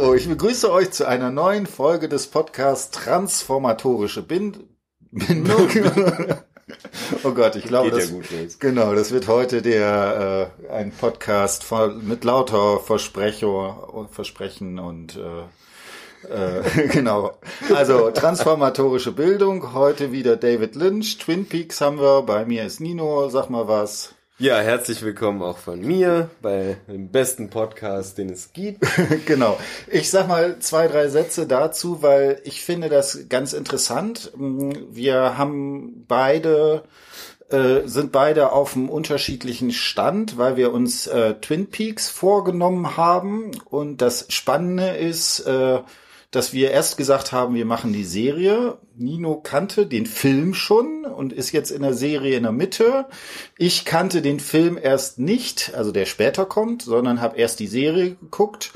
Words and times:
Oh, 0.00 0.14
ich 0.14 0.28
begrüße 0.28 0.70
euch 0.70 0.92
zu 0.92 1.08
einer 1.08 1.32
neuen 1.32 1.66
Folge 1.66 2.08
des 2.08 2.28
Podcasts 2.28 2.92
Transformatorische 2.92 4.22
Bind 4.22 4.60
Bindung. 5.10 5.68
oh 7.24 7.32
Gott, 7.32 7.56
ich 7.56 7.64
glaube, 7.64 7.90
das, 7.90 8.08
ja 8.08 8.16
genau, 8.60 8.94
das 8.94 9.10
wird 9.10 9.26
heute 9.26 9.60
der 9.60 10.52
äh, 10.62 10.70
ein 10.70 10.92
Podcast 10.92 11.64
voll, 11.64 11.96
mit 11.96 12.22
lauter 12.22 12.78
Versprecho, 12.78 14.08
Versprechen 14.12 14.78
und 14.78 15.16
äh, 15.16 16.62
äh, 16.62 16.88
genau. 16.92 17.32
Also 17.74 18.12
transformatorische 18.12 19.10
Bildung. 19.10 19.74
Heute 19.74 20.12
wieder 20.12 20.36
David 20.36 20.76
Lynch. 20.76 21.18
Twin 21.18 21.44
Peaks 21.48 21.80
haben 21.80 21.98
wir. 21.98 22.22
Bei 22.22 22.44
mir 22.44 22.64
ist 22.64 22.80
Nino. 22.80 23.30
Sag 23.30 23.50
mal 23.50 23.66
was. 23.66 24.14
Ja, 24.40 24.60
herzlich 24.60 25.02
willkommen 25.02 25.42
auch 25.42 25.58
von 25.58 25.80
mir 25.80 26.30
bei 26.40 26.76
dem 26.86 27.08
besten 27.08 27.50
Podcast, 27.50 28.18
den 28.18 28.30
es 28.30 28.52
gibt. 28.52 28.86
genau. 29.26 29.58
Ich 29.90 30.10
sag 30.10 30.28
mal 30.28 30.60
zwei, 30.60 30.86
drei 30.86 31.08
Sätze 31.08 31.48
dazu, 31.48 32.02
weil 32.02 32.40
ich 32.44 32.62
finde 32.62 32.88
das 32.88 33.28
ganz 33.28 33.52
interessant. 33.52 34.30
Wir 34.36 35.36
haben 35.36 36.04
beide 36.06 36.84
äh, 37.50 37.80
sind 37.86 38.12
beide 38.12 38.52
auf 38.52 38.76
einem 38.76 38.88
unterschiedlichen 38.88 39.72
Stand, 39.72 40.38
weil 40.38 40.56
wir 40.56 40.72
uns 40.72 41.08
äh, 41.08 41.34
Twin 41.40 41.68
Peaks 41.68 42.08
vorgenommen 42.08 42.96
haben. 42.96 43.50
Und 43.64 44.02
das 44.02 44.26
Spannende 44.28 44.90
ist, 44.90 45.40
äh, 45.40 45.80
dass 46.30 46.52
wir 46.52 46.70
erst 46.70 46.98
gesagt 46.98 47.32
haben, 47.32 47.54
wir 47.54 47.64
machen 47.64 47.92
die 47.92 48.04
Serie. 48.04 48.78
Nino 48.96 49.36
kannte 49.36 49.86
den 49.86 50.04
Film 50.04 50.52
schon 50.52 51.06
und 51.06 51.32
ist 51.32 51.52
jetzt 51.52 51.70
in 51.70 51.82
der 51.82 51.94
Serie 51.94 52.36
in 52.36 52.42
der 52.42 52.52
Mitte. 52.52 53.06
Ich 53.56 53.86
kannte 53.86 54.20
den 54.20 54.38
Film 54.38 54.78
erst 54.80 55.18
nicht, 55.18 55.72
also 55.74 55.90
der 55.90 56.04
später 56.04 56.44
kommt, 56.44 56.82
sondern 56.82 57.22
habe 57.22 57.38
erst 57.38 57.60
die 57.60 57.66
Serie 57.66 58.16
geguckt. 58.16 58.72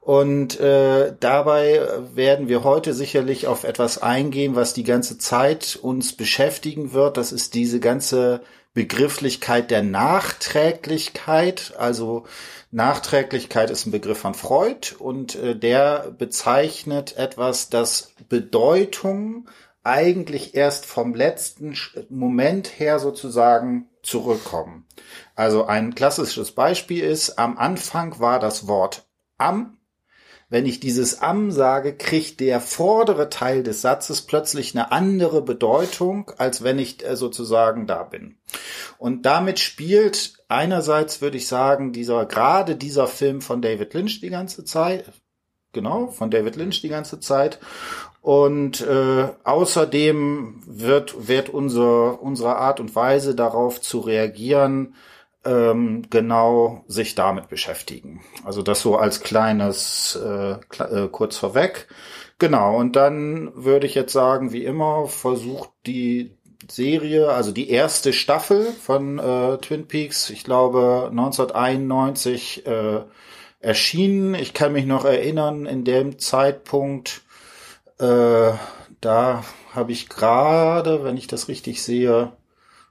Und 0.00 0.60
äh, 0.60 1.14
dabei 1.18 1.80
werden 2.14 2.48
wir 2.48 2.62
heute 2.62 2.92
sicherlich 2.92 3.46
auf 3.46 3.64
etwas 3.64 4.02
eingehen, 4.02 4.54
was 4.54 4.74
die 4.74 4.84
ganze 4.84 5.16
Zeit 5.16 5.78
uns 5.80 6.14
beschäftigen 6.14 6.92
wird. 6.92 7.16
Das 7.16 7.32
ist 7.32 7.54
diese 7.54 7.80
ganze 7.80 8.42
Begrifflichkeit 8.74 9.70
der 9.70 9.82
Nachträglichkeit. 9.82 11.74
Also 11.78 12.26
Nachträglichkeit 12.72 13.70
ist 13.70 13.86
ein 13.86 13.92
Begriff 13.92 14.18
von 14.18 14.34
Freud 14.34 14.96
und 14.98 15.36
äh, 15.36 15.56
der 15.56 16.10
bezeichnet 16.18 17.16
etwas, 17.16 17.70
das 17.70 18.12
Bedeutung 18.28 19.48
eigentlich 19.84 20.54
erst 20.54 20.86
vom 20.86 21.14
letzten 21.14 21.76
Moment 22.08 22.78
her 22.80 22.98
sozusagen 22.98 23.88
zurückkommen. 24.02 24.86
Also 25.36 25.66
ein 25.66 25.94
klassisches 25.94 26.52
Beispiel 26.52 27.04
ist, 27.04 27.38
am 27.38 27.58
Anfang 27.58 28.18
war 28.18 28.40
das 28.40 28.66
Wort 28.66 29.06
am. 29.38 29.78
Wenn 30.54 30.66
ich 30.66 30.78
dieses 30.78 31.20
am 31.20 31.50
sage, 31.50 31.96
kriegt 31.96 32.38
der 32.38 32.60
vordere 32.60 33.28
Teil 33.28 33.64
des 33.64 33.82
Satzes 33.82 34.22
plötzlich 34.22 34.72
eine 34.72 34.92
andere 34.92 35.42
Bedeutung, 35.42 36.30
als 36.38 36.62
wenn 36.62 36.78
ich 36.78 37.04
äh, 37.04 37.16
sozusagen 37.16 37.88
da 37.88 38.04
bin. 38.04 38.36
Und 38.96 39.26
damit 39.26 39.58
spielt 39.58 40.44
einerseits, 40.46 41.20
würde 41.20 41.38
ich 41.38 41.48
sagen, 41.48 41.92
dieser, 41.92 42.24
gerade 42.26 42.76
dieser 42.76 43.08
Film 43.08 43.40
von 43.40 43.62
David 43.62 43.94
Lynch 43.94 44.20
die 44.20 44.30
ganze 44.30 44.64
Zeit, 44.64 45.06
genau, 45.72 46.06
von 46.06 46.30
David 46.30 46.54
Lynch 46.54 46.82
die 46.82 46.88
ganze 46.88 47.18
Zeit. 47.18 47.58
Und 48.20 48.80
äh, 48.80 49.26
außerdem 49.42 50.62
wird, 50.68 51.26
wird 51.26 51.48
unser, 51.48 52.22
unsere 52.22 52.54
Art 52.58 52.78
und 52.78 52.94
Weise 52.94 53.34
darauf 53.34 53.80
zu 53.80 53.98
reagieren, 53.98 54.94
ähm, 55.44 56.02
genau 56.10 56.84
sich 56.88 57.14
damit 57.14 57.48
beschäftigen. 57.48 58.22
Also 58.44 58.62
das 58.62 58.80
so 58.80 58.96
als 58.96 59.20
kleines 59.20 60.18
äh, 60.22 60.52
äh, 60.82 61.08
kurz 61.10 61.36
vorweg. 61.36 61.88
Genau, 62.38 62.76
und 62.76 62.96
dann 62.96 63.52
würde 63.54 63.86
ich 63.86 63.94
jetzt 63.94 64.12
sagen, 64.12 64.52
wie 64.52 64.64
immer, 64.64 65.06
versucht 65.06 65.70
die 65.86 66.36
Serie, 66.70 67.30
also 67.30 67.52
die 67.52 67.70
erste 67.70 68.12
Staffel 68.12 68.64
von 68.64 69.18
äh, 69.18 69.58
Twin 69.58 69.86
Peaks, 69.86 70.30
ich 70.30 70.44
glaube 70.44 71.08
1991 71.10 72.66
äh, 72.66 73.00
erschienen. 73.60 74.34
Ich 74.34 74.54
kann 74.54 74.72
mich 74.72 74.86
noch 74.86 75.04
erinnern, 75.04 75.66
in 75.66 75.84
dem 75.84 76.18
Zeitpunkt, 76.18 77.22
äh, 77.98 78.52
da 79.00 79.44
habe 79.72 79.92
ich 79.92 80.08
gerade, 80.08 81.04
wenn 81.04 81.16
ich 81.16 81.26
das 81.26 81.48
richtig 81.48 81.82
sehe, 81.82 82.32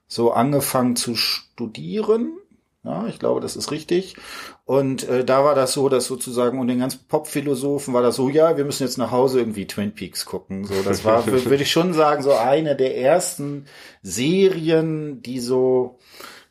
so 0.08 0.32
angefangen 0.32 0.96
zu 0.96 1.16
studieren. 1.16 2.38
Ja, 2.86 3.08
ich 3.08 3.18
glaube, 3.18 3.40
das 3.40 3.56
ist 3.56 3.72
richtig. 3.72 4.18
Und 4.66 5.08
äh, 5.08 5.24
da 5.24 5.46
war 5.46 5.56
das 5.56 5.72
so, 5.72 5.88
dass 5.88 6.06
sozusagen 6.06 6.60
und 6.60 6.68
den 6.68 6.80
ganzen 6.80 7.08
Pop-Philosophen 7.08 7.94
war 7.94 8.02
das 8.02 8.18
so, 8.18 8.28
ja, 8.28 8.58
wir 8.58 8.66
müssen 8.66 8.84
jetzt 8.84 8.98
nach 8.98 9.12
Hause 9.12 9.40
irgendwie 9.40 9.68
Twin 9.68 9.94
Peaks 9.94 10.26
gucken. 10.26 10.66
So, 10.66 10.82
das 10.84 11.06
war, 11.06 11.26
würde 11.28 11.64
ich 11.64 11.72
schon 11.72 11.94
sagen, 11.94 12.24
so 12.24 12.34
eine 12.34 12.76
der 12.76 12.98
ersten 12.98 13.68
Serien, 14.02 15.22
die 15.22 15.40
so, 15.40 15.98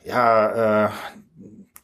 ja, 0.05 0.87
äh, 0.87 0.91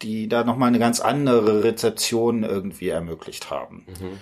die 0.01 0.29
da 0.29 0.45
nochmal 0.45 0.69
eine 0.69 0.79
ganz 0.79 1.01
andere 1.01 1.65
Rezeption 1.65 2.43
irgendwie 2.43 2.89
ermöglicht 2.89 3.51
haben. 3.51 3.85
Mhm. 3.87 4.19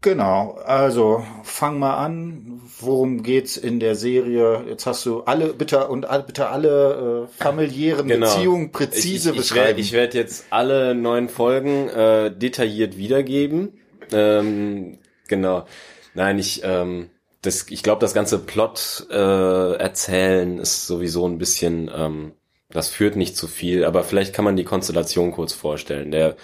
Genau, 0.00 0.58
also 0.64 1.24
fang 1.42 1.78
mal 1.80 1.96
an. 1.96 2.60
Worum 2.80 3.24
geht's 3.24 3.56
in 3.56 3.80
der 3.80 3.96
Serie? 3.96 4.64
Jetzt 4.68 4.86
hast 4.86 5.04
du 5.04 5.22
alle 5.22 5.52
bitte 5.52 5.88
und 5.88 6.06
bitte 6.26 6.48
alle 6.48 7.26
äh, 7.26 7.42
familiären 7.42 8.06
genau. 8.06 8.26
Beziehungen 8.26 8.70
präzise 8.70 9.30
ich, 9.30 9.36
ich, 9.36 9.42
beschreiben. 9.42 9.78
Ich 9.78 9.92
werde 9.92 10.14
werd 10.14 10.14
jetzt 10.14 10.46
alle 10.50 10.94
neun 10.94 11.28
Folgen 11.28 11.88
äh, 11.88 12.30
detailliert 12.30 12.96
wiedergeben. 12.96 13.80
Ähm, 14.12 14.98
genau. 15.26 15.66
Nein, 16.14 16.38
ich 16.38 16.62
ähm, 16.62 17.10
das, 17.42 17.66
ich 17.70 17.82
glaube, 17.82 18.00
das 18.00 18.14
ganze 18.14 18.38
Plot 18.38 19.06
äh, 19.10 19.74
erzählen 19.74 20.58
ist 20.58 20.86
sowieso 20.86 21.26
ein 21.26 21.38
bisschen, 21.38 21.90
ähm, 21.94 22.32
das 22.70 22.88
führt 22.88 23.16
nicht 23.16 23.36
zu 23.36 23.46
viel, 23.46 23.84
aber 23.84 24.04
vielleicht 24.04 24.34
kann 24.34 24.44
man 24.44 24.56
die 24.56 24.64
Konstellation 24.64 25.32
kurz 25.32 25.52
vorstellen. 25.52 26.10
Der 26.10 26.36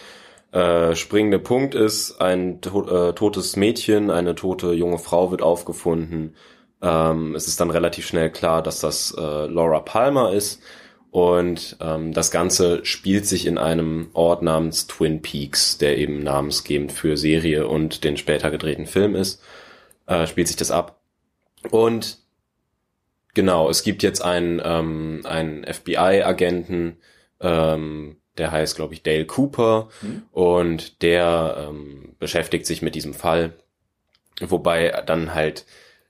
äh, 0.54 0.94
springende 0.94 1.41
Punkt 1.41 1.75
ist, 1.75 2.20
ein 2.20 2.60
to 2.60 2.88
äh, 2.88 3.12
totes 3.15 3.56
Mädchen, 3.56 4.10
eine 4.10 4.37
tote 4.37 4.72
junge 4.72 4.98
Frau 4.98 5.32
wird 5.32 5.42
aufgefunden. 5.42 6.37
Ähm, 6.81 7.34
es 7.34 7.48
ist 7.48 7.60
dann 7.60 7.70
relativ 7.70 8.06
schnell 8.06 8.31
klar, 8.31 8.62
dass 8.62 8.78
das 8.78 9.12
äh, 9.19 9.47
Laura 9.47 9.81
Palmer 9.81 10.32
ist. 10.32 10.62
Und 11.10 11.76
ähm, 11.81 12.12
das 12.12 12.31
Ganze 12.31 12.84
spielt 12.84 13.26
sich 13.26 13.47
in 13.47 13.59
einem 13.59 14.10
Ort 14.15 14.42
namens 14.42 14.87
Twin 14.87 15.22
Peaks, 15.22 15.78
der 15.78 15.98
eben 15.98 16.22
namensgebend 16.22 16.92
für 16.92 17.16
Serie 17.16 17.66
und 17.66 18.04
den 18.04 18.16
später 18.16 18.53
gedrehten 18.53 18.86
Film 18.86 19.16
ist. 19.16 19.42
Äh, 20.06 20.28
spielt 20.28 20.47
sich 20.47 20.56
das 20.56 20.71
ab. 20.71 21.00
Und 21.71 22.19
genau, 23.34 23.69
es 23.71 23.82
gibt 23.82 24.04
jetzt 24.04 24.22
einen, 24.22 24.62
ähm, 24.65 25.22
einen 25.25 25.65
FBI-Agenten, 25.65 26.98
ähm, 27.41 28.19
der 28.39 28.50
heißt, 28.50 28.77
glaube 28.77 28.95
ich, 28.95 29.03
Dale 29.03 29.27
Cooper 29.27 29.89
mhm. 30.03 30.22
und 30.33 31.03
der 31.03 31.69
ähm, 31.69 32.15
beschäftigt 32.19 32.67
sich 32.67 32.83
mit 32.83 32.95
diesem 32.95 33.15
Fall, 33.15 33.53
wobei 34.41 35.03
dann 35.06 35.34
halt 35.34 35.65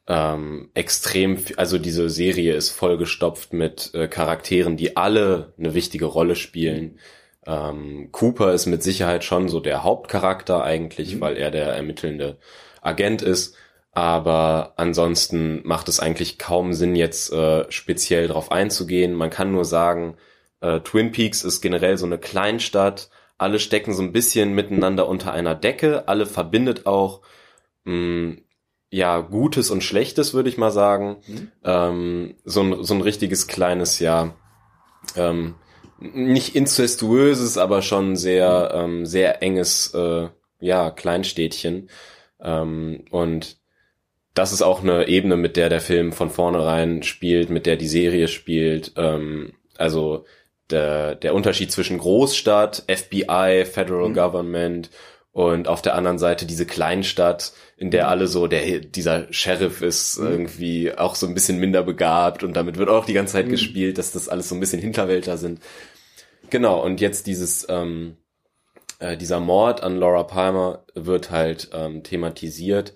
ähm, 0.06 0.70
extrem, 0.74 1.38
also 1.56 1.78
diese 1.78 2.10
Serie 2.10 2.54
ist 2.54 2.70
vollgestopft 2.70 3.52
mit 3.52 3.92
äh, 3.94 4.06
Charakteren, 4.08 4.76
die 4.76 4.96
alle 4.96 5.54
eine 5.58 5.74
wichtige 5.74 6.04
Rolle 6.06 6.36
spielen. 6.36 6.98
Ähm, 7.46 8.08
Cooper 8.12 8.52
ist 8.52 8.66
mit 8.66 8.82
Sicherheit 8.82 9.24
schon 9.24 9.48
so 9.48 9.60
der 9.60 9.82
Hauptcharakter 9.82 10.62
eigentlich, 10.62 11.16
mhm. 11.16 11.20
weil 11.20 11.36
er 11.36 11.50
der 11.50 11.68
ermittelnde 11.68 12.38
Agent 12.82 13.22
ist. 13.22 13.56
Aber 13.92 14.72
ansonsten 14.76 15.60
macht 15.64 15.88
es 15.88 16.00
eigentlich 16.00 16.38
kaum 16.38 16.72
Sinn, 16.72 16.96
jetzt 16.96 17.32
äh, 17.32 17.64
speziell 17.70 18.26
darauf 18.26 18.50
einzugehen. 18.50 19.14
Man 19.14 19.30
kann 19.30 19.52
nur 19.52 19.64
sagen, 19.64 20.16
äh, 20.64 20.80
Twin 20.80 21.12
Peaks 21.12 21.44
ist 21.44 21.60
generell 21.60 21.98
so 21.98 22.06
eine 22.06 22.18
Kleinstadt. 22.18 23.10
Alle 23.36 23.58
stecken 23.58 23.92
so 23.92 24.02
ein 24.02 24.12
bisschen 24.12 24.54
miteinander 24.54 25.08
unter 25.08 25.32
einer 25.32 25.54
Decke. 25.54 26.08
Alle 26.08 26.24
verbindet 26.24 26.86
auch 26.86 27.20
mh, 27.84 28.36
ja 28.90 29.20
Gutes 29.20 29.70
und 29.70 29.84
Schlechtes, 29.84 30.32
würde 30.32 30.48
ich 30.48 30.56
mal 30.56 30.70
sagen. 30.70 31.16
Mhm. 31.26 31.52
Ähm, 31.64 32.34
so, 32.44 32.62
ein, 32.62 32.82
so 32.82 32.94
ein 32.94 33.02
richtiges 33.02 33.46
kleines, 33.46 33.98
ja, 33.98 34.34
ähm, 35.16 35.56
nicht 35.98 36.56
incestuöses, 36.56 37.58
aber 37.58 37.82
schon 37.82 38.16
sehr, 38.16 38.72
ähm, 38.74 39.04
sehr 39.04 39.42
enges, 39.42 39.92
äh, 39.94 40.28
ja, 40.60 40.90
Kleinstädtchen. 40.90 41.90
Ähm, 42.40 43.04
und 43.10 43.58
das 44.32 44.52
ist 44.52 44.62
auch 44.62 44.82
eine 44.82 45.08
Ebene, 45.08 45.36
mit 45.36 45.56
der 45.56 45.68
der 45.68 45.80
Film 45.80 46.12
von 46.12 46.30
vornherein 46.30 47.02
spielt, 47.02 47.50
mit 47.50 47.66
der 47.66 47.76
die 47.76 47.86
Serie 47.86 48.28
spielt. 48.28 48.92
Ähm, 48.96 49.52
also 49.76 50.24
der, 50.74 51.14
der 51.14 51.34
Unterschied 51.34 51.72
zwischen 51.72 51.98
Großstadt, 51.98 52.84
FBI, 52.88 53.64
Federal 53.64 54.08
mhm. 54.08 54.14
Government 54.14 54.90
und 55.32 55.68
auf 55.68 55.82
der 55.82 55.94
anderen 55.94 56.18
Seite 56.18 56.46
diese 56.46 56.66
Kleinstadt, 56.66 57.52
in 57.76 57.90
der 57.90 58.04
mhm. 58.04 58.10
alle 58.10 58.26
so, 58.26 58.46
der, 58.46 58.80
dieser 58.80 59.32
Sheriff 59.32 59.80
ist 59.80 60.18
mhm. 60.18 60.26
irgendwie 60.26 60.92
auch 60.92 61.14
so 61.14 61.26
ein 61.26 61.34
bisschen 61.34 61.58
minder 61.58 61.82
begabt 61.82 62.42
und 62.42 62.54
damit 62.54 62.76
wird 62.76 62.88
auch 62.88 63.06
die 63.06 63.14
ganze 63.14 63.34
Zeit 63.34 63.46
mhm. 63.46 63.52
gespielt, 63.52 63.98
dass 63.98 64.12
das 64.12 64.28
alles 64.28 64.48
so 64.48 64.54
ein 64.54 64.60
bisschen 64.60 64.80
Hinterwälter 64.80 65.38
sind. 65.38 65.60
Genau, 66.50 66.84
und 66.84 67.00
jetzt 67.00 67.26
dieses, 67.26 67.66
ähm, 67.68 68.16
äh, 68.98 69.16
dieser 69.16 69.40
Mord 69.40 69.82
an 69.82 69.96
Laura 69.96 70.24
Palmer 70.24 70.84
wird 70.94 71.30
halt 71.30 71.70
ähm, 71.72 72.02
thematisiert 72.02 72.94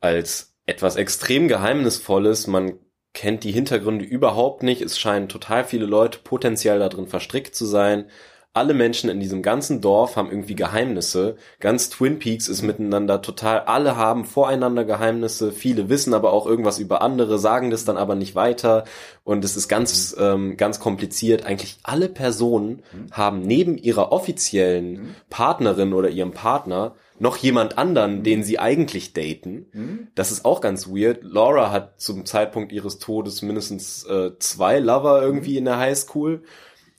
als 0.00 0.54
etwas 0.66 0.96
extrem 0.96 1.48
Geheimnisvolles. 1.48 2.46
Man 2.46 2.78
kennt 3.14 3.44
die 3.44 3.52
Hintergründe 3.52 4.04
überhaupt 4.04 4.62
nicht. 4.62 4.82
Es 4.82 4.98
scheinen 4.98 5.28
total 5.28 5.64
viele 5.64 5.86
Leute 5.86 6.18
potenziell 6.22 6.78
darin 6.78 7.06
verstrickt 7.06 7.54
zu 7.54 7.64
sein 7.64 8.06
alle 8.54 8.72
Menschen 8.72 9.10
in 9.10 9.18
diesem 9.18 9.42
ganzen 9.42 9.80
Dorf 9.80 10.14
haben 10.14 10.30
irgendwie 10.30 10.54
Geheimnisse. 10.54 11.36
Ganz 11.58 11.90
Twin 11.90 12.20
Peaks 12.20 12.46
ist 12.46 12.62
miteinander 12.62 13.20
total, 13.20 13.60
alle 13.62 13.96
haben 13.96 14.24
voreinander 14.24 14.84
Geheimnisse, 14.84 15.50
viele 15.50 15.88
wissen 15.88 16.14
aber 16.14 16.32
auch 16.32 16.46
irgendwas 16.46 16.78
über 16.78 17.02
andere, 17.02 17.40
sagen 17.40 17.70
das 17.70 17.84
dann 17.84 17.96
aber 17.96 18.14
nicht 18.14 18.36
weiter 18.36 18.84
und 19.24 19.44
es 19.44 19.56
ist 19.56 19.66
ganz, 19.66 20.14
ähm, 20.20 20.56
ganz 20.56 20.78
kompliziert. 20.78 21.44
Eigentlich 21.44 21.78
alle 21.82 22.08
Personen 22.08 22.84
haben 23.10 23.40
neben 23.40 23.76
ihrer 23.76 24.12
offiziellen 24.12 25.16
Partnerin 25.30 25.92
oder 25.92 26.08
ihrem 26.08 26.30
Partner 26.30 26.94
noch 27.18 27.36
jemand 27.36 27.76
anderen, 27.76 28.22
den 28.22 28.44
sie 28.44 28.60
eigentlich 28.60 29.12
daten. 29.14 29.66
Das 30.14 30.30
ist 30.30 30.44
auch 30.44 30.60
ganz 30.60 30.88
weird. 30.88 31.24
Laura 31.24 31.72
hat 31.72 32.00
zum 32.00 32.24
Zeitpunkt 32.24 32.70
ihres 32.70 33.00
Todes 33.00 33.42
mindestens 33.42 34.04
äh, 34.04 34.38
zwei 34.38 34.78
Lover 34.78 35.22
irgendwie 35.22 35.56
in 35.56 35.64
der 35.64 35.78
Highschool. 35.78 36.44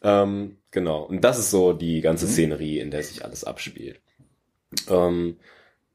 Ähm, 0.03 0.57
Genau. 0.75 1.03
Und 1.03 1.21
das 1.23 1.39
ist 1.39 1.51
so 1.51 1.71
die 1.71 2.01
ganze 2.01 2.25
mhm. 2.25 2.31
Szenerie, 2.31 2.79
in 2.79 2.91
der 2.91 3.01
sich 3.01 3.23
alles 3.23 3.45
abspielt. 3.45 4.01
Ähm, 4.89 5.37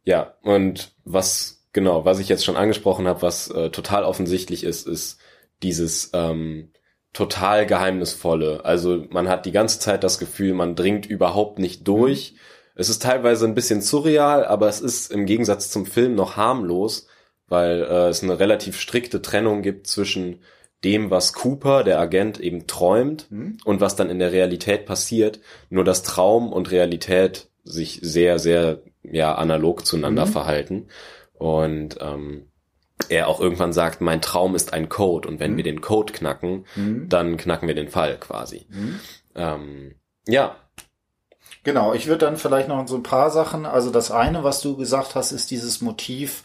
ja, 0.04 0.36
und 0.42 0.94
was, 1.04 1.66
genau, 1.74 2.06
was 2.06 2.18
ich 2.18 2.30
jetzt 2.30 2.46
schon 2.46 2.56
angesprochen 2.56 3.06
habe, 3.06 3.20
was 3.20 3.50
äh, 3.50 3.68
total 3.68 4.04
offensichtlich 4.04 4.64
ist, 4.64 4.88
ist 4.88 5.20
dieses 5.62 6.12
ähm, 6.14 6.72
total 7.12 7.66
geheimnisvolle. 7.66 8.64
Also 8.64 9.04
man 9.10 9.28
hat 9.28 9.44
die 9.44 9.52
ganze 9.52 9.80
Zeit 9.80 10.02
das 10.02 10.18
Gefühl, 10.18 10.54
man 10.54 10.74
dringt 10.76 11.04
überhaupt 11.04 11.58
nicht 11.58 11.86
durch. 11.86 12.32
Mhm. 12.32 12.38
Es 12.74 12.88
ist 12.88 13.02
teilweise 13.02 13.44
ein 13.44 13.54
bisschen 13.54 13.82
surreal, 13.82 14.46
aber 14.46 14.66
es 14.66 14.80
ist 14.80 15.12
im 15.12 15.26
Gegensatz 15.26 15.70
zum 15.70 15.84
Film 15.84 16.14
noch 16.14 16.38
harmlos, 16.38 17.06
weil 17.48 17.82
äh, 17.82 18.08
es 18.08 18.22
eine 18.22 18.38
relativ 18.38 18.80
strikte 18.80 19.20
Trennung 19.20 19.60
gibt 19.60 19.88
zwischen 19.88 20.40
dem, 20.84 21.10
was 21.10 21.32
Cooper, 21.32 21.84
der 21.84 22.00
Agent, 22.00 22.40
eben 22.40 22.66
träumt 22.66 23.30
mhm. 23.30 23.58
und 23.64 23.80
was 23.80 23.96
dann 23.96 24.10
in 24.10 24.18
der 24.18 24.32
Realität 24.32 24.86
passiert. 24.86 25.40
Nur 25.68 25.84
dass 25.84 26.02
Traum 26.02 26.52
und 26.52 26.70
Realität 26.70 27.48
sich 27.64 28.00
sehr, 28.02 28.38
sehr 28.38 28.80
ja 29.02 29.34
analog 29.34 29.86
zueinander 29.86 30.26
mhm. 30.26 30.30
verhalten. 30.30 30.88
Und 31.34 31.98
ähm, 32.00 32.50
er 33.08 33.28
auch 33.28 33.40
irgendwann 33.40 33.72
sagt, 33.72 34.00
mein 34.00 34.20
Traum 34.20 34.54
ist 34.54 34.72
ein 34.72 34.88
Code 34.88 35.28
und 35.28 35.40
wenn 35.40 35.52
mhm. 35.52 35.56
wir 35.56 35.64
den 35.64 35.80
Code 35.80 36.12
knacken, 36.12 36.66
mhm. 36.76 37.08
dann 37.08 37.36
knacken 37.36 37.66
wir 37.66 37.74
den 37.74 37.88
Fall 37.88 38.18
quasi. 38.18 38.66
Mhm. 38.68 39.00
Ähm, 39.34 39.94
ja. 40.26 40.56
Genau, 41.62 41.92
ich 41.92 42.06
würde 42.06 42.26
dann 42.26 42.36
vielleicht 42.36 42.68
noch 42.68 42.86
so 42.88 42.96
ein 42.96 43.02
paar 43.02 43.30
Sachen, 43.30 43.66
also 43.66 43.90
das 43.90 44.10
eine, 44.10 44.44
was 44.44 44.62
du 44.62 44.76
gesagt 44.76 45.14
hast, 45.14 45.32
ist 45.32 45.50
dieses 45.50 45.82
Motiv 45.82 46.44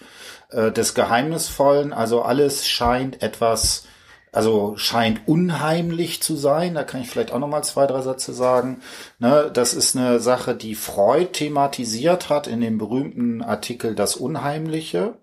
äh, 0.50 0.72
des 0.72 0.94
Geheimnisvollen, 0.94 1.94
also 1.94 2.22
alles 2.22 2.68
scheint 2.68 3.22
etwas 3.22 3.88
also 4.36 4.74
scheint 4.76 5.28
unheimlich 5.28 6.22
zu 6.22 6.36
sein. 6.36 6.74
Da 6.76 6.84
kann 6.84 7.00
ich 7.00 7.10
vielleicht 7.10 7.32
auch 7.32 7.40
noch 7.40 7.48
mal 7.48 7.64
zwei, 7.64 7.88
drei 7.88 8.02
Sätze 8.02 8.34
sagen. 8.34 8.82
Ne, 9.18 9.50
das 9.54 9.74
ist 9.74 9.96
eine 9.96 10.20
Sache, 10.20 10.56
die 10.56 10.76
Freud 10.76 11.30
thematisiert 11.32 12.30
hat 12.30 12.46
in 12.46 12.60
dem 12.60 12.78
berühmten 12.78 13.42
Artikel 13.42 13.96
Das 13.96 14.18
Unheimliche. 14.18 15.14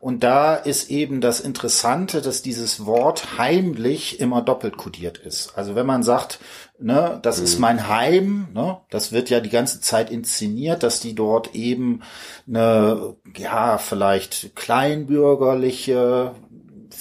Und 0.00 0.24
da 0.24 0.56
ist 0.56 0.90
eben 0.90 1.20
das 1.20 1.40
Interessante, 1.40 2.20
dass 2.20 2.42
dieses 2.42 2.84
Wort 2.84 3.38
heimlich 3.38 4.18
immer 4.18 4.42
doppelt 4.42 4.76
kodiert 4.76 5.18
ist. 5.18 5.52
Also 5.56 5.76
wenn 5.76 5.86
man 5.86 6.02
sagt, 6.02 6.40
ne, 6.80 7.18
das 7.22 7.38
mhm. 7.38 7.44
ist 7.44 7.58
mein 7.58 7.88
Heim, 7.88 8.48
ne, 8.54 8.78
das 8.90 9.12
wird 9.12 9.30
ja 9.30 9.40
die 9.40 9.50
ganze 9.50 9.80
Zeit 9.80 10.10
inszeniert, 10.10 10.82
dass 10.82 11.00
die 11.00 11.14
dort 11.14 11.54
eben 11.54 12.02
eine, 12.48 13.16
ja, 13.36 13.78
vielleicht 13.78 14.56
kleinbürgerliche, 14.56 16.32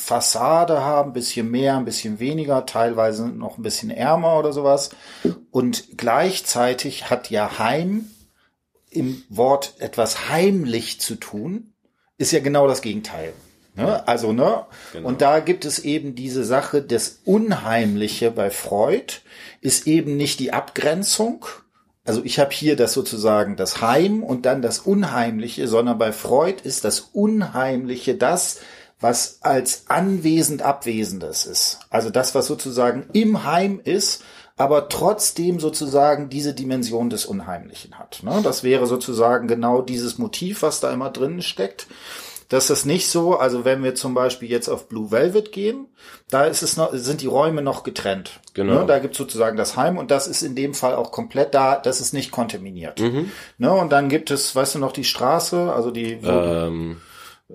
Fassade 0.08 0.86
haben, 0.86 1.12
bisschen 1.12 1.52
mehr, 1.52 1.76
ein 1.76 1.84
bisschen 1.84 2.22
weniger, 2.22 2.66
teilweise 2.66 3.28
noch 3.28 3.58
ein 3.58 3.62
bisschen 3.62 3.90
ärmer 3.90 4.40
oder 4.40 4.54
sowas. 4.54 4.92
Und 5.52 5.98
gleichzeitig 5.98 7.10
hat 7.10 7.30
ja 7.30 7.60
Heim 7.60 8.06
im 8.90 9.22
Wort 9.28 9.74
etwas 9.80 10.30
heimlich 10.30 11.02
zu 11.02 11.16
tun, 11.16 11.74
ist 12.18 12.32
ja 12.32 12.40
genau 12.40 12.70
das 12.70 12.82
Gegenteil. 12.82 13.34
Ne? 13.76 14.08
Also, 14.08 14.32
ne? 14.32 14.66
Genau. 14.94 15.10
Und 15.10 15.22
da 15.22 15.42
gibt 15.42 15.66
es 15.66 15.80
eben 15.80 16.16
diese 16.16 16.46
Sache, 16.46 16.82
das 16.82 17.20
Unheimliche 17.26 18.32
bei 18.32 18.50
Freud 18.50 19.16
ist 19.60 19.88
eben 19.88 20.16
nicht 20.16 20.40
die 20.40 20.54
Abgrenzung. 20.54 21.46
Also 22.06 22.24
ich 22.24 22.40
habe 22.40 22.52
hier 22.52 22.78
das 22.78 22.94
sozusagen 22.94 23.58
das 23.58 23.82
Heim 23.82 24.24
und 24.24 24.46
dann 24.46 24.62
das 24.62 24.80
Unheimliche, 24.80 25.68
sondern 25.68 25.98
bei 25.98 26.14
Freud 26.14 26.62
ist 26.64 26.86
das 26.86 27.02
Unheimliche 27.02 28.16
das, 28.16 28.62
was 29.00 29.40
als 29.42 29.86
anwesend 29.88 30.62
Abwesendes 30.62 31.46
ist. 31.46 31.80
Also 31.90 32.10
das, 32.10 32.34
was 32.36 32.48
sozusagen 32.48 33.08
im 33.14 33.44
Heim 33.44 33.80
ist, 33.84 34.24
aber 34.58 34.90
trotzdem 34.90 35.60
sozusagen 35.60 36.30
diese 36.30 36.54
Dimension 36.54 37.12
des 37.12 37.26
Unheimlichen 37.26 38.00
hat. 38.00 38.22
Ne? 38.24 38.42
Das 38.44 38.64
wäre 38.64 38.88
sozusagen 38.88 39.48
genau 39.48 39.84
dieses 39.84 40.18
Motiv, 40.18 40.64
was 40.64 40.80
da 40.80 40.92
immer 40.92 41.12
drin 41.12 41.44
steckt. 41.44 41.88
Das 42.50 42.70
ist 42.70 42.86
nicht 42.86 43.10
so, 43.10 43.38
also 43.38 43.66
wenn 43.66 43.84
wir 43.84 43.94
zum 43.94 44.14
Beispiel 44.14 44.50
jetzt 44.50 44.70
auf 44.70 44.88
Blue 44.88 45.12
Velvet 45.12 45.52
gehen, 45.52 45.88
da 46.30 46.46
ist 46.46 46.64
es 46.64 46.78
noch, 46.78 46.92
sind 46.94 47.22
die 47.22 47.28
Räume 47.28 47.62
noch 47.62 47.84
getrennt. 47.84 48.40
Genau. 48.54 48.80
Ne? 48.80 48.86
Da 48.86 49.00
gibt 49.00 49.16
es 49.16 49.18
sozusagen 49.18 49.58
das 49.58 49.76
Heim 49.76 49.98
und 49.98 50.12
das 50.12 50.28
ist 50.28 50.42
in 50.42 50.56
dem 50.56 50.74
Fall 50.74 50.96
auch 50.96 51.12
komplett 51.12 51.54
da, 51.54 51.76
das 51.76 52.00
ist 52.00 52.14
nicht 52.14 52.32
kontaminiert. 52.32 53.00
Mhm. 53.00 53.32
Ne? 53.58 53.72
Und 53.74 53.92
dann 53.92 54.08
gibt 54.08 54.32
es, 54.32 54.56
weißt 54.56 54.76
du 54.76 54.80
noch, 54.80 54.94
die 54.94 55.04
Straße, 55.04 55.72
also 55.74 55.92
die. 55.92 56.14
Ähm, 56.24 57.02
äh, 57.50 57.54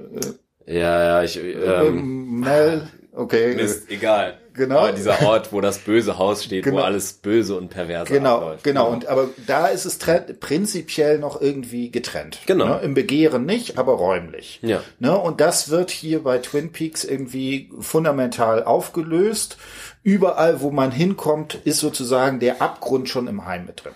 ja, 0.73 1.05
ja, 1.05 1.23
ich. 1.23 1.39
Ähm, 1.39 2.41
Mel, 2.41 2.89
okay. 3.13 3.55
Ist 3.55 3.91
egal. 3.91 4.39
Genau. 4.55 4.79
Aber 4.81 4.93
dieser 4.93 5.23
Ort, 5.23 5.53
wo 5.53 5.61
das 5.61 5.79
böse 5.79 6.19
Haus 6.19 6.45
steht, 6.45 6.65
genau. 6.65 6.79
wo 6.79 6.81
alles 6.83 7.15
böse 7.15 7.57
und 7.57 7.69
pervers 7.69 8.09
genau, 8.09 8.37
abläuft. 8.37 8.65
Genau, 8.65 8.85
genau. 8.85 8.95
Und 8.95 9.07
aber 9.07 9.29
da 9.47 9.69
ist 9.69 9.85
es 9.85 9.99
prinzipiell 9.99 11.19
noch 11.19 11.41
irgendwie 11.41 11.91
getrennt. 11.91 12.41
Genau. 12.47 12.67
Ne? 12.67 12.81
Im 12.83 12.95
Begehren 12.95 13.47
nicht, 13.47 13.79
aber 13.79 13.95
räumlich. 13.95 14.61
Ja. 14.63 14.83
Ne? 14.99 15.17
Und 15.17 15.41
das 15.41 15.71
wird 15.71 15.91
hier 15.91 16.23
bei 16.23 16.39
Twin 16.39 16.71
Peaks 16.71 17.05
irgendwie 17.05 17.71
fundamental 17.81 18.63
aufgelöst. 18.65 19.57
Überall, 20.03 20.61
wo 20.61 20.71
man 20.71 20.91
hinkommt, 20.91 21.59
ist 21.65 21.79
sozusagen 21.79 22.41
der 22.41 22.61
Abgrund 22.61 23.09
schon 23.09 23.29
im 23.29 23.47
Heim 23.47 23.67
mit 23.67 23.85
drin. 23.85 23.95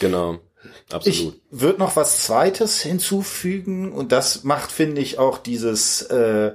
Genau. 0.00 0.38
Absolut. 0.90 1.34
Ich 1.50 1.60
würde 1.60 1.78
noch 1.78 1.96
was 1.96 2.24
Zweites 2.24 2.80
hinzufügen 2.80 3.92
und 3.92 4.12
das 4.12 4.44
macht, 4.44 4.72
finde 4.72 5.00
ich, 5.00 5.18
auch 5.18 5.38
dieses 5.38 6.02
äh, 6.02 6.52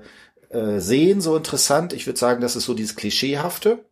äh, 0.50 0.80
Sehen 0.80 1.22
so 1.22 1.36
interessant. 1.36 1.94
Ich 1.94 2.08
würde 2.08 2.20
sagen, 2.20 2.42
das 2.42 2.56
ist 2.56 2.66
so 2.66 2.74
dieses 2.74 2.96
Klischeehafte. 2.96 3.86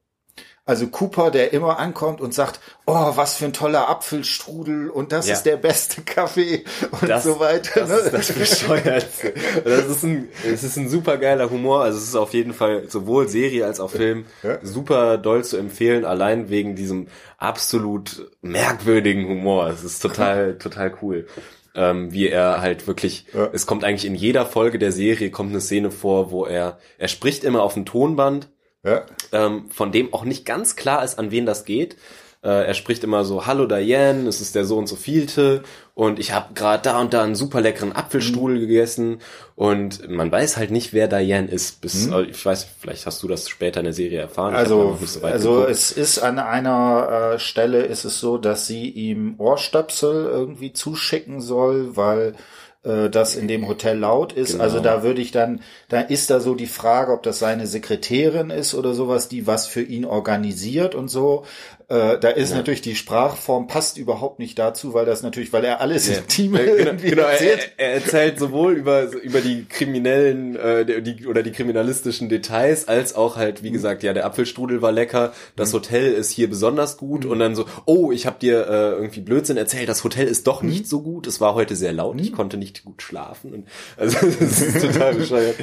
Also 0.70 0.86
Cooper, 0.86 1.32
der 1.32 1.52
immer 1.52 1.80
ankommt 1.80 2.22
und 2.22 2.32
sagt, 2.32 2.60
oh, 2.86 3.14
was 3.16 3.38
für 3.38 3.46
ein 3.46 3.54
toller 3.54 3.90
Apfelstrudel 3.90 4.92
und 4.92 5.12
das 5.12 5.28
ja. 5.28 5.34
ist 5.34 5.42
der 5.42 5.58
beste 5.58 6.04
Kaffee 6.04 6.64
und 6.92 7.10
das, 7.10 7.24
so 7.24 7.40
weiter. 7.40 7.88
Das 7.88 7.90
ne? 7.90 7.96
ist 7.96 8.14
das 8.14 8.32
Bescheuertste. 8.34 9.34
Das 9.66 9.88
ist 9.88 10.04
ein, 10.04 10.30
es 10.46 10.64
ist 10.64 10.78
ein 10.78 10.88
super 10.88 11.18
geiler 11.18 11.50
Humor. 11.50 11.82
Also 11.82 11.98
es 11.98 12.04
ist 12.04 12.16
auf 12.16 12.36
jeden 12.36 12.54
Fall 12.54 12.88
sowohl 12.88 13.28
Serie 13.28 13.66
als 13.66 13.80
auch 13.80 13.90
Film 13.90 14.26
ja. 14.44 14.60
super 14.62 15.18
doll 15.18 15.44
zu 15.44 15.58
empfehlen, 15.58 16.06
allein 16.06 16.52
wegen 16.52 16.76
diesem 16.76 17.08
absolut 17.40 18.30
merkwürdigen 18.44 19.28
Humor. 19.28 19.70
Es 19.70 19.84
ist 19.84 20.02
total, 20.04 20.56
total 20.60 20.94
cool. 21.02 21.26
Ähm, 21.74 22.14
wie 22.14 22.28
er 22.28 22.62
halt 22.62 22.86
wirklich, 22.86 23.26
ja. 23.34 23.50
es 23.54 23.66
kommt 23.66 23.84
eigentlich 23.84 24.06
in 24.06 24.14
jeder 24.14 24.46
Folge 24.46 24.78
der 24.78 24.92
Serie 24.92 25.32
kommt 25.32 25.50
eine 25.50 25.62
Szene 25.62 25.90
vor, 25.90 26.30
wo 26.30 26.46
er, 26.46 26.78
er 27.00 27.08
spricht 27.08 27.44
immer 27.44 27.64
auf 27.64 27.74
dem 27.74 27.86
Tonband 27.86 28.50
ja. 28.84 29.04
ähm, 29.32 29.70
von 29.72 29.92
dem 29.92 30.14
auch 30.14 30.24
nicht 30.24 30.46
ganz 30.46 30.76
klar 30.76 31.04
ist, 31.04 31.20
an 31.20 31.32
wen 31.32 31.46
das 31.46 31.66
geht. 31.66 31.98
Äh, 32.42 32.68
er 32.68 32.74
spricht 32.74 33.04
immer 33.04 33.26
so, 33.26 33.46
hallo 33.46 33.66
Diane, 33.66 34.26
es 34.30 34.40
ist 34.40 34.56
der 34.56 34.64
so 34.64 34.78
und 34.78 34.88
so 34.88 34.96
vielte 34.96 35.62
und 35.94 36.20
ich 36.20 36.32
habe 36.32 36.54
gerade 36.54 36.84
da 36.84 37.02
und 37.02 37.14
da 37.14 37.22
einen 37.22 37.36
super 37.36 37.60
leckeren 37.60 37.92
Apfelstrudel 37.92 38.56
mhm. 38.56 38.62
gegessen 38.62 39.20
und 39.56 40.08
man 40.10 40.32
weiß 40.32 40.56
halt 40.56 40.72
nicht, 40.72 40.94
wer 40.94 41.10
Diane 41.10 41.50
ist. 41.50 41.82
Bis, 41.82 42.08
mhm. 42.08 42.28
ich 42.30 42.46
weiß, 42.46 42.66
vielleicht 42.80 43.06
hast 43.06 43.22
du 43.24 43.28
das 43.28 43.50
später 43.50 43.82
in 43.82 43.84
der 43.84 43.94
Serie 43.94 44.22
erfahren. 44.22 44.56
Also, 44.56 44.98
so 45.04 45.22
also 45.22 45.52
geguckt. 45.56 45.72
es 45.72 45.92
ist 45.92 46.20
an 46.20 46.40
einer 46.40 47.34
äh, 47.34 47.40
Stelle 47.40 47.82
ist 47.82 48.06
es 48.06 48.22
so, 48.22 48.38
dass 48.38 48.68
sie 48.68 48.90
ihm 48.90 49.36
Ohrstöpsel 49.38 50.28
irgendwie 50.28 50.72
zuschicken 50.72 51.42
soll, 51.42 51.98
weil 51.98 52.36
äh, 52.84 53.10
dass 53.10 53.36
in 53.36 53.48
dem 53.48 53.68
Hotel 53.68 53.98
laut 54.00 54.32
ist. 54.34 54.54
Genau. 54.54 54.64
Also 54.64 54.80
da 54.80 55.04
würde 55.04 55.22
ich 55.22 55.32
dann, 55.32 55.62
da 55.90 56.00
ist 56.02 56.30
da 56.30 56.40
so 56.40 56.56
die 56.56 56.68
Frage, 56.68 57.12
ob 57.14 57.24
das 57.24 57.40
seine 57.40 57.68
Sekretärin 57.68 58.50
ist 58.50 58.74
oder 58.74 58.94
sowas, 58.94 59.28
die 59.30 59.48
was 59.48 59.68
für 59.68 59.82
ihn 59.82 60.06
organisiert 60.06 60.96
und 60.96 61.10
so. 61.10 61.44
Äh, 61.90 62.20
da 62.20 62.30
ist 62.30 62.52
Ja. 62.52 62.58
natürlich 62.58 62.82
die 62.82 62.96
Sprachform 62.96 63.66
passt 63.68 63.98
überhaupt 63.98 64.38
nicht 64.38 64.60
dazu, 64.60 64.94
weil 64.94 65.06
das 65.08 65.24
natürlich, 65.24 65.52
weil 65.52 65.66
er 65.66 65.82
alles 65.82 66.08
Ja. 66.08 66.18
Intime 66.20 66.62
Äh, 66.62 66.66
genau, 66.66 66.78
irgendwie 66.92 67.10
genau, 67.10 67.24
er, 67.24 67.32
erzählt. 67.32 67.72
er 67.78 67.94
erzählt 67.96 68.40
sowohl 68.40 68.74
über 68.74 69.12
über 69.24 69.42
die 69.42 69.66
kriminellen 69.66 70.56
äh, 70.56 71.02
die, 71.02 71.26
oder 71.26 71.42
die 71.42 71.52
kriminalistischen 71.52 72.30
Details 72.30 72.88
als 72.88 73.16
auch 73.16 73.36
halt 73.38 73.62
Mhm. 73.62 73.66
wie 73.66 73.72
gesagt 73.72 74.04
ja 74.04 74.14
der 74.14 74.26
Apfelstrudel 74.28 74.82
war 74.84 74.92
lecker 74.92 75.34
das 75.56 75.74
Hotel 75.74 76.14
ist 76.14 76.30
hier 76.30 76.48
besonders 76.50 76.98
gut 76.98 77.26
Mhm. 77.26 77.32
und 77.32 77.40
dann 77.40 77.56
so 77.56 77.66
oh 77.86 78.12
ich 78.12 78.28
habe 78.28 78.38
dir 78.40 78.68
äh, 78.68 78.92
irgendwie 78.92 79.22
Blödsinn 79.22 79.58
erzählt 79.58 79.90
das 79.90 80.04
Hotel 80.04 80.28
ist 80.28 80.46
doch 80.46 80.62
Mhm. 80.62 80.70
nicht 80.70 80.88
so 80.88 81.02
gut 81.02 81.26
es 81.26 81.42
war 81.42 81.56
heute 81.56 81.76
sehr 81.76 81.92
laut 81.92 82.22
ich 82.22 82.32
konnte 82.34 82.58
nicht 82.58 82.79
gut 82.84 83.02
schlafen 83.02 83.54
und, 83.54 83.68
also 83.98 84.18
das 84.40 84.62
ist 84.62 84.82
total 84.82 85.16
bescheuert 85.16 85.56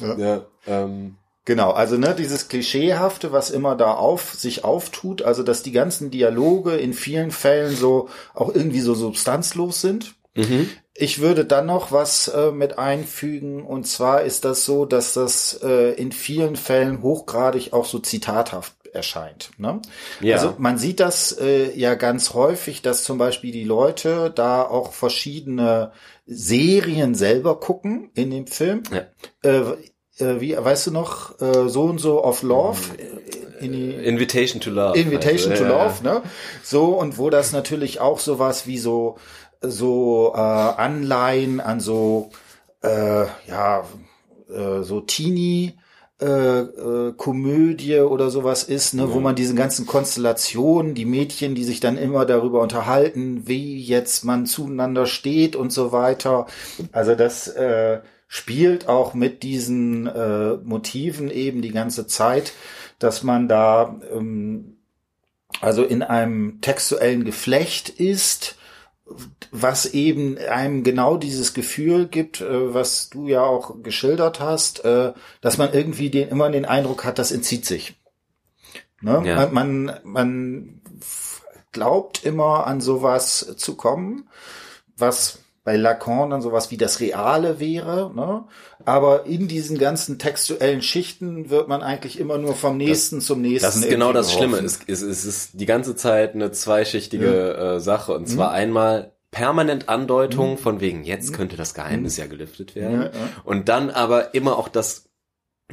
ja, 0.00 0.44
ähm, 0.66 1.16
Genau, 1.46 1.72
also 1.72 1.98
ne, 1.98 2.14
dieses 2.16 2.48
Klischeehafte, 2.48 3.30
was 3.30 3.50
immer 3.50 3.76
da 3.76 3.92
auf 3.92 4.32
sich 4.32 4.64
auftut, 4.64 5.20
also 5.20 5.42
dass 5.42 5.62
die 5.62 5.72
ganzen 5.72 6.10
Dialoge 6.10 6.76
in 6.76 6.94
vielen 6.94 7.30
Fällen 7.30 7.76
so 7.76 8.08
auch 8.32 8.54
irgendwie 8.54 8.80
so 8.80 8.94
substanzlos 8.94 9.80
sind. 9.80 10.14
mhm. 10.34 10.70
Ich 10.96 11.18
würde 11.20 11.44
dann 11.44 11.66
noch 11.66 11.90
was 11.90 12.28
äh, 12.28 12.52
mit 12.52 12.78
einfügen 12.78 13.66
und 13.66 13.84
zwar 13.86 14.22
ist 14.22 14.44
das 14.44 14.64
so, 14.64 14.86
dass 14.86 15.12
das 15.12 15.60
äh, 15.62 15.92
in 15.94 16.12
vielen 16.12 16.56
Fällen 16.56 17.02
hochgradig 17.02 17.72
auch 17.72 17.84
so 17.84 17.98
zitathaft 17.98 18.74
erscheint. 18.94 19.50
Ne? 19.58 19.80
Ja. 20.20 20.36
Also 20.36 20.54
man 20.58 20.78
sieht 20.78 21.00
das 21.00 21.32
äh, 21.32 21.76
ja 21.78 21.94
ganz 21.94 22.34
häufig, 22.34 22.82
dass 22.82 23.04
zum 23.04 23.18
Beispiel 23.18 23.52
die 23.52 23.64
Leute 23.64 24.32
da 24.34 24.62
auch 24.62 24.92
verschiedene 24.92 25.92
Serien 26.26 27.14
selber 27.14 27.60
gucken 27.60 28.10
in 28.14 28.30
dem 28.30 28.46
Film. 28.46 28.82
Ja. 28.92 29.02
Äh, 29.42 29.62
äh, 30.18 30.40
wie, 30.40 30.56
weißt 30.56 30.88
du 30.88 30.90
noch, 30.92 31.40
äh, 31.40 31.68
so 31.68 31.82
und 31.82 31.98
so 31.98 32.24
of 32.24 32.42
Love? 32.42 32.78
äh, 32.96 33.64
In 33.64 33.72
die, 33.72 33.90
Invitation 33.90 34.60
to 34.60 34.70
Love 34.70 34.98
Invitation 34.98 35.52
also, 35.52 35.64
to 35.64 35.70
ja, 35.70 35.84
Love, 35.84 36.04
ne? 36.04 36.22
So, 36.62 36.86
und 36.98 37.18
wo 37.18 37.30
das 37.30 37.52
natürlich 37.52 38.00
auch 38.00 38.20
sowas 38.20 38.66
wie 38.66 38.78
so, 38.78 39.16
so 39.60 40.32
äh, 40.34 40.38
Anleihen 40.38 41.60
an 41.60 41.80
so, 41.80 42.30
äh, 42.82 43.26
ja, 43.48 43.84
äh, 44.48 44.82
so 44.82 45.00
Teenie, 45.00 45.78
äh, 46.20 46.60
äh, 46.60 47.12
Komödie 47.16 47.98
oder 47.98 48.30
sowas 48.30 48.62
ist, 48.62 48.94
ne, 48.94 49.12
wo 49.12 49.20
man 49.20 49.34
diese 49.34 49.54
ganzen 49.54 49.84
Konstellationen, 49.84 50.94
die 50.94 51.06
Mädchen, 51.06 51.54
die 51.54 51.64
sich 51.64 51.80
dann 51.80 51.98
immer 51.98 52.24
darüber 52.24 52.60
unterhalten, 52.60 53.48
wie 53.48 53.80
jetzt 53.80 54.24
man 54.24 54.46
zueinander 54.46 55.06
steht 55.06 55.56
und 55.56 55.72
so 55.72 55.90
weiter. 55.90 56.46
Also 56.92 57.16
das 57.16 57.48
äh, 57.48 58.00
spielt 58.28 58.88
auch 58.88 59.14
mit 59.14 59.42
diesen 59.42 60.06
äh, 60.06 60.54
Motiven 60.62 61.30
eben 61.30 61.62
die 61.62 61.72
ganze 61.72 62.06
Zeit, 62.06 62.52
dass 62.98 63.24
man 63.24 63.48
da 63.48 64.00
ähm, 64.12 64.76
also 65.60 65.82
in 65.82 66.02
einem 66.02 66.60
textuellen 66.60 67.24
Geflecht 67.24 67.88
ist, 67.88 68.56
was 69.56 69.86
eben 69.86 70.36
einem 70.36 70.82
genau 70.82 71.16
dieses 71.16 71.54
Gefühl 71.54 72.08
gibt, 72.08 72.40
äh, 72.40 72.74
was 72.74 73.08
du 73.08 73.28
ja 73.28 73.42
auch 73.44 73.82
geschildert 73.84 74.40
hast, 74.40 74.84
äh, 74.84 75.12
dass 75.40 75.58
man 75.58 75.72
irgendwie 75.72 76.10
den, 76.10 76.28
immer 76.28 76.50
den 76.50 76.64
Eindruck 76.64 77.04
hat, 77.04 77.20
das 77.20 77.30
entzieht 77.30 77.64
sich. 77.64 77.94
Ne? 79.00 79.22
Ja. 79.24 79.48
Man, 79.48 79.54
man, 79.54 80.00
man 80.02 80.80
glaubt 81.70 82.24
immer 82.24 82.66
an 82.66 82.80
sowas 82.80 83.54
zu 83.56 83.76
kommen, 83.76 84.28
was 84.96 85.38
bei 85.62 85.76
Lacan 85.76 86.30
dann 86.30 86.42
sowas 86.42 86.70
wie 86.72 86.76
das 86.76 86.98
Reale 87.00 87.58
wäre, 87.60 88.12
ne? 88.14 88.44
aber 88.84 89.24
in 89.24 89.46
diesen 89.46 89.78
ganzen 89.78 90.18
textuellen 90.18 90.82
Schichten 90.82 91.48
wird 91.48 91.68
man 91.68 91.80
eigentlich 91.82 92.18
immer 92.18 92.38
nur 92.38 92.54
vom 92.54 92.76
nächsten 92.76 93.20
zum 93.20 93.40
nächsten. 93.40 93.66
Das 93.66 93.76
ist 93.76 93.88
genau 93.88 94.12
das 94.12 94.32
Schlimme. 94.32 94.58
geworfen. 94.58 94.82
Es, 94.88 95.00
es, 95.00 95.02
es 95.02 95.24
ist 95.24 95.50
die 95.54 95.64
ganze 95.66 95.94
Zeit 95.96 96.34
eine 96.34 96.50
zweischichtige 96.50 97.54
äh, 97.76 97.80
Sache. 97.80 98.12
Und 98.14 98.28
zwar 98.28 98.50
Mhm. 98.50 98.54
einmal 98.56 99.13
permanent 99.34 99.88
Andeutung 99.88 100.58
von 100.58 100.80
wegen, 100.80 101.02
jetzt 101.02 101.32
könnte 101.32 101.56
das 101.56 101.74
Geheimnis 101.74 102.16
ja 102.16 102.26
gelüftet 102.26 102.76
werden. 102.76 103.00
Ja, 103.00 103.06
ja. 103.06 103.10
Und 103.42 103.68
dann 103.68 103.90
aber 103.90 104.32
immer 104.32 104.56
auch 104.56 104.68
das, 104.68 105.10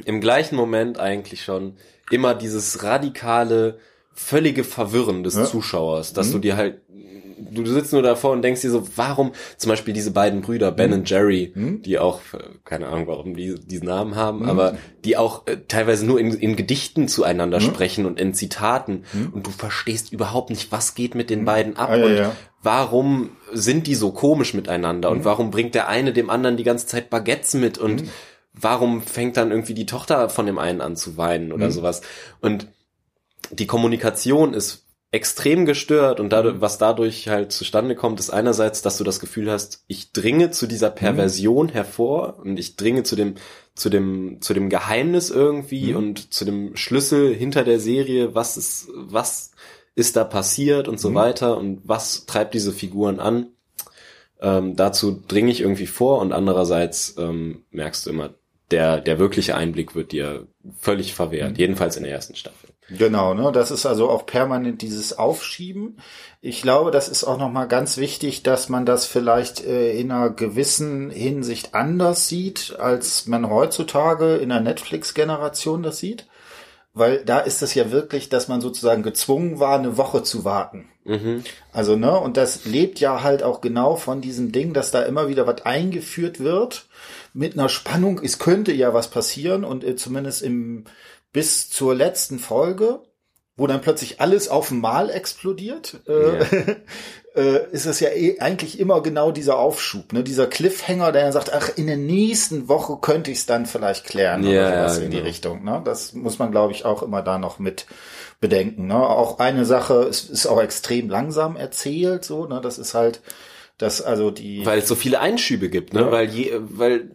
im 0.04 0.20
gleichen 0.20 0.56
Moment 0.56 0.98
eigentlich 0.98 1.44
schon, 1.44 1.76
immer 2.10 2.34
dieses 2.34 2.82
radikale, 2.82 3.78
völlige 4.12 4.64
Verwirren 4.64 5.22
des 5.22 5.36
Ja. 5.36 5.44
Zuschauers, 5.44 6.12
dass 6.12 6.28
Mhm. 6.28 6.32
du 6.32 6.38
dir 6.40 6.56
halt, 6.56 6.80
du 7.54 7.66
sitzt 7.66 7.92
nur 7.92 8.02
davor 8.02 8.32
und 8.32 8.42
denkst 8.42 8.60
dir 8.62 8.70
so, 8.70 8.86
warum, 8.96 9.32
zum 9.56 9.68
Beispiel 9.70 9.94
diese 9.94 10.10
beiden 10.10 10.40
Brüder, 10.40 10.72
Ben 10.72 10.92
und 10.92 11.08
Jerry, 11.10 11.52
Mhm. 11.54 11.82
die 11.82 11.98
auch, 11.98 12.20
äh, 12.32 12.38
keine 12.64 12.88
Ahnung, 12.88 13.06
warum 13.06 13.34
die 13.36 13.54
diesen 13.54 13.86
Namen 13.86 14.16
haben, 14.16 14.40
Mhm. 14.40 14.48
aber 14.48 14.76
die 15.04 15.16
auch 15.16 15.46
äh, 15.46 15.58
teilweise 15.68 16.06
nur 16.06 16.18
in, 16.18 16.32
in 16.34 16.56
Gedichten 16.56 17.08
zueinander 17.08 17.58
Mhm. 17.60 17.64
sprechen 17.64 18.06
und 18.06 18.18
in 18.18 18.34
Zitaten 18.34 19.04
Mhm. 19.12 19.30
und 19.34 19.46
du 19.46 19.50
verstehst 19.50 20.12
überhaupt 20.12 20.50
nicht, 20.50 20.72
was 20.72 20.94
geht 20.94 21.14
mit 21.14 21.30
den 21.30 21.44
beiden 21.44 21.76
ab 21.76 21.90
Ah, 21.90 21.96
ja, 21.96 22.04
und 22.04 22.16
ja. 22.16 22.36
warum 22.62 23.30
sind 23.52 23.86
die 23.86 23.94
so 23.94 24.12
komisch 24.12 24.54
miteinander 24.54 25.10
Mhm. 25.10 25.18
und 25.18 25.24
warum 25.24 25.50
bringt 25.50 25.74
der 25.74 25.88
eine 25.88 26.12
dem 26.12 26.30
anderen 26.30 26.56
die 26.56 26.64
ganze 26.64 26.86
Zeit 26.86 27.10
Baguettes 27.10 27.54
mit 27.54 27.78
und 27.78 28.02
Mhm. 28.02 28.08
warum 28.54 29.02
fängt 29.02 29.36
dann 29.36 29.50
irgendwie 29.50 29.74
die 29.74 29.86
Tochter 29.86 30.28
von 30.28 30.46
dem 30.46 30.58
einen 30.58 30.80
an 30.80 30.96
zu 30.96 31.16
weinen 31.16 31.52
oder 31.52 31.66
Mhm. 31.66 31.72
sowas 31.72 32.02
und 32.40 32.68
die 33.50 33.66
Kommunikation 33.66 34.54
ist 34.54 34.81
extrem 35.12 35.66
gestört 35.66 36.18
und 36.20 36.26
Mhm. 36.26 36.30
dadurch, 36.30 36.60
was 36.60 36.78
dadurch 36.78 37.28
halt 37.28 37.52
zustande 37.52 37.94
kommt, 37.94 38.18
ist 38.18 38.30
einerseits, 38.30 38.82
dass 38.82 38.96
du 38.96 39.04
das 39.04 39.20
Gefühl 39.20 39.50
hast, 39.50 39.84
ich 39.86 40.12
dringe 40.12 40.50
zu 40.50 40.66
dieser 40.66 40.90
Mhm. 40.90 40.94
Perversion 40.96 41.68
hervor 41.68 42.38
und 42.42 42.58
ich 42.58 42.76
dringe 42.76 43.02
zu 43.04 43.14
dem, 43.14 43.34
zu 43.74 43.90
dem, 43.90 44.40
zu 44.40 44.54
dem 44.54 44.68
Geheimnis 44.70 45.30
irgendwie 45.30 45.90
Mhm. 45.92 45.96
und 45.96 46.34
zu 46.34 46.44
dem 46.44 46.76
Schlüssel 46.76 47.34
hinter 47.34 47.62
der 47.62 47.78
Serie, 47.78 48.34
was 48.34 48.56
ist, 48.56 48.88
was 48.94 49.52
ist 49.94 50.16
da 50.16 50.24
passiert 50.24 50.88
und 50.88 50.98
so 50.98 51.10
Mhm. 51.10 51.14
weiter 51.14 51.56
und 51.58 51.82
was 51.84 52.24
treibt 52.26 52.54
diese 52.54 52.72
Figuren 52.72 53.20
an. 53.20 53.48
Ähm, 54.40 54.76
dazu 54.76 55.22
dringe 55.28 55.52
ich 55.52 55.60
irgendwie 55.60 55.86
vor 55.86 56.20
und 56.20 56.32
andererseits 56.32 57.16
ähm, 57.18 57.64
merkst 57.70 58.06
du 58.06 58.10
immer, 58.10 58.30
der, 58.70 59.00
der 59.00 59.18
wirkliche 59.18 59.54
Einblick 59.54 59.94
wird 59.94 60.12
dir 60.12 60.46
völlig 60.80 61.12
verwehrt, 61.14 61.52
Mhm. 61.52 61.56
jedenfalls 61.58 61.96
in 61.96 62.04
der 62.04 62.12
ersten 62.12 62.34
Staffel. 62.34 62.61
Genau, 62.88 63.32
ne? 63.34 63.52
Das 63.52 63.70
ist 63.70 63.86
also 63.86 64.10
auch 64.10 64.26
permanent 64.26 64.82
dieses 64.82 65.16
Aufschieben. 65.16 65.98
Ich 66.40 66.62
glaube, 66.62 66.90
das 66.90 67.08
ist 67.08 67.24
auch 67.24 67.38
nochmal 67.38 67.68
ganz 67.68 67.96
wichtig, 67.96 68.42
dass 68.42 68.68
man 68.68 68.84
das 68.84 69.06
vielleicht 69.06 69.64
äh, 69.64 69.92
in 69.98 70.10
einer 70.10 70.30
gewissen 70.30 71.10
Hinsicht 71.10 71.74
anders 71.74 72.28
sieht, 72.28 72.76
als 72.78 73.26
man 73.26 73.48
heutzutage 73.48 74.36
in 74.36 74.48
der 74.48 74.60
Netflix-Generation 74.60 75.82
das 75.82 75.98
sieht. 75.98 76.26
Weil 76.94 77.24
da 77.24 77.38
ist 77.38 77.62
es 77.62 77.74
ja 77.74 77.90
wirklich, 77.90 78.28
dass 78.28 78.48
man 78.48 78.60
sozusagen 78.60 79.02
gezwungen 79.02 79.60
war, 79.60 79.78
eine 79.78 79.96
Woche 79.96 80.22
zu 80.22 80.44
warten. 80.44 80.90
Mhm. 81.04 81.42
Also, 81.72 81.96
ne, 81.96 82.18
und 82.18 82.36
das 82.36 82.64
lebt 82.64 83.00
ja 83.00 83.22
halt 83.22 83.42
auch 83.42 83.60
genau 83.60 83.96
von 83.96 84.20
diesem 84.20 84.52
Ding, 84.52 84.74
dass 84.74 84.90
da 84.90 85.02
immer 85.02 85.28
wieder 85.28 85.46
was 85.46 85.64
eingeführt 85.64 86.40
wird 86.40 86.86
mit 87.32 87.54
einer 87.54 87.68
Spannung. 87.68 88.20
Es 88.22 88.38
könnte 88.38 88.72
ja 88.72 88.92
was 88.92 89.08
passieren 89.08 89.64
und 89.64 89.84
äh, 89.84 89.96
zumindest 89.96 90.42
im, 90.42 90.84
bis 91.32 91.70
zur 91.70 91.94
letzten 91.94 92.38
Folge, 92.38 93.00
wo 93.56 93.66
dann 93.66 93.80
plötzlich 93.80 94.20
alles 94.20 94.48
auf 94.48 94.70
einmal 94.70 95.10
explodiert, 95.10 96.00
äh, 96.08 96.44
äh, 97.34 97.70
ist 97.70 97.86
es 97.86 98.00
ja 98.00 98.10
eh 98.10 98.40
eigentlich 98.40 98.80
immer 98.80 99.02
genau 99.02 99.30
dieser 99.30 99.58
Aufschub, 99.58 100.12
ne, 100.12 100.22
dieser 100.22 100.46
Cliffhanger, 100.46 101.12
der 101.12 101.24
dann 101.24 101.32
sagt, 101.32 101.52
ach, 101.52 101.70
in 101.76 101.86
der 101.86 101.96
nächsten 101.96 102.68
Woche 102.68 102.98
könnte 103.00 103.30
ich 103.30 103.38
es 103.38 103.46
dann 103.46 103.66
vielleicht 103.66 104.04
klären 104.04 104.42
Ja, 104.44 104.50
oder 104.50 104.70
sowas 104.70 104.98
ja, 104.98 105.04
in 105.04 105.10
die 105.10 105.16
genau. 105.18 105.28
Richtung, 105.28 105.64
ne. 105.64 105.82
Das 105.84 106.12
muss 106.14 106.38
man, 106.38 106.50
glaube 106.50 106.72
ich, 106.72 106.84
auch 106.84 107.02
immer 107.02 107.22
da 107.22 107.38
noch 107.38 107.58
mit 107.58 107.86
bedenken. 108.40 108.86
Ne? 108.88 108.96
Auch 108.96 109.38
eine 109.38 109.64
Sache, 109.64 110.02
es 110.02 110.28
ist 110.28 110.46
auch 110.46 110.60
extrem 110.60 111.08
langsam 111.08 111.56
erzählt, 111.56 112.24
so, 112.24 112.46
ne? 112.46 112.60
Das 112.62 112.78
ist 112.78 112.94
halt, 112.94 113.20
dass 113.82 114.00
also 114.00 114.30
die. 114.30 114.64
Weil 114.64 114.78
es 114.78 114.88
so 114.88 114.94
viele 114.94 115.20
Einschübe 115.20 115.68
gibt, 115.68 115.92
ne? 115.92 116.00
Ja. 116.02 116.12
Weil 116.12 116.28
je, 116.30 116.52
weil 116.60 117.10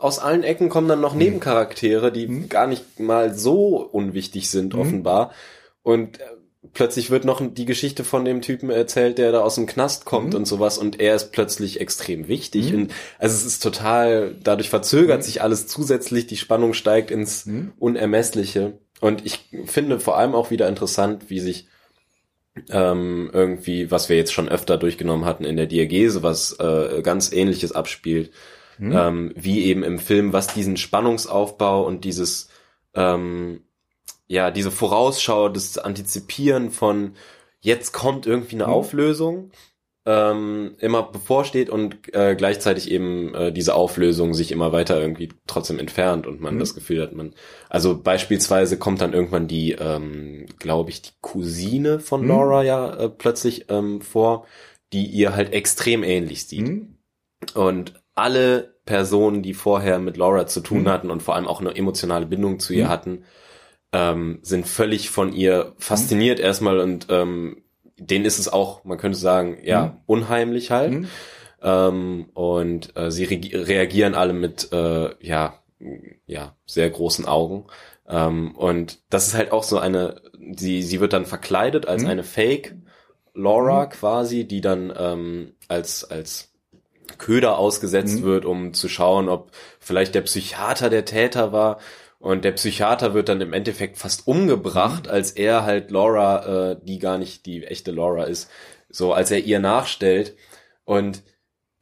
aus 0.00 0.18
allen 0.18 0.42
Ecken 0.42 0.68
kommen 0.68 0.86
dann 0.88 0.98
Mhm. 0.98 1.02
noch 1.02 1.14
Nebencharaktere, 1.14 2.12
die 2.12 2.48
gar 2.48 2.66
nicht 2.66 3.00
mal 3.00 3.34
so 3.34 3.76
unwichtig 3.78 4.50
sind, 4.50 4.74
Mhm. 4.74 4.80
offenbar. 4.80 5.32
Und 5.82 6.20
äh, 6.20 6.24
plötzlich 6.72 7.10
wird 7.10 7.24
noch 7.24 7.40
die 7.42 7.64
Geschichte 7.66 8.04
von 8.04 8.24
dem 8.24 8.40
Typen 8.42 8.70
erzählt, 8.70 9.18
der 9.18 9.32
da 9.32 9.40
aus 9.40 9.54
dem 9.56 9.66
Knast 9.66 10.04
kommt 10.04 10.30
Mhm. 10.30 10.36
und 10.40 10.44
sowas 10.46 10.78
und 10.78 11.00
er 11.00 11.14
ist 11.14 11.32
plötzlich 11.32 11.80
extrem 11.80 12.28
wichtig. 12.28 12.72
Und 12.74 12.92
also 13.18 13.34
es 13.36 13.44
ist 13.44 13.62
total, 13.62 14.34
dadurch 14.42 14.70
verzögert 14.70 15.24
sich 15.24 15.42
alles 15.42 15.66
zusätzlich, 15.66 16.26
die 16.26 16.36
Spannung 16.36 16.72
steigt 16.74 17.10
ins 17.10 17.46
Mhm. 17.46 17.72
Unermessliche. 17.78 18.78
Und 19.00 19.24
ich 19.26 19.40
finde 19.66 20.00
vor 20.00 20.16
allem 20.16 20.34
auch 20.34 20.50
wieder 20.50 20.68
interessant, 20.68 21.24
wie 21.28 21.40
sich 21.40 21.66
ähm, 22.70 23.30
irgendwie, 23.32 23.90
was 23.90 24.08
wir 24.08 24.16
jetzt 24.16 24.32
schon 24.32 24.48
öfter 24.48 24.76
durchgenommen 24.76 25.24
hatten 25.24 25.44
in 25.44 25.56
der 25.56 25.66
Diagese, 25.66 26.22
was 26.22 26.52
äh, 26.60 27.02
ganz 27.02 27.32
ähnliches 27.32 27.72
abspielt, 27.72 28.30
Mhm. 28.78 28.92
ähm, 28.92 29.32
wie 29.36 29.64
eben 29.66 29.84
im 29.84 29.98
Film, 30.00 30.32
was 30.32 30.48
diesen 30.48 30.76
Spannungsaufbau 30.76 31.84
und 31.86 32.04
dieses, 32.04 32.48
ähm, 32.94 33.62
ja, 34.26 34.50
diese 34.50 34.70
Vorausschau, 34.72 35.48
das 35.48 35.78
Antizipieren 35.78 36.70
von 36.70 37.14
jetzt 37.60 37.92
kommt 37.92 38.26
irgendwie 38.26 38.56
eine 38.56 38.66
Mhm. 38.66 38.72
Auflösung, 38.72 39.50
ähm, 40.06 40.76
immer 40.80 41.02
bevorsteht 41.02 41.70
und 41.70 42.14
äh, 42.14 42.34
gleichzeitig 42.36 42.90
eben 42.90 43.34
äh, 43.34 43.52
diese 43.52 43.74
Auflösung 43.74 44.34
sich 44.34 44.52
immer 44.52 44.70
weiter 44.70 45.00
irgendwie 45.00 45.30
trotzdem 45.46 45.78
entfernt 45.78 46.26
und 46.26 46.40
man 46.40 46.56
mhm. 46.56 46.58
das 46.58 46.74
Gefühl 46.74 47.02
hat, 47.02 47.14
man, 47.14 47.34
also 47.70 48.00
beispielsweise 48.00 48.78
kommt 48.78 49.00
dann 49.00 49.14
irgendwann 49.14 49.48
die, 49.48 49.72
ähm, 49.72 50.46
glaube 50.58 50.90
ich, 50.90 51.00
die 51.02 51.12
Cousine 51.22 52.00
von 52.00 52.22
mhm. 52.22 52.28
Laura 52.28 52.62
ja 52.62 52.94
äh, 52.94 53.08
plötzlich 53.08 53.66
ähm, 53.70 54.02
vor, 54.02 54.46
die 54.92 55.06
ihr 55.06 55.34
halt 55.34 55.52
extrem 55.54 56.02
ähnlich 56.02 56.46
sieht. 56.46 56.68
Mhm. 56.68 56.98
Und 57.54 57.94
alle 58.14 58.74
Personen, 58.84 59.42
die 59.42 59.54
vorher 59.54 59.98
mit 59.98 60.16
Laura 60.18 60.46
zu 60.46 60.60
tun 60.60 60.82
mhm. 60.82 60.88
hatten 60.88 61.10
und 61.10 61.22
vor 61.22 61.34
allem 61.34 61.46
auch 61.46 61.60
eine 61.60 61.74
emotionale 61.74 62.26
Bindung 62.26 62.58
zu 62.60 62.74
ihr 62.74 62.84
mhm. 62.84 62.88
hatten, 62.90 63.24
ähm, 63.92 64.40
sind 64.42 64.66
völlig 64.66 65.08
von 65.08 65.32
ihr 65.32 65.74
fasziniert 65.78 66.38
mhm. 66.38 66.44
erstmal 66.44 66.80
und 66.80 67.06
ähm, 67.08 67.63
denen 68.10 68.24
ist 68.24 68.38
es 68.38 68.52
auch, 68.52 68.84
man 68.84 68.98
könnte 68.98 69.18
sagen, 69.18 69.58
ja, 69.62 69.86
mhm. 69.86 69.92
unheimlich 70.06 70.70
halt. 70.70 70.92
Mhm. 70.92 71.08
Ähm, 71.62 72.26
und 72.34 72.96
äh, 72.96 73.10
sie 73.10 73.24
re 73.24 73.66
reagieren 73.66 74.14
alle 74.14 74.32
mit, 74.32 74.72
äh, 74.72 75.10
ja, 75.20 75.60
ja, 76.26 76.54
sehr 76.66 76.90
großen 76.90 77.26
Augen. 77.26 77.66
Ähm, 78.08 78.54
und 78.54 78.98
das 79.10 79.28
ist 79.28 79.34
halt 79.34 79.52
auch 79.52 79.62
so 79.62 79.78
eine, 79.78 80.20
sie, 80.56 80.82
sie 80.82 81.00
wird 81.00 81.12
dann 81.12 81.26
verkleidet 81.26 81.86
als 81.86 82.02
mhm. 82.02 82.08
eine 82.10 82.22
Fake 82.22 82.76
Laura 83.34 83.86
mhm. 83.86 83.90
quasi, 83.90 84.44
die 84.44 84.60
dann 84.60 84.92
ähm, 84.96 85.54
als, 85.68 86.04
als 86.04 86.52
Köder 87.18 87.58
ausgesetzt 87.58 88.20
mhm. 88.20 88.24
wird, 88.24 88.44
um 88.44 88.74
zu 88.74 88.88
schauen, 88.88 89.28
ob 89.28 89.50
vielleicht 89.80 90.14
der 90.14 90.22
Psychiater 90.22 90.90
der 90.90 91.04
Täter 91.04 91.52
war. 91.52 91.78
Und 92.24 92.42
der 92.46 92.52
Psychiater 92.52 93.12
wird 93.12 93.28
dann 93.28 93.42
im 93.42 93.52
Endeffekt 93.52 93.98
fast 93.98 94.26
umgebracht, 94.26 95.04
mhm. 95.04 95.10
als 95.10 95.32
er 95.32 95.64
halt 95.64 95.90
Laura, 95.90 96.70
äh, 96.70 96.76
die 96.82 96.98
gar 96.98 97.18
nicht 97.18 97.44
die 97.44 97.64
echte 97.64 97.90
Laura 97.90 98.24
ist, 98.24 98.50
so 98.88 99.12
als 99.12 99.30
er 99.30 99.40
ihr 99.40 99.58
nachstellt. 99.58 100.34
Und 100.84 101.22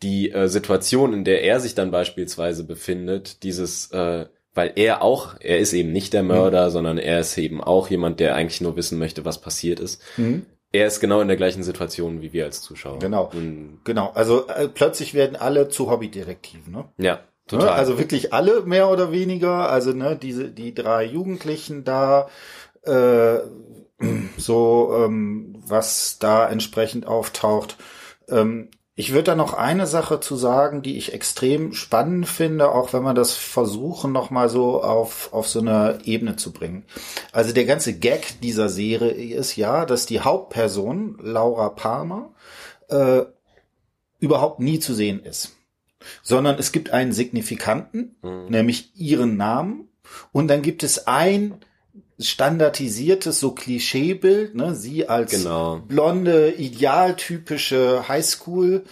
die 0.03 0.33
äh, 0.33 0.49
Situation, 0.49 1.13
in 1.13 1.23
der 1.23 1.45
er 1.45 1.61
sich 1.61 1.77
dann 1.77 1.93
beispielsweise 1.93 2.65
befindet, 2.65 3.45
dieses, 3.45 3.93
äh, 3.93 4.27
weil 4.53 4.73
er 4.75 5.03
auch, 5.03 5.37
er 5.39 5.61
ist 5.61 5.75
eben 5.75 5.93
nicht 5.93 6.13
der 6.13 6.25
Mörder, 6.25 6.67
mhm. 6.67 6.73
sondern 6.73 6.99
er 6.99 7.21
ist 7.21 7.39
eben 7.39 7.63
auch 7.63 7.89
jemand, 7.89 8.19
der 8.19 8.35
eigentlich 8.35 8.61
nur 8.61 8.75
wissen 8.75 8.99
möchte, 8.99 9.25
was 9.25 9.41
passiert 9.41 9.79
ist. 9.79 10.03
Mhm. 10.17 10.47
Er 10.73 10.89
ist 10.89 10.99
genau 10.99 11.21
in 11.21 11.29
der 11.29 11.37
gleichen 11.37 11.63
Situation 11.63 12.21
wie 12.21 12.33
wir 12.33 12.47
als 12.47 12.63
Zuschauer. 12.63 12.99
Genau. 12.99 13.31
Und 13.33 13.79
genau. 13.85 14.11
Also 14.15 14.49
äh, 14.49 14.67
plötzlich 14.67 15.15
werden 15.15 15.37
alle 15.37 15.69
zu 15.69 15.89
Hobbydetektiven, 15.89 16.73
ne? 16.73 16.87
Ja. 16.99 17.21
Ne? 17.51 17.59
Total. 17.59 17.69
Also 17.71 17.99
wirklich 17.99 18.33
alle 18.33 18.63
mehr 18.63 18.89
oder 18.89 19.13
weniger. 19.13 19.71
Also 19.71 19.93
ne, 19.93 20.17
diese 20.17 20.49
die 20.49 20.75
drei 20.75 21.05
Jugendlichen 21.05 21.85
da, 21.85 22.29
äh, 22.83 23.39
so 24.37 24.93
ähm, 24.97 25.63
was 25.67 26.19
da 26.19 26.49
entsprechend 26.49 27.07
auftaucht. 27.07 27.77
Ähm, 28.29 28.69
ich 28.95 29.13
würde 29.13 29.25
da 29.25 29.35
noch 29.35 29.55
eine 29.55 29.87
Sache 29.87 30.21
zu 30.21 30.37
sagen, 30.37 30.83
die 30.83 30.99
ich 30.99 31.15
extrem 31.15 31.73
spannend 31.73 32.29
finde, 32.29 32.71
auch 32.73 32.93
wenn 32.93 33.03
wir 33.03 33.15
das 33.15 33.33
versuchen, 33.33 34.13
nochmal 34.13 34.51
so 34.51 34.83
auf, 34.83 35.33
auf 35.33 35.49
so 35.49 35.61
eine 35.61 36.01
Ebene 36.05 36.37
zu 36.37 36.53
bringen. 36.53 36.85
Also 37.33 37.55
der 37.55 37.65
ganze 37.65 37.99
Gag 37.99 38.41
dieser 38.43 38.69
Serie 38.69 39.35
ist 39.35 39.57
ja, 39.57 39.87
dass 39.87 40.05
die 40.05 40.21
Hauptperson, 40.21 41.19
Laura 41.23 41.71
Palmer, 41.71 42.35
äh, 42.89 43.23
überhaupt 44.21 44.61
nie 44.61 44.79
zu 44.79 44.93
sehen 44.93 45.25
ist 45.25 45.57
sondern 46.23 46.59
es 46.59 46.73
gibt 46.73 46.91
einen 46.91 47.13
Signifikanten, 47.13 48.17
mhm. 48.23 48.47
nämlich 48.49 48.93
ihren 48.95 49.37
Namen, 49.37 49.89
und 50.33 50.49
dann 50.49 50.63
gibt 50.63 50.83
es 50.83 51.07
ein 51.07 51.55
standardisiertes, 52.19 53.41
so 53.41 53.53
Klischeebild, 53.53 54.55
ne, 54.55 54.75
sie 54.75 55.09
als 55.09 55.31
genau. 55.33 55.81
blonde, 55.87 56.53
idealtypische 56.53 58.09
Highschool 58.09 58.85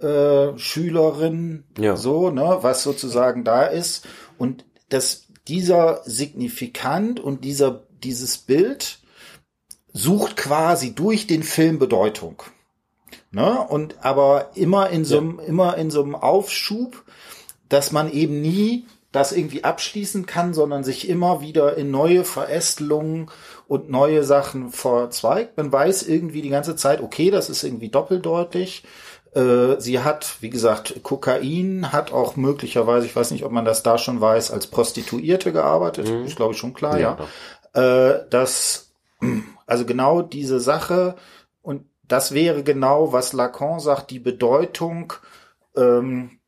äh, 0.00 0.58
Schülerin, 0.58 1.64
ja. 1.78 1.96
so, 1.96 2.30
ne, 2.30 2.58
was 2.60 2.82
sozusagen 2.82 3.44
da 3.44 3.64
ist. 3.64 4.06
Und 4.38 4.64
das, 4.88 5.28
dieser 5.48 6.02
Signifikant 6.04 7.20
und 7.20 7.44
dieser, 7.44 7.86
dieses 8.02 8.38
Bild 8.38 8.98
sucht 9.92 10.36
quasi 10.36 10.94
durch 10.94 11.26
den 11.26 11.42
Film 11.42 11.78
Bedeutung. 11.78 12.42
Ne? 13.34 13.58
Und 13.68 13.96
aber 14.04 14.50
immer 14.54 14.90
in 14.90 15.04
so 15.04 15.18
einem, 15.18 15.38
ja. 15.40 15.46
immer 15.46 15.76
in 15.76 15.90
so 15.90 16.02
einem 16.02 16.14
Aufschub, 16.14 17.02
dass 17.68 17.90
man 17.90 18.10
eben 18.12 18.40
nie 18.40 18.86
das 19.10 19.32
irgendwie 19.32 19.62
abschließen 19.62 20.26
kann, 20.26 20.54
sondern 20.54 20.82
sich 20.82 21.08
immer 21.08 21.40
wieder 21.40 21.76
in 21.76 21.90
neue 21.90 22.24
Verästelungen 22.24 23.30
und 23.68 23.90
neue 23.90 24.24
Sachen 24.24 24.70
verzweigt. 24.70 25.56
Man 25.56 25.72
weiß 25.72 26.04
irgendwie 26.04 26.42
die 26.42 26.48
ganze 26.48 26.74
Zeit, 26.76 27.00
okay, 27.00 27.30
das 27.30 27.48
ist 27.48 27.62
irgendwie 27.62 27.88
doppeldeutig. 27.88 28.84
Äh, 29.34 29.80
sie 29.80 30.00
hat, 30.00 30.36
wie 30.40 30.50
gesagt, 30.50 31.02
Kokain, 31.02 31.92
hat 31.92 32.12
auch 32.12 32.36
möglicherweise, 32.36 33.06
ich 33.06 33.14
weiß 33.14 33.30
nicht, 33.30 33.44
ob 33.44 33.52
man 33.52 33.64
das 33.64 33.82
da 33.82 33.98
schon 33.98 34.20
weiß, 34.20 34.50
als 34.50 34.66
Prostituierte 34.66 35.52
gearbeitet. 35.52 36.08
Mhm. 36.08 36.24
Ist, 36.24 36.36
glaube 36.36 36.54
ich, 36.54 36.58
schon 36.58 36.74
klar, 36.74 36.98
ja. 36.98 37.18
ja. 37.74 38.10
Äh, 38.10 38.26
das, 38.30 38.90
also 39.66 39.84
genau 39.86 40.22
diese 40.22 40.60
Sache, 40.60 41.14
das 42.08 42.32
wäre 42.32 42.62
genau, 42.62 43.12
was 43.12 43.32
Lacan 43.32 43.80
sagt, 43.80 44.10
die 44.10 44.18
Bedeutung 44.18 45.12
ähm, 45.76 46.38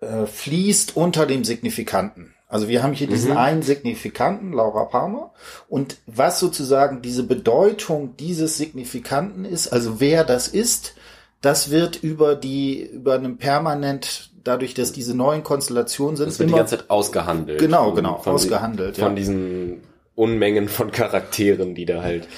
äh, 0.00 0.26
fließt 0.26 0.96
unter 0.96 1.26
dem 1.26 1.44
Signifikanten. 1.44 2.34
Also 2.48 2.68
wir 2.68 2.82
haben 2.82 2.92
hier 2.92 3.08
diesen 3.08 3.32
mhm. 3.32 3.36
einen 3.36 3.62
Signifikanten, 3.62 4.52
Laura 4.52 4.84
Palmer, 4.84 5.32
und 5.68 5.96
was 6.06 6.38
sozusagen 6.38 7.02
diese 7.02 7.24
Bedeutung 7.24 8.16
dieses 8.16 8.56
Signifikanten 8.56 9.44
ist, 9.44 9.68
also 9.68 9.98
wer 9.98 10.24
das 10.24 10.46
ist, 10.46 10.94
das 11.40 11.70
wird 11.70 12.02
über 12.02 12.36
die, 12.36 12.82
über 12.82 13.14
einem 13.14 13.38
permanent, 13.38 14.30
dadurch, 14.44 14.74
dass 14.74 14.92
diese 14.92 15.16
neuen 15.16 15.42
Konstellationen 15.42 16.16
sind, 16.16 16.28
das 16.28 16.38
wird 16.38 16.48
immer, 16.48 16.58
die 16.58 16.60
ganze 16.60 16.78
Zeit 16.78 16.90
ausgehandelt. 16.90 17.58
Genau, 17.58 17.92
genau, 17.92 18.18
von, 18.18 18.34
ausgehandelt. 18.34 18.98
Die, 18.98 19.00
von 19.00 19.16
diesen 19.16 19.80
Unmengen 20.14 20.68
von 20.68 20.92
Charakteren, 20.92 21.74
die 21.74 21.86
da 21.86 22.02
halt 22.02 22.28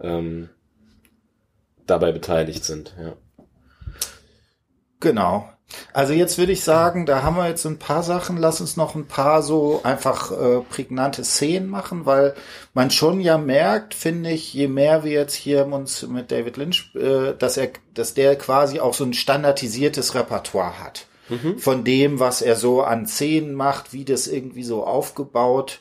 ähm, 0.00 0.50
dabei 1.86 2.12
beteiligt 2.12 2.64
sind. 2.64 2.94
Ja. 2.98 3.14
Genau. 5.00 5.48
Also 5.92 6.12
jetzt 6.12 6.38
würde 6.38 6.52
ich 6.52 6.62
sagen, 6.62 7.06
da 7.06 7.22
haben 7.22 7.36
wir 7.36 7.48
jetzt 7.48 7.64
ein 7.64 7.78
paar 7.78 8.02
Sachen. 8.02 8.36
Lass 8.36 8.60
uns 8.60 8.76
noch 8.76 8.94
ein 8.94 9.06
paar 9.06 9.42
so 9.42 9.80
einfach 9.82 10.30
äh, 10.30 10.60
prägnante 10.60 11.24
Szenen 11.24 11.68
machen, 11.68 12.06
weil 12.06 12.34
man 12.74 12.90
schon 12.90 13.20
ja 13.20 13.38
merkt, 13.38 13.94
finde 13.94 14.30
ich, 14.30 14.52
je 14.54 14.68
mehr 14.68 15.04
wir 15.04 15.12
jetzt 15.12 15.34
hier 15.34 15.66
uns 15.66 16.06
mit 16.06 16.30
David 16.30 16.56
Lynch, 16.56 16.94
äh, 16.94 17.34
dass 17.38 17.56
er, 17.56 17.70
dass 17.94 18.14
der 18.14 18.36
quasi 18.36 18.80
auch 18.80 18.94
so 18.94 19.04
ein 19.04 19.14
standardisiertes 19.14 20.14
Repertoire 20.14 20.80
hat. 20.82 21.06
Mhm. 21.28 21.58
Von 21.58 21.84
dem, 21.84 22.20
was 22.20 22.42
er 22.42 22.56
so 22.56 22.82
an 22.82 23.06
Szenen 23.06 23.54
macht, 23.54 23.92
wie 23.92 24.04
das 24.04 24.26
irgendwie 24.26 24.64
so 24.64 24.84
aufgebaut 24.86 25.80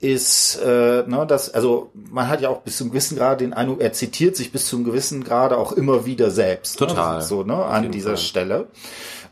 ist, 0.00 0.56
äh, 0.64 1.04
ne, 1.06 1.26
das, 1.28 1.52
also 1.52 1.92
man 1.94 2.28
hat 2.28 2.40
ja 2.40 2.48
auch 2.48 2.62
bis 2.62 2.78
zum 2.78 2.88
gewissen 2.88 3.18
Grade 3.18 3.44
den 3.44 3.52
Eindruck, 3.52 3.80
er 3.80 3.92
zitiert 3.92 4.34
sich 4.34 4.50
bis 4.50 4.66
zum 4.66 4.82
gewissen 4.82 5.22
Grade 5.22 5.58
auch 5.58 5.72
immer 5.72 6.06
wieder 6.06 6.30
selbst. 6.30 6.80
Ne? 6.80 6.86
Total. 6.86 7.16
Ne? 7.16 7.22
So, 7.22 7.42
ne, 7.42 7.64
an 7.64 7.92
dieser 7.92 8.10
Fall. 8.10 8.16
Stelle. 8.16 8.68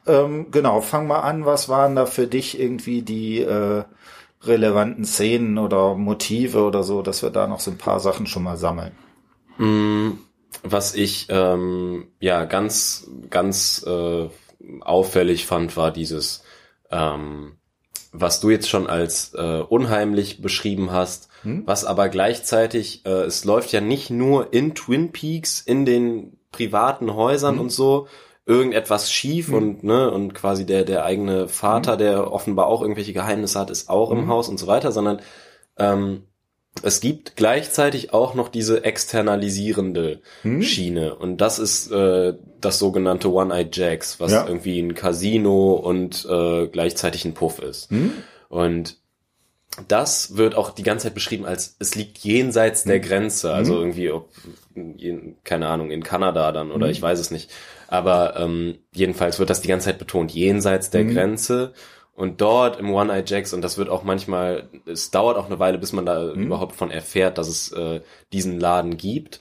Ähm, 0.07 0.51
genau, 0.51 0.81
fang 0.83 1.07
mal 1.07 1.21
an, 1.21 1.47
was 1.47 1.69
waren 1.69 1.97
da 1.97 2.07
für 2.07 2.27
dich 2.27 2.61
irgendwie 2.61 3.03
die 3.03 3.41
äh, 3.41 3.85
relevanten 4.43 5.05
Szenen 5.05 5.59
oder 5.59 5.95
Motive 5.95 6.63
oder 6.63 6.83
so, 6.83 7.03
dass 7.03 7.23
wir 7.23 7.31
da 7.31 7.47
noch 7.47 7.61
so 7.61 7.71
ein 7.71 7.79
paar 7.79 8.01
Sachen 8.01 8.27
schon 8.27 8.43
mal 8.43 8.57
sammeln. 8.57 8.93
Mm, 9.57 10.11
was 10.63 10.95
ich 10.95 11.27
ähm, 11.31 12.09
ja 12.21 12.45
ganz, 12.45 13.11
ganz 13.31 13.85
äh, 13.87 14.29
auffällig 14.81 15.47
fand, 15.47 15.77
war 15.77 15.91
dieses 15.91 16.43
ähm, 16.91 17.58
was 18.13 18.41
du 18.41 18.51
jetzt 18.51 18.69
schon 18.69 18.87
als 18.87 19.35
äh, 19.35 19.61
unheimlich 19.61 20.41
beschrieben 20.41 20.93
hast, 20.93 21.29
hm? 21.43 21.63
was 21.67 21.85
aber 21.85 22.09
gleichzeitig, 22.09 23.05
äh, 23.05 23.25
es 23.25 23.45
läuft 23.45 23.73
ja 23.73 23.81
nicht 23.81 24.11
nur 24.11 24.53
in 24.53 24.75
Twin 24.75 25.13
Peaks, 25.13 25.61
in 25.61 25.85
den 25.85 26.39
privaten 26.53 27.15
Häusern 27.15 27.57
hm? 27.57 27.61
und 27.61 27.71
so, 27.71 28.09
irgendetwas 28.47 29.13
schief 29.13 29.49
hm. 29.49 29.55
und 29.55 29.85
ne 29.85 30.11
und 30.11 30.35
quasi 30.35 30.65
der 30.65 30.85
der 30.85 31.05
eigene 31.05 31.49
Vater, 31.49 31.93
hm? 31.93 31.99
der 31.99 32.33
offenbar 32.33 32.67
auch 32.67 32.83
irgendwelche 32.83 33.13
Geheimnisse 33.13 33.59
hat, 33.59 33.71
ist 33.71 33.91
auch 33.91 34.11
im 34.11 34.23
hm? 34.23 34.29
Haus 34.29 34.49
und 34.49 34.59
so 34.59 34.67
weiter, 34.67 34.93
sondern 34.93 35.21
ähm, 35.77 36.28
es 36.83 37.01
gibt 37.01 37.37
gleichzeitig 37.37 38.13
auch 38.13 38.35
noch 38.35 38.49
diese 38.49 38.85
externalisierende 38.85 40.21
hm? 40.43 40.63
Schiene 40.63 41.15
und 41.15 41.39
das 41.39 41.59
ist 41.59 41.91
äh, 41.91 42.35
das 42.61 42.79
sogenannte 42.79 43.33
One-Eyed 43.33 43.77
Jacks, 43.77 44.21
was 44.21 44.33
ja. 44.33 44.47
irgendwie 44.47 44.79
ein 44.81 44.95
Casino 44.95 45.73
und 45.75 46.27
äh, 46.29 46.67
gleichzeitig 46.67 47.25
ein 47.25 47.35
Puff 47.35 47.59
ist. 47.59 47.91
Hm? 47.91 48.13
Und 48.49 48.99
das 49.87 50.37
wird 50.37 50.55
auch 50.55 50.71
die 50.71 50.83
ganze 50.83 51.05
Zeit 51.05 51.15
beschrieben 51.15 51.45
als 51.45 51.77
es 51.79 51.95
liegt 51.95 52.19
jenseits 52.19 52.85
hm? 52.85 52.89
der 52.89 53.01
Grenze, 53.01 53.53
also 53.53 53.75
hm? 53.75 53.81
irgendwie 53.81 54.11
ob 54.11 54.31
keine 55.45 55.69
Ahnung 55.69 55.91
in 55.91 56.03
Kanada 56.03 56.53
dann 56.53 56.71
oder 56.71 56.87
hm? 56.87 56.93
ich 56.93 57.03
weiß 57.03 57.19
es 57.19 57.31
nicht, 57.31 57.51
aber 57.87 58.37
ähm, 58.37 58.79
jedenfalls 58.93 59.39
wird 59.39 59.51
das 59.51 59.61
die 59.61 59.69
ganze 59.69 59.87
Zeit 59.87 59.99
betont 59.99 60.33
jenseits 60.33 60.91
der 60.91 61.03
hm? 61.03 61.15
Grenze 61.15 61.73
und 62.19 62.41
dort 62.41 62.81
im 62.81 62.91
One 62.91 63.13
Eye 63.13 63.23
Jacks, 63.25 63.55
und 63.55 63.63
das 63.63 63.79
wird 63.79 63.89
auch 63.89 64.03
manchmal, 64.03 64.69
es 64.87 65.13
dauert 65.13 65.37
auch 65.37 65.47
eine 65.47 65.61
Weile, 65.61 65.79
bis 65.79 65.93
man 65.93 66.05
da 66.05 66.35
mhm. 66.35 66.47
überhaupt 66.47 66.75
von 66.75 66.91
erfährt, 66.91 67.39
dass 67.39 67.47
es 67.47 67.71
äh, 67.71 68.01
diesen 68.33 68.59
Laden 68.59 68.97
gibt. 68.97 69.41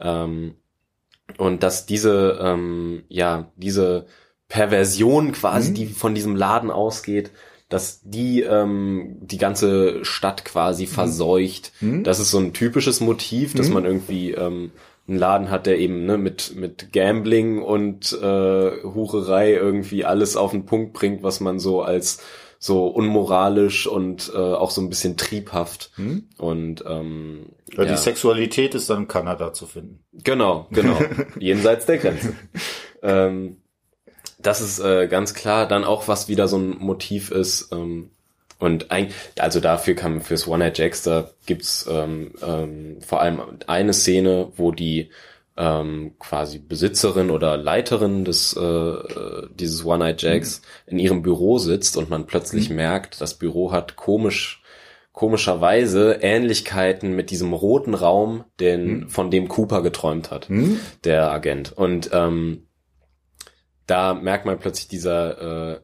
Ähm, 0.00 0.56
und 1.38 1.62
dass 1.62 1.86
diese, 1.86 2.36
ähm, 2.42 3.04
ja, 3.08 3.52
diese 3.54 4.06
Perversion 4.48 5.30
quasi, 5.30 5.70
mhm. 5.70 5.74
die 5.74 5.86
von 5.86 6.16
diesem 6.16 6.34
Laden 6.34 6.72
ausgeht, 6.72 7.30
dass 7.68 8.00
die 8.02 8.40
ähm, 8.40 9.18
die 9.20 9.38
ganze 9.38 10.04
Stadt 10.04 10.44
quasi 10.44 10.86
mhm. 10.86 10.88
verseucht. 10.88 11.70
Mhm. 11.80 12.02
Das 12.02 12.18
ist 12.18 12.32
so 12.32 12.38
ein 12.38 12.52
typisches 12.52 12.98
Motiv, 13.00 13.54
dass 13.54 13.68
mhm. 13.68 13.74
man 13.74 13.84
irgendwie 13.84 14.32
ähm, 14.32 14.72
einen 15.10 15.18
Laden 15.18 15.50
hat, 15.50 15.66
der 15.66 15.78
eben 15.78 16.06
ne, 16.06 16.16
mit 16.16 16.54
mit 16.56 16.92
Gambling 16.92 17.62
und 17.62 18.12
äh, 18.12 18.82
Hurerei 18.82 19.52
irgendwie 19.52 20.04
alles 20.04 20.36
auf 20.36 20.52
den 20.52 20.66
Punkt 20.66 20.92
bringt, 20.92 21.22
was 21.22 21.40
man 21.40 21.58
so 21.58 21.82
als 21.82 22.22
so 22.62 22.88
unmoralisch 22.88 23.86
und 23.86 24.30
äh, 24.34 24.38
auch 24.38 24.70
so 24.70 24.82
ein 24.82 24.90
bisschen 24.90 25.16
triebhaft. 25.16 25.92
Hm? 25.96 26.28
Und 26.36 26.84
ähm, 26.86 27.46
ja, 27.72 27.84
ja, 27.84 27.92
die 27.92 27.96
Sexualität 27.96 28.74
ist 28.74 28.90
dann 28.90 28.98
in 28.98 29.08
Kanada 29.08 29.54
zu 29.54 29.66
finden. 29.66 30.04
Genau, 30.12 30.66
genau. 30.70 30.98
Jenseits 31.38 31.86
der 31.86 31.98
Grenze. 31.98 32.34
ähm, 33.02 33.56
das 34.38 34.60
ist 34.60 34.78
äh, 34.78 35.08
ganz 35.08 35.32
klar 35.32 35.66
dann 35.66 35.84
auch, 35.84 36.06
was 36.06 36.28
wieder 36.28 36.48
so 36.48 36.58
ein 36.58 36.76
Motiv 36.78 37.30
ist. 37.30 37.72
Ähm, 37.72 38.10
und 38.60 38.90
ein, 38.90 39.08
also 39.38 39.58
dafür 39.58 39.94
kann 39.94 40.20
fürs 40.20 40.46
One 40.46 40.58
Night 40.58 40.78
Jacks, 40.78 41.02
da 41.02 41.30
gibt's 41.46 41.88
ähm, 41.90 42.32
ähm, 42.46 42.98
vor 43.00 43.20
allem 43.20 43.40
eine 43.66 43.92
Szene, 43.92 44.52
wo 44.56 44.70
die 44.70 45.10
ähm, 45.56 46.12
quasi 46.18 46.58
Besitzerin 46.58 47.30
oder 47.30 47.56
Leiterin 47.56 48.24
des 48.24 48.56
äh, 48.56 48.94
dieses 49.54 49.84
One 49.84 50.04
Night 50.04 50.22
Jacks 50.22 50.62
mhm. 50.86 50.92
in 50.92 50.98
ihrem 50.98 51.22
Büro 51.22 51.58
sitzt 51.58 51.96
und 51.96 52.10
man 52.10 52.26
plötzlich 52.26 52.70
mhm. 52.70 52.76
merkt, 52.76 53.20
das 53.20 53.34
Büro 53.34 53.72
hat 53.72 53.96
komisch 53.96 54.62
komischerweise 55.12 56.18
Ähnlichkeiten 56.22 57.14
mit 57.14 57.30
diesem 57.30 57.52
roten 57.52 57.94
Raum, 57.94 58.44
den 58.58 58.86
mhm. 58.86 59.08
von 59.10 59.30
dem 59.30 59.48
Cooper 59.48 59.82
geträumt 59.82 60.30
hat, 60.30 60.48
mhm. 60.48 60.80
der 61.04 61.30
Agent. 61.30 61.72
Und 61.72 62.10
ähm, 62.12 62.68
da 63.86 64.14
merkt 64.14 64.46
man 64.46 64.58
plötzlich 64.58 64.88
dieser 64.88 65.74
äh, 65.74 65.80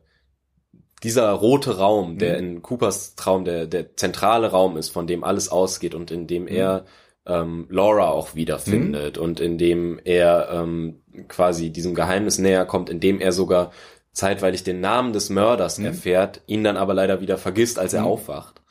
dieser 1.03 1.31
rote 1.31 1.79
Raum, 1.79 2.19
der 2.19 2.41
mhm. 2.41 2.49
in 2.49 2.63
Coopers 2.63 3.15
Traum 3.17 3.45
der 3.45 3.67
der 3.67 3.97
zentrale 3.97 4.51
Raum 4.51 4.77
ist, 4.77 4.91
von 4.91 5.07
dem 5.07 5.25
alles 5.25 5.49
ausgeht 5.49 5.95
und 5.95 6.11
in 6.11 6.27
dem 6.27 6.43
mhm. 6.43 6.49
er 6.49 6.85
ähm, 7.27 7.67
Laura 7.71 8.09
auch 8.09 8.35
wiederfindet 8.35 9.17
mhm. 9.17 9.23
und 9.23 9.41
in 9.41 9.59
dem 9.59 10.01
er 10.05 10.49
ähm, 10.53 11.03
quasi 11.29 11.71
diesem 11.71 11.95
Geheimnis 11.95 12.39
näher 12.39 12.65
kommt, 12.65 12.89
in 12.89 13.01
dem 13.01 13.21
er 13.21 13.33
sogar 13.33 13.73
zeitweilig 14.13 14.65
den 14.65 14.81
Namen 14.81 15.13
des 15.13 15.29
Mörders 15.29 15.79
mhm. 15.79 15.87
erfährt, 15.87 16.41
ihn 16.47 16.65
dann 16.65 16.77
aber 16.77 16.95
leider 16.95 17.21
wieder 17.21 17.37
vergisst, 17.37 17.79
als 17.79 17.93
er 17.93 18.03
mhm. 18.03 18.07
aufwacht. 18.07 18.63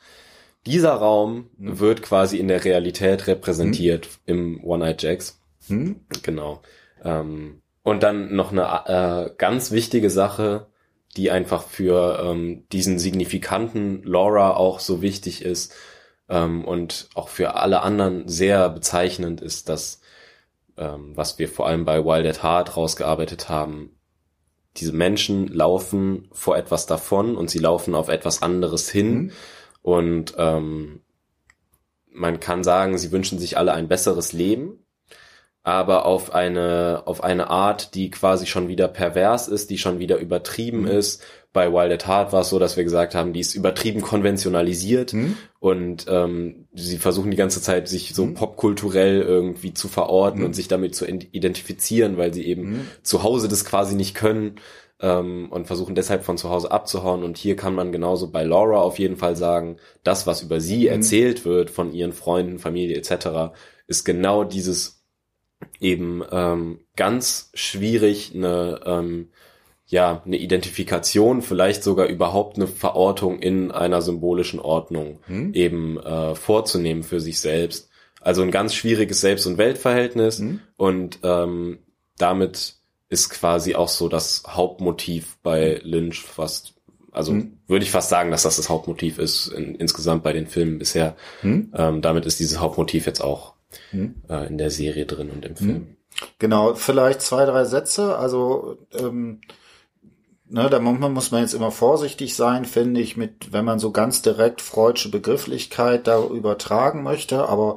Dieser 0.66 0.94
Raum 0.94 1.50
mhm. 1.58 1.78
wird 1.78 2.02
quasi 2.02 2.38
in 2.38 2.48
der 2.48 2.64
Realität 2.64 3.28
repräsentiert 3.28 4.08
im 4.26 4.62
One 4.64 4.84
Night 4.84 5.02
Jacks. 5.02 5.40
Genau. 6.22 6.62
Ähm, 7.04 7.62
und 7.82 8.02
dann 8.02 8.34
noch 8.34 8.50
eine 8.50 9.26
äh, 9.26 9.30
ganz 9.38 9.70
wichtige 9.70 10.10
Sache, 10.10 10.66
die 11.16 11.30
einfach 11.30 11.62
für 11.62 12.22
ähm, 12.22 12.66
diesen 12.70 12.98
signifikanten 12.98 14.02
Laura 14.02 14.54
auch 14.54 14.80
so 14.80 15.02
wichtig 15.02 15.42
ist 15.42 15.74
ähm, 16.28 16.64
und 16.64 17.08
auch 17.14 17.28
für 17.28 17.54
alle 17.54 17.82
anderen 17.82 18.28
sehr 18.28 18.68
bezeichnend 18.68 19.40
ist, 19.40 19.68
dass 19.68 20.00
ähm, 20.76 21.12
was 21.16 21.38
wir 21.38 21.48
vor 21.48 21.66
allem 21.66 21.84
bei 21.84 22.04
Wild 22.04 22.26
at 22.26 22.42
Heart 22.42 22.76
rausgearbeitet 22.76 23.48
haben, 23.48 23.98
diese 24.76 24.92
Menschen 24.92 25.48
laufen 25.48 26.28
vor 26.32 26.56
etwas 26.56 26.86
davon 26.86 27.36
und 27.36 27.48
sie 27.48 27.58
laufen 27.58 27.94
auf 27.94 28.08
etwas 28.08 28.42
anderes 28.42 28.90
hin 28.90 29.14
mhm. 29.14 29.32
und 29.82 30.34
ähm, 30.36 31.00
man 32.10 32.40
kann 32.40 32.64
sagen, 32.64 32.98
sie 32.98 33.12
wünschen 33.12 33.38
sich 33.38 33.58
alle 33.58 33.72
ein 33.72 33.88
besseres 33.88 34.32
Leben 34.32 34.85
aber 35.66 36.06
auf 36.06 36.32
eine, 36.32 37.02
auf 37.06 37.24
eine 37.24 37.50
Art, 37.50 37.96
die 37.96 38.08
quasi 38.08 38.46
schon 38.46 38.68
wieder 38.68 38.86
pervers 38.86 39.48
ist, 39.48 39.68
die 39.68 39.78
schon 39.78 39.98
wieder 39.98 40.18
übertrieben 40.18 40.82
mhm. 40.82 40.86
ist. 40.86 41.24
Bei 41.52 41.72
Wild 41.72 41.90
at 41.90 42.06
Heart 42.06 42.32
war 42.32 42.42
es 42.42 42.50
so, 42.50 42.60
dass 42.60 42.76
wir 42.76 42.84
gesagt 42.84 43.16
haben, 43.16 43.32
die 43.32 43.40
ist 43.40 43.56
übertrieben 43.56 44.00
konventionalisiert 44.00 45.12
mhm. 45.12 45.36
und 45.58 46.06
ähm, 46.08 46.68
sie 46.72 46.98
versuchen 46.98 47.32
die 47.32 47.36
ganze 47.36 47.60
Zeit, 47.60 47.88
sich 47.88 48.14
so 48.14 48.26
mhm. 48.26 48.34
popkulturell 48.34 49.20
irgendwie 49.20 49.74
zu 49.74 49.88
verorten 49.88 50.44
und 50.44 50.50
mhm. 50.50 50.54
sich 50.54 50.68
damit 50.68 50.94
zu 50.94 51.04
identifizieren, 51.04 52.16
weil 52.16 52.32
sie 52.32 52.46
eben 52.46 52.62
mhm. 52.62 52.80
zu 53.02 53.24
Hause 53.24 53.48
das 53.48 53.64
quasi 53.64 53.96
nicht 53.96 54.14
können 54.14 54.60
ähm, 55.00 55.48
und 55.50 55.66
versuchen 55.66 55.96
deshalb 55.96 56.22
von 56.22 56.38
zu 56.38 56.48
Hause 56.48 56.70
abzuhauen. 56.70 57.24
Und 57.24 57.38
hier 57.38 57.56
kann 57.56 57.74
man 57.74 57.90
genauso 57.90 58.30
bei 58.30 58.44
Laura 58.44 58.82
auf 58.82 59.00
jeden 59.00 59.16
Fall 59.16 59.34
sagen, 59.34 59.78
das, 60.04 60.28
was 60.28 60.42
über 60.42 60.60
sie 60.60 60.82
mhm. 60.82 60.92
erzählt 60.92 61.44
wird 61.44 61.70
von 61.70 61.92
ihren 61.92 62.12
Freunden, 62.12 62.60
Familie 62.60 62.96
etc., 62.96 63.56
ist 63.88 64.04
genau 64.04 64.44
dieses 64.44 64.95
eben 65.80 66.22
ähm, 66.30 66.80
ganz 66.96 67.50
schwierig 67.54 68.32
eine 68.34 68.80
ähm, 68.84 69.28
ja 69.86 70.22
eine 70.24 70.36
Identifikation, 70.36 71.42
vielleicht 71.42 71.84
sogar 71.84 72.06
überhaupt 72.06 72.56
eine 72.56 72.66
Verortung 72.66 73.38
in 73.38 73.70
einer 73.70 74.02
symbolischen 74.02 74.58
Ordnung 74.58 75.20
hm? 75.26 75.54
eben 75.54 75.98
äh, 76.00 76.34
vorzunehmen 76.34 77.04
für 77.04 77.20
sich 77.20 77.40
selbst. 77.40 77.88
Also 78.20 78.42
ein 78.42 78.50
ganz 78.50 78.74
schwieriges 78.74 79.20
Selbst- 79.20 79.46
und 79.46 79.58
Weltverhältnis 79.58 80.40
hm? 80.40 80.60
und 80.76 81.20
ähm, 81.22 81.78
damit 82.18 82.74
ist 83.08 83.30
quasi 83.30 83.76
auch 83.76 83.88
so 83.88 84.08
das 84.08 84.42
Hauptmotiv 84.48 85.36
bei 85.42 85.80
Lynch 85.84 86.22
fast 86.22 86.74
also 87.12 87.32
hm. 87.32 87.58
würde 87.66 87.82
ich 87.82 87.90
fast 87.90 88.10
sagen, 88.10 88.30
dass 88.30 88.42
das 88.42 88.56
das 88.56 88.68
Hauptmotiv 88.68 89.18
ist 89.18 89.46
in, 89.46 89.74
insgesamt 89.76 90.22
bei 90.22 90.34
den 90.34 90.46
Filmen 90.46 90.78
bisher. 90.78 91.16
Hm? 91.40 91.72
Ähm, 91.74 92.02
damit 92.02 92.26
ist 92.26 92.40
dieses 92.40 92.60
Hauptmotiv 92.60 93.06
jetzt 93.06 93.22
auch 93.22 93.55
hm. 93.90 94.16
äh, 94.28 94.46
in 94.46 94.58
der 94.58 94.70
Serie 94.70 95.06
drin 95.06 95.30
und 95.30 95.44
im 95.44 95.56
Film. 95.56 95.74
Hm. 95.74 95.96
Genau, 96.38 96.74
vielleicht 96.74 97.22
zwei, 97.22 97.44
drei 97.44 97.64
Sätze. 97.64 98.16
Also 98.16 98.78
ähm, 98.98 99.40
ne, 100.48 100.68
da 100.70 100.78
muss 100.80 101.30
man 101.30 101.42
jetzt 101.42 101.54
immer 101.54 101.70
vorsichtig 101.70 102.34
sein, 102.34 102.64
finde 102.64 103.00
ich, 103.00 103.16
mit, 103.16 103.52
wenn 103.52 103.64
man 103.64 103.78
so 103.78 103.90
ganz 103.90 104.22
direkt 104.22 104.60
freudsche 104.60 105.10
Begrifflichkeit 105.10 106.06
da 106.06 106.24
übertragen 106.24 107.02
möchte. 107.02 107.48
Aber 107.48 107.76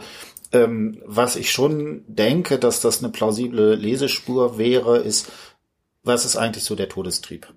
ähm, 0.52 1.02
was 1.06 1.36
ich 1.36 1.52
schon 1.52 2.04
denke, 2.08 2.60
dass 2.60 2.82
das 2.82 3.04
eine 3.04 3.12
plausible 3.12 3.76
Lesespur 3.76 4.58
wäre, 4.58 4.98
ist, 4.98 5.32
was 6.04 6.26
ist 6.26 6.38
eigentlich 6.38 6.64
so 6.64 6.76
der 6.76 6.90
Todestrieb? 6.90 7.48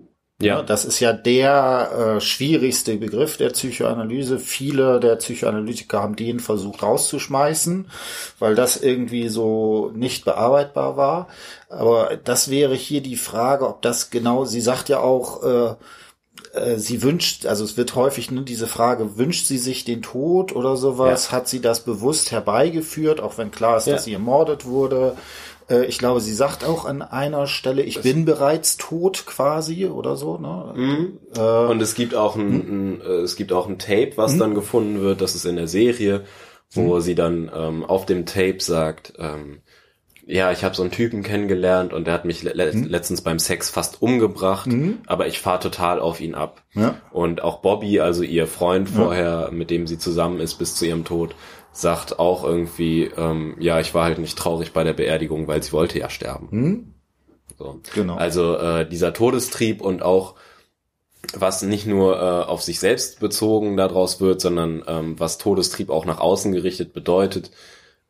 Ja. 0.44 0.62
Das 0.62 0.85
ist 0.85 1.00
ja 1.00 1.12
der 1.12 2.16
äh, 2.16 2.20
schwierigste 2.20 2.96
Begriff 2.96 3.37
der 3.37 3.50
Psychoanalyse. 3.50 4.38
Viele 4.38 5.00
der 5.00 5.16
Psychoanalytiker 5.16 6.02
haben 6.02 6.16
den 6.16 6.40
versucht 6.40 6.83
rauszuschmeißen, 6.83 7.90
weil 8.38 8.55
das 8.55 8.76
irgendwie 8.76 9.28
so 9.28 9.90
nicht 9.94 10.24
bearbeitbar 10.24 10.96
war. 10.96 11.28
Aber 11.68 12.18
das 12.22 12.50
wäre 12.50 12.74
hier 12.74 13.00
die 13.00 13.16
Frage, 13.16 13.68
ob 13.68 13.83
das 13.83 14.11
genau, 14.11 14.44
sie 14.44 14.61
sagt 14.61 14.88
ja 14.88 15.00
auch, 15.00 15.42
äh, 15.42 15.74
äh, 16.52 16.78
sie 16.78 17.02
wünscht, 17.02 17.46
also 17.46 17.64
es 17.64 17.76
wird 17.76 17.94
häufig 17.94 18.31
ne, 18.31 18.42
diese 18.42 18.66
Frage, 18.66 19.16
wünscht 19.16 19.46
sie 19.46 19.59
sich 19.59 19.85
den 19.85 20.02
Tod 20.02 20.55
oder 20.55 20.76
sowas? 20.76 21.26
Ja. 21.26 21.33
Hat 21.33 21.48
sie 21.48 21.61
das 21.61 21.81
bewusst 21.81 22.31
herbeigeführt, 22.31 23.20
auch 23.20 23.38
wenn 23.38 23.50
klar 23.50 23.78
ist, 23.78 23.87
ja. 23.87 23.94
dass 23.94 24.05
sie 24.05 24.12
ermordet 24.12 24.64
wurde? 24.66 25.16
Äh, 25.73 25.87
ich 25.87 25.99
glaube, 25.99 26.21
sie 26.21 26.35
sagt 26.35 26.65
auch 26.65 26.85
an 26.85 27.03
einer 27.03 27.47
Stelle, 27.47 27.83
ich 27.83 27.95
das 27.95 28.03
bin 28.03 28.25
bereits 28.25 28.77
tot 28.77 29.25
quasi 29.27 29.87
oder 29.87 30.17
so. 30.17 30.39
Ne? 30.39 30.73
Mhm. 30.77 31.19
Äh, 31.37 31.41
und 31.41 31.81
es 31.81 31.95
gibt 31.95 32.15
auch 32.15 32.37
ein, 32.37 32.51
mhm. 32.51 32.61
ein, 32.61 33.01
äh, 33.01 33.21
es 33.23 33.37
gibt 33.37 33.53
auch 33.53 33.69
ein 33.69 33.79
Tape, 33.79 34.13
was 34.17 34.35
mhm. 34.35 34.39
dann 34.39 34.55
gefunden 34.55 35.01
wird. 35.01 35.21
Das 35.21 35.35
ist 35.35 35.47
in 35.47 35.57
der 35.57 35.69
Serie, 35.69 36.25
wo 36.71 36.97
mhm. 36.97 37.01
sie 37.01 37.15
dann 37.15 37.51
ähm, 37.55 37.85
auf 37.85 38.07
dem 38.07 38.27
Tape 38.27 38.59
sagt, 38.61 39.15
ähm, 39.19 39.63
ja, 40.25 40.53
ich 40.53 40.63
habe 40.63 40.75
so 40.77 40.83
einen 40.83 40.93
Typen 40.93 41.25
kennengelernt 41.25 41.93
und 41.93 42.07
der 42.07 42.15
hat 42.15 42.25
mich 42.25 42.45
le 42.45 42.53
letztens 42.53 43.23
beim 43.23 43.41
Sex 43.41 43.71
fast 43.71 44.01
umgebracht, 44.01 44.69
mhm. 44.69 44.99
aber 45.07 45.27
ich 45.27 45.41
fahre 45.41 45.59
total 45.59 45.99
auf 45.99 46.21
ihn 46.21 46.37
ab. 46.37 46.63
Ja. 46.75 46.95
Und 47.11 47.43
auch 47.43 47.61
Bobby, 47.61 47.99
also 47.99 48.23
ihr 48.23 48.47
Freund 48.47 48.89
vorher, 48.89 49.47
ja. 49.47 49.51
mit 49.51 49.71
dem 49.71 49.89
sie 49.89 49.99
zusammen 49.99 50.39
ist 50.39 50.55
bis 50.55 50.77
zu 50.77 50.87
ihrem 50.87 51.05
Tod, 51.05 51.35
sagt 51.73 52.19
auch 52.19 52.45
irgendwie, 52.45 53.05
ähm, 53.17 53.57
ja, 53.59 53.81
ich 53.81 53.95
war 53.95 54.05
halt 54.05 54.19
nicht 54.19 54.39
traurig 54.39 54.73
bei 54.73 54.85
der 54.85 54.93
Beerdigung, 54.93 55.49
weil 55.49 55.63
sie 55.63 55.73
wollte 55.73 55.99
ja 55.99 56.11
sterben. 56.11 56.51
Hm? 56.51 56.95
So. 57.59 57.81
Genau. 57.95 58.17
Also 58.17 58.57
äh, 58.57 58.89
dieser 58.89 59.13
Todestrieb 59.13 59.81
und 59.81 60.03
auch 60.03 60.35
was 61.35 61.63
nicht 61.63 61.87
nur 61.87 62.17
äh, 62.17 62.45
auf 62.49 62.63
sich 62.63 62.81
selbst 62.81 63.21
bezogen 63.21 63.77
daraus 63.77 64.21
wird, 64.21 64.41
sondern 64.41 64.83
ähm, 64.87 65.19
was 65.19 65.39
Todestrieb 65.39 65.89
auch 65.89 66.05
nach 66.05 66.19
außen 66.19 66.53
gerichtet 66.53 66.93
bedeutet, 66.93 67.51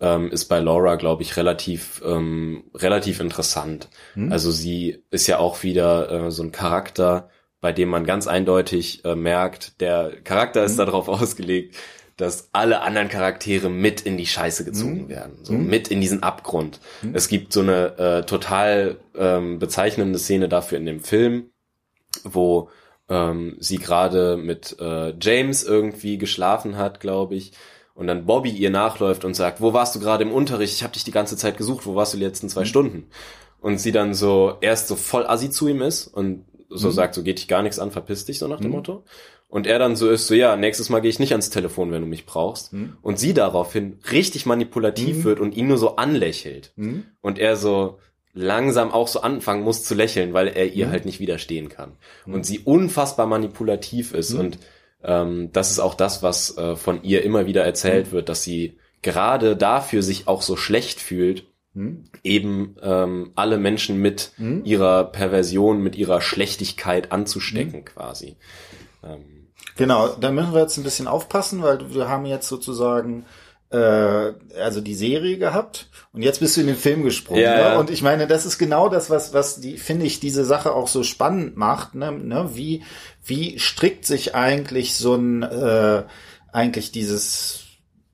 ähm, 0.01 0.31
ist 0.31 0.47
bei 0.47 0.59
Laura, 0.59 0.97
glaube 0.97 1.23
ich, 1.23 1.37
relativ 1.37 2.03
ähm, 2.05 2.65
relativ 2.75 3.21
interessant. 3.21 3.89
Hm? 4.15 4.33
Also 4.33 4.51
sie 4.51 5.05
ist 5.11 5.27
ja 5.27 5.39
auch 5.39 5.63
wieder 5.63 6.11
äh, 6.11 6.31
so 6.31 6.43
ein 6.43 6.53
Charakter, 6.53 7.29
bei 7.61 7.73
dem 7.73 7.91
man 7.91 8.05
ganz 8.05 8.27
eindeutig 8.27 9.05
äh, 9.05 9.15
merkt, 9.15 9.81
der 9.81 10.21
Charakter 10.25 10.65
ist 10.65 10.79
hm? 10.79 10.87
darauf 10.87 11.09
ausgelegt, 11.09 11.77
dass 12.23 12.51
alle 12.53 12.83
anderen 12.83 13.09
Charaktere 13.09 13.69
mit 13.69 14.03
in 14.03 14.17
die 14.17 14.27
Scheiße 14.27 14.65
gezogen 14.65 15.05
mhm. 15.05 15.09
werden, 15.09 15.39
so 15.43 15.53
mhm. 15.55 15.67
mit 15.67 15.89
in 15.89 16.01
diesen 16.01 16.23
Abgrund. 16.23 16.79
Mhm. 17.03 17.15
Es 17.15 17.29
gibt 17.29 17.53
so 17.53 17.61
eine 17.61 17.99
äh, 17.99 18.23
total 18.25 18.99
ähm, 19.17 19.59
bezeichnende 19.59 20.19
Szene 20.19 20.49
dafür 20.49 20.79
in 20.79 20.87
dem 20.87 21.01
Film, 21.01 21.51
wo 22.23 22.71
ähm, 23.09 23.57
sie 23.59 23.79
gerade 23.79 24.37
mit 24.37 24.77
äh, 24.79 25.15
James 25.21 25.65
irgendwie 25.65 26.17
geschlafen 26.17 26.77
hat, 26.77 27.01
glaube 27.01 27.35
ich, 27.35 27.53
und 27.95 28.07
dann 28.07 28.25
Bobby 28.25 28.51
ihr 28.51 28.71
nachläuft 28.71 29.25
und 29.25 29.35
sagt, 29.35 29.61
wo 29.61 29.73
warst 29.73 29.97
du 29.97 30.01
gerade 30.01 30.23
im 30.23 30.33
Unterricht? 30.33 30.75
Ich 30.75 30.85
habe 30.85 30.93
dich 30.93 31.05
die 31.05 31.11
ganze 31.11 31.37
Zeit 31.37 31.59
gesucht, 31.59 31.87
wo 31.87 31.97
warst 31.97 32.15
du 32.15 32.19
die 32.19 32.25
letzten 32.25 32.49
zwei 32.49 32.63
mhm. 32.63 32.67
Stunden? 32.67 33.07
Und 33.61 33.79
sie 33.79 33.93
dann 33.93 34.15
so 34.15 34.57
erst 34.61 34.87
so 34.87 34.95
voll 34.95 35.27
assi 35.27 35.51
zu 35.51 35.67
ihm 35.67 35.83
ist 35.83 36.07
und 36.07 36.45
so 36.69 36.89
mhm. 36.89 36.93
sagt, 36.93 37.15
so 37.15 37.23
geht 37.23 37.39
dich 37.39 37.49
gar 37.49 37.63
nichts 37.63 37.81
an, 37.81 37.91
verpiss 37.91 38.25
dich, 38.25 38.39
so 38.39 38.47
nach 38.47 38.61
dem 38.61 38.69
mhm. 38.69 38.77
Motto. 38.77 39.05
Und 39.53 39.67
er 39.67 39.79
dann 39.79 39.97
so 39.97 40.09
ist, 40.09 40.29
so 40.29 40.35
ja, 40.35 40.57
nächstes 40.57 40.89
Mal 40.89 41.01
gehe 41.01 41.11
ich 41.11 41.19
nicht 41.19 41.33
ans 41.33 41.51
Telefon, 41.51 41.93
wenn 41.93 42.01
du 42.01 42.09
mich 42.09 42.25
brauchst. 42.25 42.73
Mhm. 42.73 42.97
Und 43.03 43.19
sie 43.19 43.35
daraufhin 43.35 43.99
richtig 44.11 44.47
manipulativ 44.47 45.19
mhm. 45.19 45.25
wird 45.25 45.41
und 45.41 45.55
ihn 45.55 45.69
nur 45.69 45.77
so 45.77 45.97
anlächelt. 45.97 46.73
Mhm. 46.77 47.05
Und 47.21 47.39
er 47.39 47.57
so 47.57 47.99
langsam 48.33 48.91
auch 48.91 49.09
so 49.09 49.21
anfangen 49.21 49.63
muss 49.63 49.85
zu 49.85 49.95
lächeln, 49.95 50.33
weil 50.33 50.49
er 50.49 50.73
ihr 50.73 50.87
mhm. 50.87 50.91
halt 50.93 51.05
nicht 51.05 51.21
widerstehen 51.21 51.69
kann. 51.69 51.99
Mhm. 52.25 52.33
Und 52.33 52.47
sie 52.47 52.61
unfassbar 52.61 53.27
manipulativ 53.27 54.15
ist. 54.15 54.33
Mhm. 54.33 54.41
Und 54.41 54.59
ähm, 55.05 55.51
das 55.53 55.71
ist 55.71 55.81
auch 55.81 55.97
das, 55.97 56.23
was 56.23 56.57
äh, 56.57 56.75
von 56.75 57.03
ihr 57.03 57.23
immer 57.23 57.45
wieder 57.45 57.63
erzählt 57.63 58.11
wird, 58.11 58.31
dass 58.31 58.43
sie 58.43 58.79
gerade 59.03 59.55
dafür 59.55 60.03
sich 60.03 60.29
auch 60.29 60.41
so 60.41 60.57
schlecht 60.57 60.99
fühlt, 60.99 61.45
hm. 61.75 62.05
eben 62.25 62.77
ähm, 62.81 63.33
alle 63.35 63.59
Menschen 63.59 63.99
mit 63.99 64.33
hm. 64.37 64.65
ihrer 64.65 65.05
Perversion, 65.05 65.83
mit 65.83 65.97
ihrer 65.97 66.23
Schlechtigkeit 66.23 67.13
anzustecken 67.13 67.81
hm. 67.81 67.85
quasi. 67.85 68.37
Ähm. 69.05 69.42
Genau, 69.77 70.09
da 70.09 70.31
müssen 70.31 70.53
wir 70.53 70.61
jetzt 70.61 70.77
ein 70.77 70.85
bisschen 70.85 71.09
aufpassen, 71.09 71.63
weil 71.63 71.95
wir 71.95 72.09
haben 72.09 72.27
jetzt 72.27 72.49
sozusagen 72.49 73.25
äh, 73.71 74.33
also 74.61 74.81
die 74.81 74.95
Serie 74.95 75.39
gehabt 75.39 75.89
und 76.13 76.23
jetzt 76.23 76.41
bist 76.41 76.57
du 76.57 76.61
in 76.61 76.67
den 76.67 76.77
Film 76.77 77.03
gesprungen. 77.03 77.43
Ja, 77.43 77.55
ne? 77.55 77.61
ja. 77.61 77.79
Und 77.79 77.91
ich 77.91 78.03
meine, 78.03 78.27
das 78.27 78.45
ist 78.45 78.59
genau 78.59 78.89
das, 78.89 79.09
was, 79.09 79.33
was 79.33 79.61
die, 79.61 79.79
finde 79.79 80.05
ich, 80.05 80.21
diese 80.21 80.45
Sache 80.45 80.73
auch 80.75 80.89
so 80.89 81.03
spannend 81.03 81.57
macht. 81.57 81.95
Ne? 81.95 82.13
Ne? 82.13 82.51
Wie, 82.53 82.83
wie 83.25 83.59
strickt 83.59 84.05
sich 84.05 84.35
eigentlich 84.35 84.95
so 84.95 85.15
ein, 85.15 85.43
äh, 85.43 86.03
eigentlich 86.53 86.93
dieses 86.93 87.62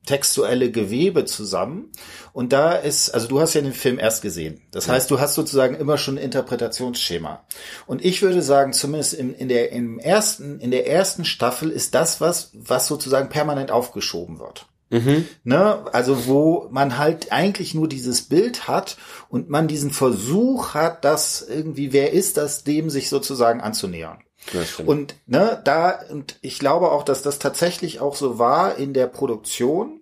textuelle 0.09 0.71
Gewebe 0.71 1.25
zusammen. 1.25 1.91
Und 2.33 2.51
da 2.51 2.73
ist, 2.73 3.11
also 3.11 3.27
du 3.27 3.39
hast 3.39 3.53
ja 3.53 3.61
den 3.61 3.73
Film 3.73 3.99
erst 3.99 4.23
gesehen. 4.23 4.59
Das 4.71 4.87
ja. 4.87 4.93
heißt, 4.93 5.11
du 5.11 5.19
hast 5.19 5.35
sozusagen 5.35 5.75
immer 5.75 5.99
schon 5.99 6.15
ein 6.15 6.23
Interpretationsschema. 6.23 7.45
Und 7.85 8.03
ich 8.03 8.23
würde 8.23 8.41
sagen, 8.41 8.73
zumindest 8.73 9.13
in, 9.13 9.35
in 9.35 9.49
der, 9.49 9.71
im 9.71 9.99
ersten, 9.99 10.59
in 10.59 10.71
der 10.71 10.87
ersten 10.87 11.25
Staffel 11.25 11.69
ist 11.69 11.93
das 11.93 12.19
was, 12.21 12.49
was 12.53 12.87
sozusagen 12.87 13.29
permanent 13.29 13.69
aufgeschoben 13.69 14.39
wird. 14.39 14.65
Mhm. 14.89 15.27
Ne? 15.43 15.85
Also 15.93 16.25
wo 16.25 16.67
man 16.71 16.97
halt 16.97 17.31
eigentlich 17.31 17.75
nur 17.75 17.87
dieses 17.87 18.23
Bild 18.23 18.67
hat 18.67 18.97
und 19.29 19.47
man 19.51 19.67
diesen 19.67 19.91
Versuch 19.91 20.73
hat, 20.73 21.05
dass 21.05 21.43
irgendwie, 21.47 21.93
wer 21.93 22.13
ist 22.13 22.37
das, 22.37 22.63
dem 22.63 22.89
sich 22.89 23.09
sozusagen 23.09 23.61
anzunähern. 23.61 24.23
Und 24.85 25.15
ne, 25.27 25.61
da, 25.63 25.99
und 26.09 26.37
ich 26.41 26.59
glaube 26.59 26.91
auch, 26.91 27.03
dass 27.03 27.21
das 27.21 27.39
tatsächlich 27.39 27.99
auch 27.99 28.15
so 28.15 28.39
war 28.39 28.77
in 28.77 28.93
der 28.93 29.07
Produktion, 29.07 29.98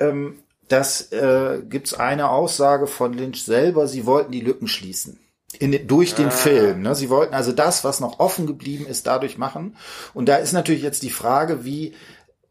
ähm, 0.00 0.42
das 0.68 1.12
äh, 1.12 1.62
gibt 1.68 1.98
eine 2.00 2.30
Aussage 2.30 2.86
von 2.86 3.12
Lynch 3.12 3.44
selber, 3.44 3.86
sie 3.86 4.06
wollten 4.06 4.32
die 4.32 4.40
Lücken 4.40 4.68
schließen. 4.68 5.20
In, 5.58 5.86
durch 5.86 6.14
den 6.14 6.28
ah. 6.28 6.30
Film. 6.30 6.82
Ne? 6.82 6.94
Sie 6.94 7.10
wollten 7.10 7.34
also 7.34 7.52
das, 7.52 7.84
was 7.84 8.00
noch 8.00 8.18
offen 8.18 8.46
geblieben 8.46 8.86
ist, 8.86 9.06
dadurch 9.06 9.38
machen. 9.38 9.76
Und 10.12 10.28
da 10.28 10.36
ist 10.36 10.52
natürlich 10.52 10.82
jetzt 10.82 11.02
die 11.02 11.10
Frage, 11.10 11.64
wie 11.64 11.94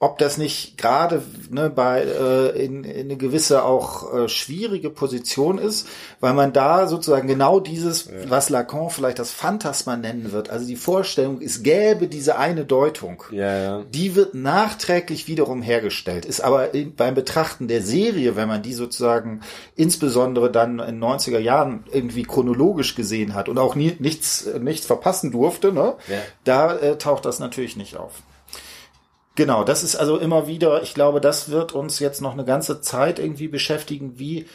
ob 0.04 0.18
das 0.18 0.38
nicht 0.38 0.78
gerade 0.78 1.24
ne, 1.50 1.70
bei 1.70 2.02
äh, 2.02 2.66
in, 2.66 2.84
in 2.84 3.06
eine 3.06 3.16
gewisse 3.16 3.64
auch 3.64 4.14
äh, 4.14 4.28
schwierige 4.28 4.90
Position 4.90 5.58
ist, 5.58 5.88
weil 6.20 6.34
man 6.34 6.52
da 6.52 6.88
sozusagen 6.88 7.26
genau 7.26 7.62
dieses, 7.62 8.08
ja. 8.08 8.12
was 8.28 8.50
Lacan 8.50 8.90
vielleicht 8.90 9.18
das 9.18 9.32
Phantasma 9.32 9.96
nennen 9.96 10.34
wird, 10.34 10.50
also 10.50 10.68
die 10.68 10.76
Vorstellung, 10.76 11.42
es 11.42 11.64
gäbe 11.64 12.08
diese 12.08 12.38
eine 12.38 12.66
Deutung, 12.66 13.24
ja, 13.32 13.58
ja. 13.58 13.84
die 13.94 14.16
wird 14.16 14.36
nachträglich 14.36 15.30
wiederum 15.30 15.62
hergestellt, 15.62 16.26
ist 16.26 16.42
aber 16.42 16.74
in, 16.74 16.96
beim 16.96 17.16
Betrachten 17.16 17.70
der 17.70 17.82
Serie, 17.82 18.36
wenn 18.36 18.50
man 18.50 18.62
die 18.62 18.74
sozusagen 18.74 19.40
insbesondere 19.78 20.52
dann 20.52 20.80
in 20.80 21.02
90er 21.02 21.40
Jahren 21.40 21.86
irgendwie 21.94 22.24
chronologisch 22.24 22.96
gesehen 22.96 23.36
hat 23.36 23.48
und 23.48 23.58
auch 23.58 23.76
nie, 23.76 23.96
nichts 24.00 24.50
nichts 24.60 24.86
verpassen 24.86 25.32
durfte, 25.32 25.72
ne, 25.72 25.96
da 26.44 26.76
äh, 26.76 26.98
taucht 26.98 27.24
das 27.24 27.40
natürlich 27.40 27.78
nicht 27.78 27.96
auf. 27.96 28.22
Genau, 29.36 29.64
das 29.64 29.84
ist 29.84 29.96
also 29.96 30.18
immer 30.18 30.48
wieder, 30.48 30.84
ich 30.84 30.94
glaube, 30.94 31.20
das 31.20 31.50
wird 31.50 31.72
uns 31.72 32.00
jetzt 32.00 32.22
noch 32.22 32.34
eine 32.34 32.46
ganze 32.46 32.82
Zeit 32.82 33.18
irgendwie 33.18 33.48
beschäftigen, 33.48 34.20
wie, 34.20 34.46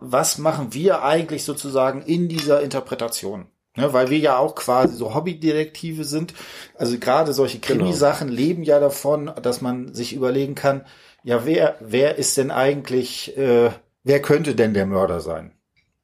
was 0.00 0.38
machen 0.38 0.74
wir 0.74 1.02
eigentlich 1.02 1.44
sozusagen 1.44 2.02
in 2.02 2.28
dieser 2.28 2.60
Interpretation? 2.62 3.46
Ne, 3.74 3.90
weil 3.94 4.10
wir 4.10 4.18
ja 4.18 4.36
auch 4.36 4.54
quasi 4.54 4.94
so 4.94 5.14
Hobbydetektive 5.14 6.04
sind. 6.04 6.34
Also 6.76 6.98
gerade 6.98 7.32
solche 7.32 7.58
genau. 7.58 7.84
Krimisachen 7.84 8.28
genau. 8.28 8.38
leben 8.38 8.62
ja 8.64 8.78
davon, 8.78 9.32
dass 9.40 9.62
man 9.62 9.94
sich 9.94 10.12
überlegen 10.12 10.54
kann, 10.54 10.84
ja, 11.24 11.46
wer, 11.46 11.76
wer 11.80 12.16
ist 12.18 12.36
denn 12.36 12.50
eigentlich, 12.50 13.34
äh, 13.38 13.70
wer 14.04 14.20
könnte 14.20 14.54
denn 14.54 14.74
der 14.74 14.84
Mörder 14.84 15.20
sein? 15.20 15.52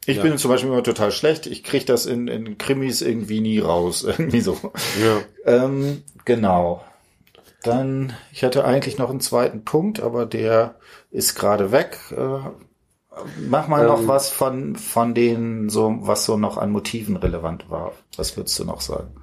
Ich 0.07 0.17
ja. 0.17 0.23
bin 0.23 0.39
zum 0.39 0.51
Beispiel 0.51 0.71
immer 0.71 0.83
total 0.83 1.13
schlecht. 1.13 1.47
Ich 1.47 1.63
krieg 1.63 1.85
das 1.85 2.07
in, 2.07 2.29
in 2.29 2.57
Krimis 2.57 3.03
irgendwie 3.03 3.41
nie 3.41 3.59
raus. 3.59 4.03
Irgendwie 4.07 4.41
so. 4.41 4.57
Ja. 5.03 5.21
Ähm, 5.45 6.03
genau. 6.25 6.83
Dann, 7.69 8.13
ich 8.33 8.45
hatte 8.45 8.65
eigentlich 8.65 8.99
noch 8.99 9.11
einen 9.11 9.21
zweiten 9.21 9.65
Punkt, 9.65 10.01
aber 10.01 10.27
der 10.27 10.77
ist 11.11 11.35
gerade 11.35 11.73
weg. 11.73 11.99
Äh, 12.11 12.51
mach 13.49 13.69
mal 13.69 13.83
ähm, 13.83 13.87
noch 13.87 14.07
was 14.07 14.31
von, 14.31 14.77
von 14.77 15.15
denen, 15.15 15.69
so, 15.69 15.97
was 16.01 16.25
so 16.25 16.37
noch 16.37 16.59
an 16.59 16.71
Motiven 16.71 17.17
relevant 17.17 17.71
war. 17.71 17.93
Was 18.17 18.37
würdest 18.37 18.59
du 18.59 18.65
noch 18.65 18.81
sagen? 18.81 19.15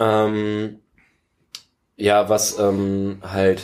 Ähm, 0.00 0.80
ja, 1.96 2.28
was 2.28 2.58
ähm, 2.58 3.18
halt 3.22 3.62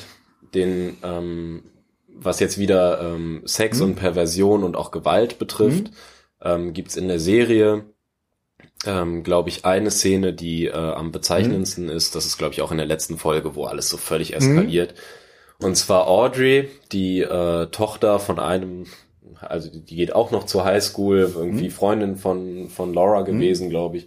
den, 0.55 0.99
ähm, 1.03 1.65
was 2.09 2.41
jetzt 2.41 2.59
wieder 2.59 3.01
ähm, 3.01 3.43
Sex 3.45 3.79
hm? 3.79 3.87
und 3.87 3.95
Perversion 3.97 4.65
und 4.65 4.77
auch 4.77 4.91
Gewalt 4.91 5.39
betrifft, 5.39 5.89
hm? 5.89 5.95
ähm, 6.43 6.73
gibt's 6.73 6.97
in 6.97 7.09
der 7.09 7.21
Serie 7.21 7.85
ähm, 8.87 9.23
glaube 9.23 9.49
ich, 9.49 9.65
eine 9.65 9.91
Szene, 9.91 10.33
die 10.33 10.67
äh, 10.67 10.73
am 10.73 11.13
bezeichnendsten 11.13 11.85
mhm. 11.85 11.91
ist. 11.91 12.15
Das 12.15 12.27
ist, 12.27 12.39
glaube 12.39 12.55
ich, 12.55 12.63
auch 12.63 12.71
in 12.71 12.79
der 12.79 12.87
letzten 12.87 13.19
Folge, 13.19 13.55
wo 13.55 13.65
alles 13.65 13.89
so 13.89 13.97
völlig 13.97 14.35
eskaliert. 14.35 14.95
Mhm. 14.95 15.67
Und 15.67 15.77
zwar 15.77 16.07
Audrey, 16.07 16.69
die 16.93 17.21
äh, 17.21 17.67
Tochter 17.67 18.21
von 18.21 18.39
einem, 18.39 18.87
also 19.41 19.69
die 19.71 19.97
geht 19.97 20.15
auch 20.15 20.31
noch 20.31 20.47
zur 20.47 20.65
Highschool, 20.65 21.33
irgendwie 21.35 21.67
mhm. 21.67 21.73
Freundin 21.73 22.17
von, 22.17 22.69
von 22.69 22.95
Laura 22.95 23.21
mhm. 23.23 23.27
gewesen, 23.27 23.69
glaube 23.69 23.97
ich. 23.97 24.07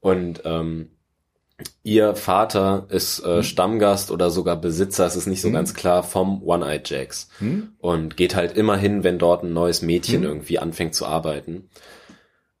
Und 0.00 0.42
ähm, 0.44 0.90
ihr 1.82 2.14
Vater 2.14 2.86
ist 2.88 3.18
äh, 3.20 3.38
mhm. 3.38 3.42
Stammgast 3.42 4.12
oder 4.12 4.30
sogar 4.30 4.56
Besitzer, 4.56 5.06
es 5.06 5.16
ist 5.16 5.26
nicht 5.26 5.40
so 5.40 5.48
mhm. 5.48 5.54
ganz 5.54 5.74
klar, 5.74 6.04
vom 6.04 6.42
One-Eyed 6.44 6.88
Jacks. 6.88 7.28
Und 7.78 8.16
geht 8.16 8.36
halt 8.36 8.56
immer 8.56 8.76
hin, 8.76 9.02
wenn 9.02 9.18
dort 9.18 9.42
ein 9.42 9.52
neues 9.52 9.82
Mädchen 9.82 10.22
irgendwie 10.22 10.60
anfängt 10.60 10.94
zu 10.94 11.06
arbeiten. 11.06 11.68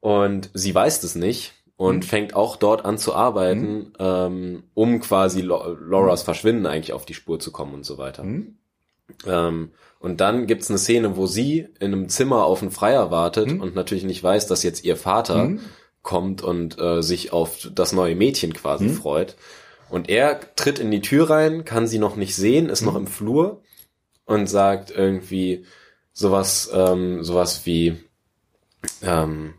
Und 0.02 0.50
sie 0.52 0.74
weiß 0.74 1.00
das 1.00 1.14
nicht 1.14 1.54
und 1.76 1.98
mhm. 1.98 2.02
fängt 2.02 2.34
auch 2.34 2.56
dort 2.56 2.84
an 2.84 2.98
zu 2.98 3.14
arbeiten, 3.14 3.76
mhm. 3.76 3.92
ähm, 4.00 4.62
um 4.74 4.98
quasi 4.98 5.42
Lauras 5.42 6.24
Verschwinden 6.24 6.66
eigentlich 6.66 6.92
auf 6.92 7.06
die 7.06 7.14
Spur 7.14 7.38
zu 7.38 7.52
kommen 7.52 7.72
und 7.72 7.86
so 7.86 7.98
weiter. 7.98 8.24
Mhm. 8.24 8.56
Ähm, 9.24 9.70
und 10.00 10.20
dann 10.20 10.48
gibt's 10.48 10.70
eine 10.70 10.78
Szene, 10.80 11.16
wo 11.16 11.26
sie 11.26 11.68
in 11.78 11.92
einem 11.92 12.08
Zimmer 12.08 12.46
auf 12.46 12.62
einen 12.62 12.72
Freier 12.72 13.12
wartet 13.12 13.52
mhm. 13.52 13.60
und 13.60 13.76
natürlich 13.76 14.02
nicht 14.02 14.24
weiß, 14.24 14.48
dass 14.48 14.64
jetzt 14.64 14.84
ihr 14.84 14.96
Vater 14.96 15.44
mhm. 15.44 15.60
kommt 16.02 16.42
und 16.42 16.80
äh, 16.80 17.00
sich 17.00 17.32
auf 17.32 17.68
das 17.72 17.92
neue 17.92 18.16
Mädchen 18.16 18.54
quasi 18.54 18.86
mhm. 18.86 18.94
freut. 18.94 19.36
Und 19.88 20.08
er 20.08 20.40
tritt 20.56 20.80
in 20.80 20.90
die 20.90 21.02
Tür 21.02 21.30
rein, 21.30 21.64
kann 21.64 21.86
sie 21.86 22.00
noch 22.00 22.16
nicht 22.16 22.34
sehen, 22.34 22.70
ist 22.70 22.82
noch 22.82 22.96
im 22.96 23.06
Flur 23.06 23.62
und 24.24 24.48
sagt 24.48 24.90
irgendwie 24.90 25.64
sowas, 26.12 26.68
ähm, 26.74 27.22
sowas 27.22 27.66
wie, 27.66 28.00
ähm, 29.02 29.54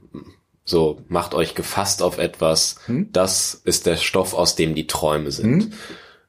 so, 0.65 1.01
macht 1.07 1.33
euch 1.33 1.55
gefasst 1.55 2.01
auf 2.01 2.17
etwas. 2.17 2.77
Hm? 2.85 3.09
Das 3.11 3.53
ist 3.65 3.85
der 3.85 3.97
Stoff, 3.97 4.33
aus 4.33 4.55
dem 4.55 4.75
die 4.75 4.87
Träume 4.87 5.31
sind. 5.31 5.63
Hm? 5.63 5.73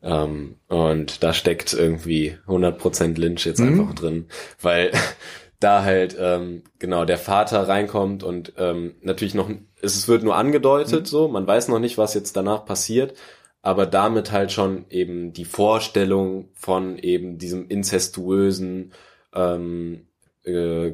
Ähm, 0.02 0.56
und 0.68 1.22
da 1.22 1.32
steckt 1.32 1.72
irgendwie 1.72 2.36
100% 2.46 3.18
Lynch 3.18 3.46
jetzt 3.46 3.60
hm? 3.60 3.80
einfach 3.80 3.94
drin, 3.94 4.26
weil 4.60 4.92
da 5.60 5.82
halt 5.82 6.16
ähm, 6.18 6.62
genau 6.78 7.04
der 7.04 7.16
Vater 7.16 7.66
reinkommt 7.68 8.22
und 8.22 8.52
ähm, 8.58 8.96
natürlich 9.00 9.34
noch 9.34 9.48
es 9.80 10.08
wird 10.08 10.22
nur 10.22 10.36
angedeutet 10.36 11.00
hm? 11.00 11.06
so 11.06 11.28
man 11.28 11.46
weiß 11.46 11.68
noch 11.68 11.78
nicht 11.78 11.96
was 11.96 12.12
jetzt 12.12 12.36
danach 12.36 12.66
passiert 12.66 13.14
aber 13.62 13.86
damit 13.86 14.30
halt 14.30 14.52
schon 14.52 14.84
eben 14.90 15.32
die 15.32 15.46
Vorstellung 15.46 16.50
von 16.52 16.98
eben 16.98 17.38
diesem 17.38 17.66
inzestuösen 17.68 18.92
ähm, 19.34 20.06
äh, 20.42 20.92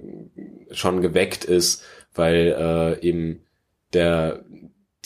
schon 0.70 1.00
geweckt 1.00 1.44
ist 1.44 1.82
weil 2.14 2.54
äh, 2.58 3.06
eben 3.06 3.40
der 3.92 4.44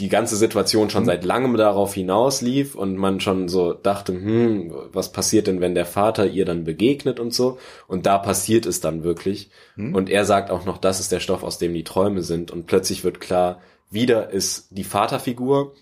die 0.00 0.08
ganze 0.08 0.34
Situation 0.34 0.90
schon 0.90 1.04
mhm. 1.04 1.06
seit 1.06 1.24
langem 1.24 1.56
darauf 1.56 1.94
hinaus 1.94 2.40
lief 2.40 2.74
und 2.74 2.96
man 2.96 3.20
schon 3.20 3.48
so 3.48 3.72
dachte, 3.72 4.12
hm, 4.12 4.74
was 4.92 5.12
passiert 5.12 5.46
denn, 5.46 5.60
wenn 5.60 5.76
der 5.76 5.86
Vater 5.86 6.26
ihr 6.26 6.44
dann 6.44 6.64
begegnet 6.64 7.20
und 7.20 7.32
so? 7.32 7.58
Und 7.86 8.04
da 8.04 8.18
passiert 8.18 8.66
es 8.66 8.80
dann 8.80 9.04
wirklich. 9.04 9.50
Mhm. 9.76 9.94
Und 9.94 10.10
er 10.10 10.24
sagt 10.24 10.50
auch 10.50 10.64
noch, 10.64 10.78
das 10.78 10.98
ist 10.98 11.12
der 11.12 11.20
Stoff, 11.20 11.44
aus 11.44 11.58
dem 11.58 11.72
die 11.74 11.84
Träume 11.84 12.22
sind. 12.22 12.50
Und 12.50 12.66
plötzlich 12.66 13.04
wird 13.04 13.20
klar, 13.20 13.60
wieder 13.88 14.30
ist 14.30 14.66
die 14.70 14.82
Vaterfigur 14.82 15.74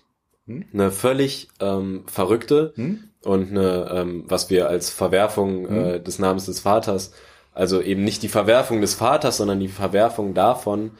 hm? 0.45 0.65
eine 0.71 0.91
völlig 0.91 1.47
ähm, 1.59 2.03
verrückte 2.05 2.73
hm? 2.75 3.05
und 3.23 3.49
eine, 3.49 3.89
ähm, 3.91 4.25
was 4.27 4.51
wir 4.51 4.67
als 4.69 4.91
Verwerfung 4.91 5.65
äh, 5.67 5.99
des 5.99 6.19
Namens 6.19 6.45
des 6.45 6.59
Vaters, 6.59 7.13
also 7.53 7.81
eben 7.81 8.03
nicht 8.03 8.21
die 8.21 8.29
Verwerfung 8.29 8.81
des 8.81 8.93
Vaters, 8.93 9.37
sondern 9.37 9.59
die 9.59 9.69
Verwerfung 9.69 10.33
davon, 10.33 10.91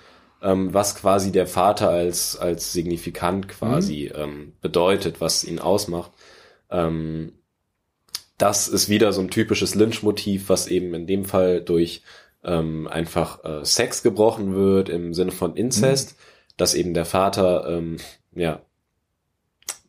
ähm, 0.44 0.74
was 0.74 0.96
quasi 0.96 1.32
der 1.32 1.48
Vater 1.48 1.90
als 1.90 2.38
als 2.38 2.74
signifikant 2.74 3.48
quasi 3.48 4.12
hm? 4.14 4.22
ähm, 4.22 4.54
bedeutet, 4.62 5.22
was 5.22 5.44
ihn 5.44 5.60
ausmacht. 5.60 6.12
Ähm, 6.70 7.34
das 8.38 8.68
ist 8.68 8.90
wieder 8.90 9.14
so 9.14 9.22
ein 9.22 9.30
typisches 9.30 9.74
Lynch-Motiv, 9.76 10.50
was 10.50 10.68
eben 10.68 10.94
in 10.94 11.08
dem 11.08 11.24
Fall 11.26 11.62
durch 11.62 12.04
ähm, 12.44 12.88
einfach 12.88 13.44
äh, 13.46 13.64
Sex 13.64 14.04
gebrochen 14.04 14.54
wird 14.54 14.90
im 14.90 15.14
Sinne 15.14 15.32
von 15.32 15.56
Inzest, 15.56 16.12
mhm. 16.12 16.54
dass 16.58 16.74
eben 16.74 16.94
der 16.94 17.06
Vater 17.06 17.66
ähm, 17.70 17.98
ja 18.36 18.62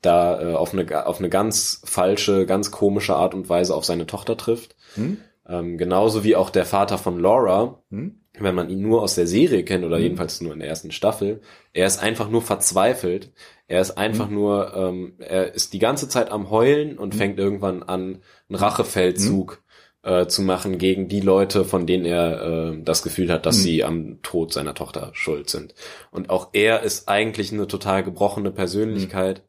da 0.03 0.41
äh, 0.41 0.55
auf 0.55 0.73
eine 0.73 1.07
auf 1.07 1.19
eine 1.19 1.31
ganz 1.31 1.83
falsche, 1.85 2.47
ganz 2.47 2.71
komische 2.71 3.17
Art 3.17 3.35
und 3.35 3.49
Weise 3.49 3.75
auf 3.75 3.85
seine 3.85 4.07
Tochter 4.07 4.37
trifft. 4.37 4.77
Mhm. 4.95 5.19
Ähm, 5.49 5.79
genauso 5.79 6.23
wie 6.25 6.37
auch 6.37 6.51
der 6.51 6.65
Vater 6.65 6.99
von 6.99 7.19
Laura, 7.19 7.83
mhm. 7.91 8.21
Wenn 8.39 8.55
man 8.55 8.69
ihn 8.69 8.83
nur 8.83 9.03
aus 9.03 9.15
der 9.15 9.27
Serie 9.27 9.65
kennt 9.65 9.85
oder 9.85 9.99
mhm. 9.99 10.03
jedenfalls 10.03 10.41
nur 10.41 10.53
in 10.53 10.59
der 10.59 10.69
ersten 10.69 10.91
Staffel, 10.91 11.41
er 11.73 11.87
ist 11.87 11.99
einfach 11.99 12.29
nur 12.29 12.43
verzweifelt. 12.43 13.33
Er 13.67 13.81
ist 13.81 13.93
einfach 13.93 14.29
mhm. 14.29 14.35
nur, 14.35 14.75
ähm, 14.77 15.15
er 15.19 15.55
ist 15.55 15.73
die 15.73 15.79
ganze 15.79 16.09
Zeit 16.09 16.31
am 16.31 16.51
Heulen 16.51 16.99
und 16.99 17.15
mhm. 17.15 17.19
fängt 17.19 17.39
irgendwann 17.39 17.83
an, 17.83 18.23
einen 18.49 18.57
Rachefeldzug 18.59 19.63
äh, 20.03 20.27
zu 20.27 20.43
machen 20.43 20.79
gegen 20.79 21.09
die 21.09 21.21
Leute, 21.21 21.65
von 21.65 21.87
denen 21.87 22.05
er 22.05 22.43
äh, 22.43 22.83
das 22.83 23.03
Gefühl 23.03 23.33
hat, 23.33 23.47
dass 23.47 23.59
mhm. 23.59 23.63
sie 23.63 23.85
am 23.85 24.23
Tod 24.23 24.53
seiner 24.53 24.75
Tochter 24.75 25.11
schuld 25.15 25.49
sind. 25.49 25.75
Und 26.11 26.29
auch 26.29 26.51
er 26.53 26.83
ist 26.83 27.09
eigentlich 27.09 27.53
eine 27.53 27.67
total 27.67 28.03
gebrochene 28.03 28.51
Persönlichkeit. 28.51 29.45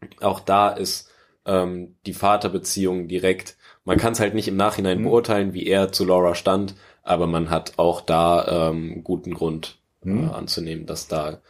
Mhm. 0.00 0.08
Auch 0.20 0.40
da 0.40 0.70
ist 0.70 1.10
ähm, 1.44 1.96
die 2.06 2.14
Vaterbeziehung 2.14 3.08
direkt. 3.08 3.56
Man 3.84 3.98
kann 3.98 4.12
es 4.12 4.20
halt 4.20 4.34
nicht 4.34 4.48
im 4.48 4.56
Nachhinein 4.56 5.00
mhm. 5.00 5.04
beurteilen, 5.04 5.54
wie 5.54 5.66
er 5.66 5.92
zu 5.92 6.04
Laura 6.04 6.34
stand, 6.34 6.74
aber 7.02 7.26
man 7.26 7.50
hat 7.50 7.78
auch 7.78 8.00
da 8.00 8.70
ähm, 8.70 9.02
guten 9.04 9.34
Grund 9.34 9.78
äh, 10.04 10.08
mhm. 10.08 10.30
anzunehmen, 10.30 10.86
dass 10.86 11.08
da 11.08 11.40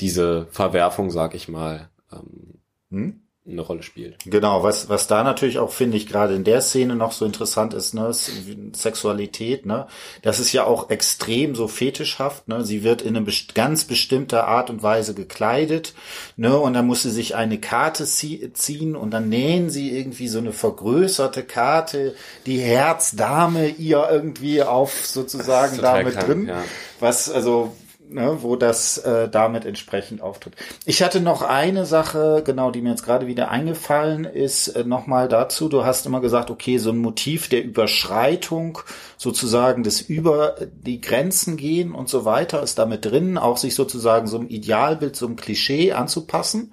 diese 0.00 0.46
Verwerfung, 0.50 1.10
sag 1.10 1.34
ich 1.34 1.48
mal, 1.48 1.90
ähm, 2.12 2.58
hm? 2.90 3.21
Eine 3.44 3.62
Rolle 3.62 3.82
spielt. 3.82 4.18
Genau, 4.24 4.62
was, 4.62 4.88
was 4.88 5.08
da 5.08 5.24
natürlich 5.24 5.58
auch, 5.58 5.72
finde 5.72 5.96
ich, 5.96 6.06
gerade 6.06 6.34
in 6.34 6.44
der 6.44 6.60
Szene 6.60 6.94
noch 6.94 7.10
so 7.10 7.24
interessant 7.24 7.74
ist, 7.74 7.92
ne, 7.92 8.12
Sexualität, 8.12 9.66
ne, 9.66 9.88
das 10.22 10.38
ist 10.38 10.52
ja 10.52 10.64
auch 10.64 10.90
extrem 10.90 11.56
so 11.56 11.66
fetischhaft, 11.66 12.46
ne, 12.46 12.64
sie 12.64 12.84
wird 12.84 13.02
in 13.02 13.16
eine 13.16 13.24
best 13.24 13.56
ganz 13.56 13.84
bestimmter 13.84 14.46
Art 14.46 14.70
und 14.70 14.84
Weise 14.84 15.14
gekleidet, 15.14 15.94
ne, 16.36 16.56
und 16.56 16.74
dann 16.74 16.86
muss 16.86 17.02
sie 17.02 17.10
sich 17.10 17.34
eine 17.34 17.58
Karte 17.58 18.04
ziehen 18.04 18.94
und 18.94 19.10
dann 19.10 19.28
nähen 19.28 19.70
sie 19.70 19.90
irgendwie 19.90 20.28
so 20.28 20.38
eine 20.38 20.52
vergrößerte 20.52 21.42
Karte, 21.42 22.14
die 22.46 22.58
Herzdame 22.58 23.70
ihr 23.70 24.06
irgendwie 24.08 24.62
auf 24.62 25.04
sozusagen 25.04 25.78
damit 25.78 26.14
krank, 26.14 26.26
drin, 26.26 26.46
ja. 26.46 26.62
was, 27.00 27.28
also, 27.28 27.72
ne, 28.12 28.38
wo 28.40 28.56
das 28.56 28.98
äh, 28.98 29.28
damit 29.28 29.64
entsprechend 29.64 30.20
auftritt. 30.20 30.54
Ich 30.84 31.02
hatte 31.02 31.20
noch 31.20 31.42
eine 31.42 31.86
Sache, 31.86 32.42
genau, 32.44 32.70
die 32.70 32.82
mir 32.82 32.90
jetzt 32.90 33.04
gerade 33.04 33.26
wieder 33.26 33.50
eingefallen 33.50 34.24
ist, 34.24 34.68
äh, 34.68 34.84
nochmal 34.84 35.28
dazu. 35.28 35.68
Du 35.68 35.84
hast 35.84 36.06
immer 36.06 36.20
gesagt, 36.20 36.50
okay, 36.50 36.78
so 36.78 36.90
ein 36.90 36.98
Motiv 36.98 37.48
der 37.48 37.64
Überschreitung, 37.64 38.78
sozusagen 39.16 39.82
des 39.82 40.00
über 40.00 40.56
die 40.72 41.00
Grenzen 41.00 41.56
gehen 41.56 41.94
und 41.94 42.08
so 42.08 42.24
weiter, 42.24 42.62
ist 42.62 42.78
damit 42.78 43.04
drin, 43.04 43.38
auch 43.38 43.56
sich 43.56 43.74
sozusagen 43.74 44.26
so 44.26 44.38
ein 44.38 44.48
Idealbild, 44.48 45.16
so 45.16 45.26
ein 45.26 45.36
Klischee 45.36 45.92
anzupassen. 45.92 46.72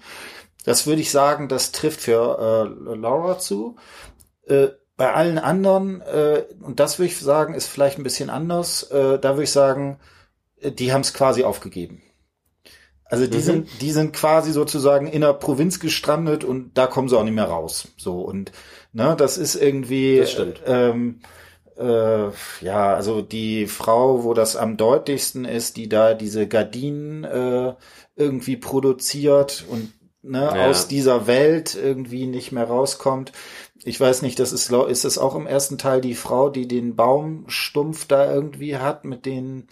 Das 0.65 0.86
würde 0.86 1.02
ich 1.02 1.12
sagen, 1.12 1.47
das 1.47 1.71
trifft 1.71 2.02
für 2.02 2.67
äh, 2.89 2.95
Laura 2.95 3.39
zu. 3.39 3.78
Äh, 4.45 4.69
bei 4.99 5.13
allen 5.13 5.38
anderen, 5.39 6.02
äh, 6.02 6.43
und 6.62 6.82
das 6.82 6.99
würde 6.99 7.08
ich 7.08 7.17
sagen, 7.17 7.54
ist 7.54 7.67
vielleicht 7.67 7.97
ein 7.97 8.04
bisschen 8.04 8.30
anders, 8.30 8.84
äh, 8.91 9.17
da 9.17 9.30
würde 9.32 9.43
ich 9.43 9.52
sagen, 9.52 9.97
die 10.63 10.91
haben 10.91 11.02
es 11.02 11.13
quasi 11.13 11.43
aufgegeben. 11.43 12.02
Also 13.06 13.26
die 13.26 13.38
mhm. 13.38 13.41
sind, 13.41 13.82
die 13.82 13.91
sind 13.91 14.13
quasi 14.13 14.52
sozusagen 14.52 15.08
in 15.08 15.22
der 15.22 15.34
Provinz 15.34 15.80
gestrandet 15.80 16.43
und 16.43 16.78
da 16.78 16.86
kommen 16.86 17.10
sie 17.10 17.17
auch 17.17 17.24
nicht 17.24 17.34
mehr 17.34 17.45
raus. 17.45 17.88
So 17.98 18.22
und 18.22 18.52
ne, 18.93 19.15
das 19.17 19.38
ist 19.38 19.56
irgendwie. 19.56 20.19
Das 20.19 20.32
stimmt. 20.32 20.62
Ähm, 20.65 21.22
äh, 21.80 22.30
ja, 22.62 22.93
also 22.93 23.22
die 23.22 23.65
Frau, 23.65 24.24
wo 24.24 24.34
das 24.34 24.56
am 24.56 24.78
deutlichsten 24.78 25.45
ist, 25.45 25.78
die 25.78 25.89
da 25.89 26.13
diese 26.13 26.48
Gardinen 26.48 27.24
äh, 27.24 27.74
irgendwie 28.15 28.58
produziert 28.58 29.65
und 29.67 29.91
ne, 30.22 30.43
ja. 30.43 30.67
aus 30.67 30.88
dieser 30.88 31.26
Welt 31.26 31.76
irgendwie 31.82 32.28
nicht 32.28 32.52
mehr 32.52 32.65
rauskommt. 32.65 33.32
Ich 33.84 34.00
weiß 34.00 34.22
nicht, 34.22 34.39
das 34.39 34.52
ist, 34.52 34.72
ist 34.72 35.06
es 35.06 35.17
auch 35.17 35.36
im 35.36 35.48
ersten 35.48 35.78
Teil 35.78 36.02
die 36.02 36.15
Frau, 36.15 36.50
die 36.50 36.67
den 36.67 36.95
Baumstumpf 36.95 38.06
da 38.06 38.32
irgendwie 38.32 38.78
hat, 38.78 39.06
mit 39.06 39.26
den 39.26 39.67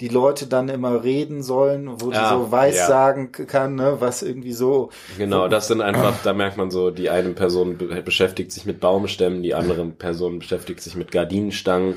die 0.00 0.08
Leute 0.08 0.46
dann 0.46 0.68
immer 0.68 1.04
reden 1.04 1.42
sollen, 1.42 2.00
wo 2.00 2.10
ja, 2.10 2.22
die 2.22 2.42
so 2.42 2.50
weiß 2.50 2.76
ja. 2.76 2.86
sagen 2.86 3.32
kann, 3.32 3.74
ne, 3.74 3.96
was 4.00 4.22
irgendwie 4.22 4.54
so. 4.54 4.90
Genau, 5.18 5.46
das 5.48 5.68
sind 5.68 5.82
einfach, 5.82 6.22
da 6.24 6.32
merkt 6.32 6.56
man 6.56 6.70
so, 6.70 6.90
die 6.90 7.10
eine 7.10 7.30
Person 7.30 7.76
beschäftigt 8.04 8.50
sich 8.50 8.64
mit 8.64 8.80
Baumstämmen, 8.80 9.42
die 9.42 9.54
andere 9.54 9.84
Person 9.86 10.38
beschäftigt 10.38 10.80
sich 10.80 10.96
mit 10.96 11.12
Gardinenstangen, 11.12 11.96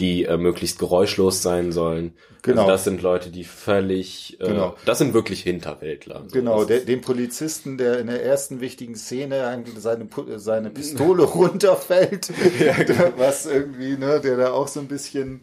die 0.00 0.24
äh, 0.24 0.38
möglichst 0.38 0.78
geräuschlos 0.78 1.42
sein 1.42 1.72
sollen. 1.72 2.14
Also 2.14 2.40
genau. 2.42 2.62
Also 2.62 2.72
das 2.72 2.84
sind 2.84 3.02
Leute, 3.02 3.30
die 3.30 3.44
völlig, 3.44 4.38
äh, 4.40 4.46
genau. 4.46 4.74
das 4.86 4.98
sind 4.98 5.12
wirklich 5.12 5.42
Hinterwäldler. 5.42 6.22
So. 6.26 6.32
Genau, 6.32 6.64
der, 6.64 6.80
den 6.80 7.02
Polizisten, 7.02 7.76
der 7.76 8.00
in 8.00 8.06
der 8.06 8.24
ersten 8.24 8.60
wichtigen 8.60 8.96
Szene 8.96 9.46
eigentlich 9.46 9.78
seine, 9.78 10.08
seine 10.36 10.70
Pistole 10.70 11.22
runterfällt, 11.34 12.32
ja, 12.58 12.82
genau. 12.82 13.12
was 13.18 13.44
irgendwie, 13.44 13.96
ne, 13.98 14.20
der 14.20 14.38
da 14.38 14.52
auch 14.52 14.68
so 14.68 14.80
ein 14.80 14.88
bisschen 14.88 15.42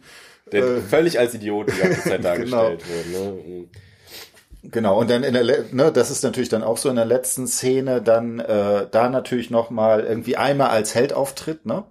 der 0.52 0.64
äh, 0.64 0.80
völlig 0.80 1.18
als 1.18 1.34
Idiot 1.34 1.68
die 1.72 1.80
ganze 1.80 2.02
Zeit 2.02 2.24
dargestellt 2.24 2.82
genau. 2.84 3.34
wird. 3.34 3.46
Ne? 3.46 3.68
Genau, 4.62 4.98
und 5.00 5.08
dann 5.10 5.22
in 5.22 5.32
der, 5.32 5.64
ne, 5.72 5.90
das 5.90 6.10
ist 6.10 6.22
natürlich 6.22 6.50
dann 6.50 6.62
auch 6.62 6.76
so 6.76 6.90
in 6.90 6.96
der 6.96 7.06
letzten 7.06 7.46
Szene, 7.46 8.02
dann 8.02 8.40
äh, 8.40 8.86
da 8.90 9.08
natürlich 9.08 9.50
nochmal 9.50 10.04
irgendwie 10.04 10.36
einmal 10.36 10.68
als 10.68 10.94
Held 10.94 11.12
auftritt, 11.14 11.64
ne? 11.64 11.84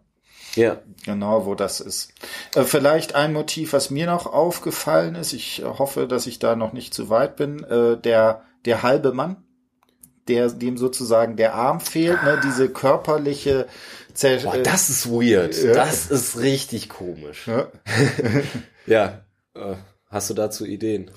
Ja. 0.55 0.77
Genau, 1.05 1.45
wo 1.45 1.55
das 1.55 1.79
ist. 1.79 2.13
Äh, 2.53 2.63
vielleicht 2.63 3.15
ein 3.15 3.33
Motiv, 3.33 3.73
was 3.73 3.89
mir 3.89 4.05
noch 4.05 4.27
aufgefallen 4.27 5.15
ist, 5.15 5.33
ich 5.33 5.63
hoffe, 5.65 6.07
dass 6.07 6.27
ich 6.27 6.37
da 6.39 6.55
noch 6.55 6.73
nicht 6.73 6.93
zu 6.93 7.09
weit 7.09 7.35
bin, 7.37 7.63
äh, 7.63 7.97
der, 7.97 8.43
der 8.65 8.83
halbe 8.83 9.13
Mann, 9.13 9.37
der, 10.29 10.49
dem 10.49 10.77
sozusagen 10.77 11.35
der 11.35 11.55
Arm 11.55 11.79
fehlt, 11.79 12.23
ne, 12.23 12.39
diese 12.43 12.69
körperliche 12.69 13.67
Zer 14.13 14.37
Boah, 14.37 14.57
das 14.57 14.89
ist 14.89 15.09
weird. 15.09 15.55
Ja. 15.61 15.73
Das 15.73 16.09
ist 16.11 16.37
richtig 16.37 16.89
komisch. 16.89 17.47
Ja. 17.47 17.67
ja. 18.85 19.21
Äh, 19.55 19.75
hast 20.07 20.29
du 20.29 20.33
dazu 20.33 20.65
Ideen? 20.65 21.11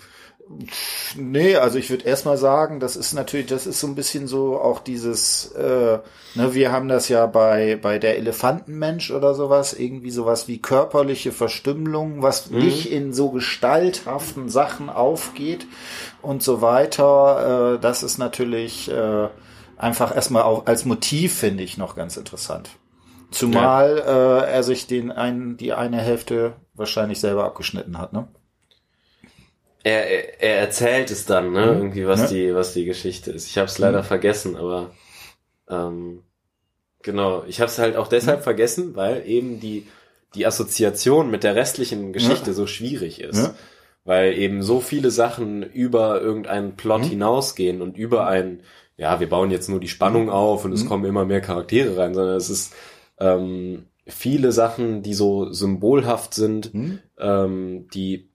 Nee, 1.16 1.56
also 1.56 1.78
ich 1.78 1.90
würde 1.90 2.04
erstmal 2.04 2.36
sagen, 2.36 2.80
das 2.80 2.96
ist 2.96 3.12
natürlich, 3.12 3.46
das 3.46 3.66
ist 3.66 3.80
so 3.80 3.86
ein 3.86 3.94
bisschen 3.94 4.26
so 4.26 4.58
auch 4.58 4.80
dieses, 4.80 5.52
äh, 5.52 5.98
ne, 6.34 6.54
wir 6.54 6.72
haben 6.72 6.88
das 6.88 7.08
ja 7.08 7.26
bei, 7.26 7.78
bei 7.80 7.98
der 7.98 8.18
Elefantenmensch 8.18 9.10
oder 9.10 9.34
sowas, 9.34 9.72
irgendwie 9.72 10.10
sowas 10.10 10.48
wie 10.48 10.58
körperliche 10.60 11.32
Verstümmelung, 11.32 12.22
was 12.22 12.50
mhm. 12.50 12.58
nicht 12.58 12.90
in 12.90 13.12
so 13.12 13.30
gestalthaften 13.30 14.48
Sachen 14.48 14.90
aufgeht 14.90 15.66
und 16.22 16.42
so 16.42 16.60
weiter. 16.62 17.74
Äh, 17.74 17.78
das 17.80 18.02
ist 18.02 18.18
natürlich 18.18 18.90
äh, 18.90 19.28
einfach 19.76 20.14
erstmal 20.14 20.42
auch 20.42 20.66
als 20.66 20.84
Motiv, 20.84 21.34
finde 21.34 21.62
ich, 21.62 21.78
noch 21.78 21.96
ganz 21.96 22.16
interessant. 22.16 22.70
Zumal 23.30 23.96
ja. 23.98 24.44
äh, 24.44 24.50
er 24.52 24.62
sich 24.62 24.86
den 24.86 25.10
einen, 25.10 25.56
die 25.56 25.72
eine 25.72 25.98
Hälfte 25.98 26.54
wahrscheinlich 26.74 27.20
selber 27.20 27.44
abgeschnitten 27.44 27.98
hat, 27.98 28.12
ne? 28.12 28.28
Er, 29.84 30.08
er, 30.08 30.42
er 30.42 30.56
erzählt 30.58 31.10
es 31.10 31.24
dann, 31.24 31.52
ne? 31.52 31.66
Mhm. 31.66 31.78
Irgendwie, 31.78 32.06
was 32.06 32.20
ja. 32.22 32.26
die, 32.28 32.54
was 32.54 32.72
die 32.74 32.84
Geschichte 32.84 33.30
ist. 33.32 33.48
Ich 33.48 33.58
habe 33.58 33.66
es 33.66 33.78
leider 33.78 34.02
mhm. 34.02 34.06
vergessen, 34.06 34.56
aber 34.56 34.90
ähm, 35.68 36.22
genau. 37.02 37.44
Ich 37.46 37.60
habe 37.60 37.70
es 37.70 37.78
halt 37.78 37.96
auch 37.96 38.08
deshalb 38.08 38.40
mhm. 38.40 38.44
vergessen, 38.44 38.96
weil 38.96 39.26
eben 39.26 39.60
die 39.60 39.86
die 40.34 40.46
Assoziation 40.46 41.30
mit 41.30 41.44
der 41.44 41.54
restlichen 41.54 42.12
Geschichte 42.12 42.50
ja. 42.50 42.54
so 42.54 42.66
schwierig 42.66 43.20
ist. 43.20 43.54
Weil 44.04 44.36
eben 44.36 44.62
so 44.62 44.80
viele 44.80 45.10
Sachen 45.10 45.62
über 45.62 46.20
irgendeinen 46.20 46.74
Plot 46.74 47.02
mhm. 47.02 47.08
hinausgehen 47.08 47.82
und 47.82 47.96
über 47.96 48.26
ein, 48.26 48.60
ja, 48.96 49.20
wir 49.20 49.28
bauen 49.28 49.50
jetzt 49.50 49.68
nur 49.68 49.78
die 49.78 49.88
Spannung 49.88 50.28
auf 50.28 50.64
und 50.64 50.72
es 50.72 50.84
mhm. 50.84 50.88
kommen 50.88 51.04
immer 51.04 51.24
mehr 51.24 51.40
Charaktere 51.40 51.96
rein, 51.96 52.14
sondern 52.14 52.36
es 52.36 52.50
ist 52.50 52.74
ähm, 53.20 53.84
viele 54.06 54.50
Sachen, 54.50 55.02
die 55.02 55.14
so 55.14 55.52
symbolhaft 55.52 56.34
sind, 56.34 56.72
hm? 56.72 56.98
ähm, 57.18 57.88
die 57.94 58.31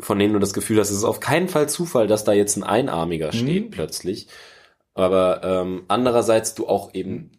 von 0.00 0.18
denen 0.18 0.34
du 0.34 0.38
das 0.38 0.54
Gefühl 0.54 0.78
hast, 0.78 0.90
es 0.90 0.98
ist 0.98 1.04
auf 1.04 1.20
keinen 1.20 1.48
Fall 1.48 1.68
Zufall, 1.68 2.06
dass 2.06 2.24
da 2.24 2.32
jetzt 2.32 2.56
ein 2.56 2.64
Einarmiger 2.64 3.32
hm? 3.32 3.38
steht 3.38 3.70
plötzlich. 3.70 4.28
Aber 4.94 5.42
ähm, 5.44 5.84
andererseits 5.88 6.54
du 6.54 6.66
auch 6.66 6.94
eben 6.94 7.32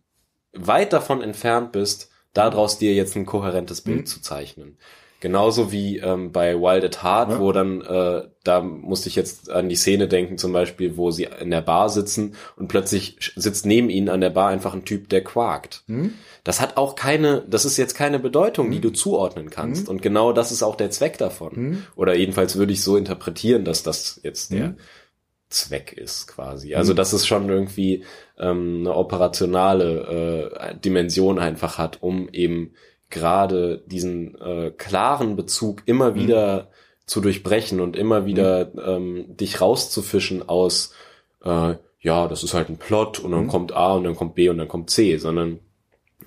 weit 0.53 0.93
davon 0.93 1.21
entfernt 1.21 1.71
bist, 1.71 2.11
daraus 2.33 2.77
dir 2.77 2.93
jetzt 2.93 3.15
ein 3.15 3.25
kohärentes 3.25 3.81
Bild 3.81 3.99
hm? 3.99 4.05
zu 4.05 4.21
zeichnen. 4.21 4.77
Genauso 5.19 5.71
wie 5.71 5.97
ähm, 5.97 6.31
bei 6.31 6.55
Wild 6.55 6.83
at 6.83 7.03
Heart, 7.03 7.31
ja. 7.31 7.39
wo 7.39 7.51
dann, 7.51 7.81
äh, 7.81 8.27
da 8.43 8.61
musste 8.61 9.09
ich 9.09 9.15
jetzt 9.15 9.49
an 9.49 9.67
die 9.67 9.75
Szene 9.75 10.07
denken, 10.07 10.37
zum 10.37 10.53
Beispiel, 10.53 10.95
wo 10.95 11.09
sie 11.09 11.27
in 11.39 11.49
der 11.49 11.61
Bar 11.61 11.89
sitzen 11.89 12.35
und 12.55 12.67
plötzlich 12.67 13.17
sitzt 13.35 13.65
neben 13.65 13.89
ihnen 13.89 14.09
an 14.09 14.21
der 14.21 14.29
Bar 14.29 14.49
einfach 14.49 14.75
ein 14.75 14.85
Typ, 14.85 15.09
der 15.09 15.23
quakt. 15.23 15.83
Hm? 15.87 16.13
Das 16.43 16.61
hat 16.61 16.77
auch 16.77 16.93
keine, 16.95 17.43
das 17.49 17.65
ist 17.65 17.77
jetzt 17.77 17.95
keine 17.95 18.19
Bedeutung, 18.19 18.67
hm? 18.67 18.73
die 18.73 18.79
du 18.79 18.91
zuordnen 18.91 19.49
kannst. 19.49 19.87
Hm? 19.87 19.95
Und 19.95 20.01
genau 20.03 20.33
das 20.33 20.51
ist 20.51 20.61
auch 20.61 20.75
der 20.75 20.91
Zweck 20.91 21.17
davon. 21.17 21.55
Hm? 21.55 21.83
Oder 21.95 22.13
jedenfalls 22.15 22.55
würde 22.55 22.73
ich 22.73 22.83
so 22.83 22.95
interpretieren, 22.95 23.65
dass 23.65 23.81
das 23.81 24.19
jetzt 24.23 24.51
der 24.51 24.65
hm? 24.65 24.77
Zweck 25.49 25.93
ist 25.93 26.27
quasi. 26.27 26.75
Also 26.75 26.93
dass 26.93 27.13
es 27.13 27.25
schon 27.25 27.49
irgendwie 27.49 28.03
ähm, 28.37 28.81
eine 28.81 28.93
operationale 28.95 30.51
äh, 30.51 30.75
Dimension 30.77 31.39
einfach 31.39 31.77
hat, 31.77 32.03
um 32.03 32.29
eben 32.29 32.73
gerade 33.09 33.83
diesen 33.85 34.39
äh, 34.41 34.71
klaren 34.71 35.35
Bezug 35.35 35.83
immer 35.85 36.11
mhm. 36.11 36.15
wieder 36.15 36.67
zu 37.05 37.21
durchbrechen 37.21 37.79
und 37.79 37.95
immer 37.95 38.25
wieder 38.25 38.71
mhm. 38.73 38.81
ähm, 38.85 39.37
dich 39.37 39.61
rauszufischen 39.61 40.47
aus, 40.47 40.93
äh, 41.43 41.75
ja, 41.99 42.27
das 42.27 42.43
ist 42.43 42.53
halt 42.53 42.69
ein 42.69 42.77
Plot 42.77 43.19
und 43.19 43.31
dann 43.31 43.45
mhm. 43.45 43.47
kommt 43.47 43.73
A 43.73 43.93
und 43.93 44.03
dann 44.03 44.15
kommt 44.15 44.35
B 44.35 44.49
und 44.49 44.57
dann 44.57 44.67
kommt 44.67 44.89
C, 44.89 45.17
sondern 45.17 45.59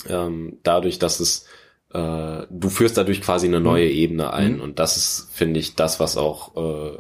ähm, 0.09 0.59
dadurch, 0.63 0.99
dass 0.99 1.21
es 1.21 1.47
äh, 1.93 2.47
du 2.49 2.69
führst 2.69 2.97
dadurch 2.97 3.21
quasi 3.21 3.47
eine 3.47 3.61
neue 3.61 3.87
mhm. 3.87 3.95
Ebene 3.95 4.33
ein 4.33 4.55
mhm. 4.55 4.61
und 4.61 4.79
das 4.79 4.97
ist, 4.97 5.29
finde 5.33 5.61
ich, 5.61 5.75
das, 5.75 6.01
was 6.01 6.17
auch 6.17 6.57
äh, 6.57 6.99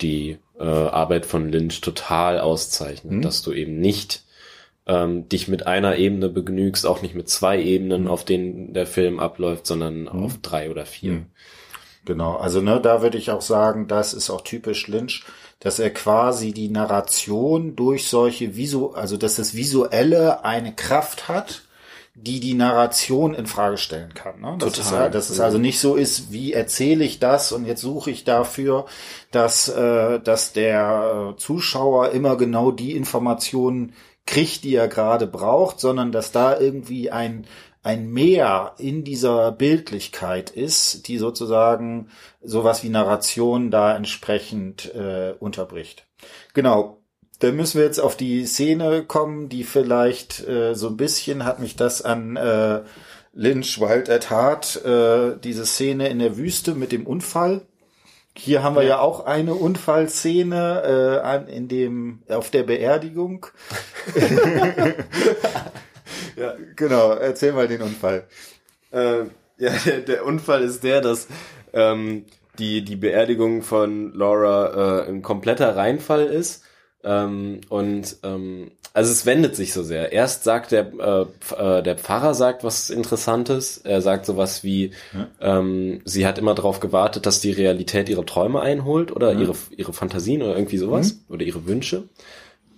die 0.00 0.38
äh, 0.58 0.64
Arbeit 0.64 1.26
von 1.26 1.48
Lynch 1.50 1.80
total 1.80 2.40
auszeichnet, 2.40 3.12
mhm. 3.12 3.22
dass 3.22 3.42
du 3.42 3.52
eben 3.52 3.78
nicht 3.78 4.24
ähm, 4.86 5.28
dich 5.28 5.48
mit 5.48 5.66
einer 5.66 5.96
Ebene 5.96 6.28
begnügst, 6.28 6.86
auch 6.86 7.02
nicht 7.02 7.14
mit 7.14 7.28
zwei 7.28 7.60
Ebenen, 7.60 8.02
mhm. 8.02 8.08
auf 8.08 8.24
denen 8.24 8.72
der 8.72 8.86
Film 8.86 9.20
abläuft, 9.20 9.66
sondern 9.66 10.02
mhm. 10.02 10.08
auf 10.08 10.38
drei 10.42 10.70
oder 10.70 10.86
vier. 10.86 11.12
Mhm. 11.12 11.26
Genau, 12.04 12.36
also 12.36 12.60
ne, 12.60 12.80
da 12.80 13.00
würde 13.00 13.16
ich 13.16 13.30
auch 13.30 13.42
sagen, 13.42 13.86
das 13.86 14.12
ist 14.12 14.28
auch 14.28 14.40
typisch 14.40 14.88
Lynch, 14.88 15.24
dass 15.60 15.78
er 15.78 15.90
quasi 15.90 16.52
die 16.52 16.68
Narration 16.68 17.76
durch 17.76 18.08
solche 18.08 18.56
Visu, 18.56 18.90
also 18.90 19.16
dass 19.16 19.36
das 19.36 19.54
Visuelle 19.54 20.44
eine 20.44 20.74
Kraft 20.74 21.28
hat, 21.28 21.62
die 22.14 22.40
die 22.40 22.54
Narration 22.54 23.34
in 23.34 23.46
Frage 23.46 23.78
stellen 23.78 24.12
kann. 24.12 24.40
Ne? 24.40 24.56
Das 24.58 24.72
Total. 24.72 25.06
Ist, 25.06 25.14
dass 25.14 25.30
es 25.30 25.40
also 25.40 25.58
nicht 25.58 25.78
so 25.78 25.94
ist, 25.94 26.32
wie 26.32 26.52
erzähle 26.52 27.04
ich 27.04 27.20
das 27.20 27.52
und 27.52 27.64
jetzt 27.64 27.80
suche 27.80 28.10
ich 28.10 28.24
dafür, 28.24 28.86
dass, 29.30 29.68
äh, 29.68 30.18
dass 30.20 30.52
der 30.52 31.34
Zuschauer 31.38 32.10
immer 32.10 32.36
genau 32.36 32.72
die 32.72 32.96
Informationen 32.96 33.94
kriegt, 34.26 34.64
die 34.64 34.74
er 34.74 34.88
gerade 34.88 35.26
braucht, 35.26 35.80
sondern 35.80 36.12
dass 36.12 36.32
da 36.32 36.58
irgendwie 36.58 37.10
ein, 37.10 37.46
ein 37.82 38.10
Mehr 38.10 38.74
in 38.78 39.04
dieser 39.04 39.52
Bildlichkeit 39.52 40.50
ist, 40.50 41.08
die 41.08 41.18
sozusagen 41.18 42.08
sowas 42.40 42.84
wie 42.84 42.88
Narration 42.88 43.70
da 43.70 43.96
entsprechend 43.96 44.94
äh, 44.94 45.34
unterbricht. 45.38 46.06
Genau. 46.54 46.98
Da 47.40 47.50
müssen 47.50 47.78
wir 47.78 47.84
jetzt 47.84 47.98
auf 47.98 48.16
die 48.16 48.46
Szene 48.46 49.02
kommen, 49.02 49.48
die 49.48 49.64
vielleicht 49.64 50.46
äh, 50.46 50.74
so 50.74 50.86
ein 50.86 50.96
bisschen 50.96 51.44
hat 51.44 51.58
mich 51.58 51.74
das 51.74 52.00
an 52.00 52.36
äh, 52.36 52.82
Lynch 53.32 53.80
Wild 53.80 54.08
at 54.08 54.30
Heart, 54.30 54.84
äh, 54.84 55.38
diese 55.42 55.66
Szene 55.66 56.08
in 56.08 56.20
der 56.20 56.36
Wüste 56.36 56.76
mit 56.76 56.92
dem 56.92 57.04
Unfall 57.04 57.62
hier 58.36 58.62
haben 58.62 58.76
wir 58.76 58.82
ja, 58.82 58.88
ja 58.88 58.98
auch 59.00 59.26
eine 59.26 59.54
Unfallszene 59.54 61.44
äh, 61.48 61.56
in 61.56 61.68
dem 61.68 62.22
auf 62.28 62.50
der 62.50 62.62
Beerdigung. 62.62 63.46
ja, 66.36 66.54
genau. 66.76 67.12
Erzähl 67.12 67.52
mal 67.52 67.68
den 67.68 67.82
Unfall. 67.82 68.24
Äh, 68.90 69.24
ja, 69.58 69.70
der, 69.84 70.00
der, 70.00 70.24
Unfall 70.24 70.62
ist 70.62 70.82
der, 70.82 71.00
dass 71.00 71.28
ähm, 71.72 72.24
die 72.58 72.84
die 72.84 72.96
Beerdigung 72.96 73.62
von 73.62 74.12
Laura 74.14 75.04
äh, 75.04 75.08
ein 75.08 75.22
kompletter 75.22 75.76
Reinfall 75.76 76.24
ist 76.24 76.64
ähm, 77.04 77.60
und 77.68 78.16
ähm, 78.22 78.70
also 78.94 79.10
es 79.10 79.26
wendet 79.26 79.56
sich 79.56 79.72
so 79.72 79.82
sehr. 79.82 80.12
Erst 80.12 80.44
sagt 80.44 80.70
der 80.70 80.92
äh, 80.98 81.54
äh, 81.56 81.82
der 81.82 81.96
Pfarrer 81.96 82.34
sagt 82.34 82.62
was 82.62 82.90
Interessantes. 82.90 83.78
Er 83.78 84.02
sagt 84.02 84.26
sowas 84.26 84.62
wie, 84.62 84.92
ja. 85.12 85.58
ähm, 85.58 86.00
sie 86.04 86.26
hat 86.26 86.38
immer 86.38 86.54
darauf 86.54 86.78
gewartet, 86.78 87.26
dass 87.26 87.40
die 87.40 87.50
Realität 87.50 88.08
ihre 88.08 88.24
Träume 88.24 88.60
einholt 88.60 89.10
oder 89.10 89.32
ja. 89.32 89.40
ihre 89.40 89.54
ihre 89.76 89.92
Fantasien 89.92 90.42
oder 90.42 90.54
irgendwie 90.54 90.78
sowas 90.78 91.14
mhm. 91.14 91.34
oder 91.34 91.44
ihre 91.44 91.66
Wünsche. 91.66 92.04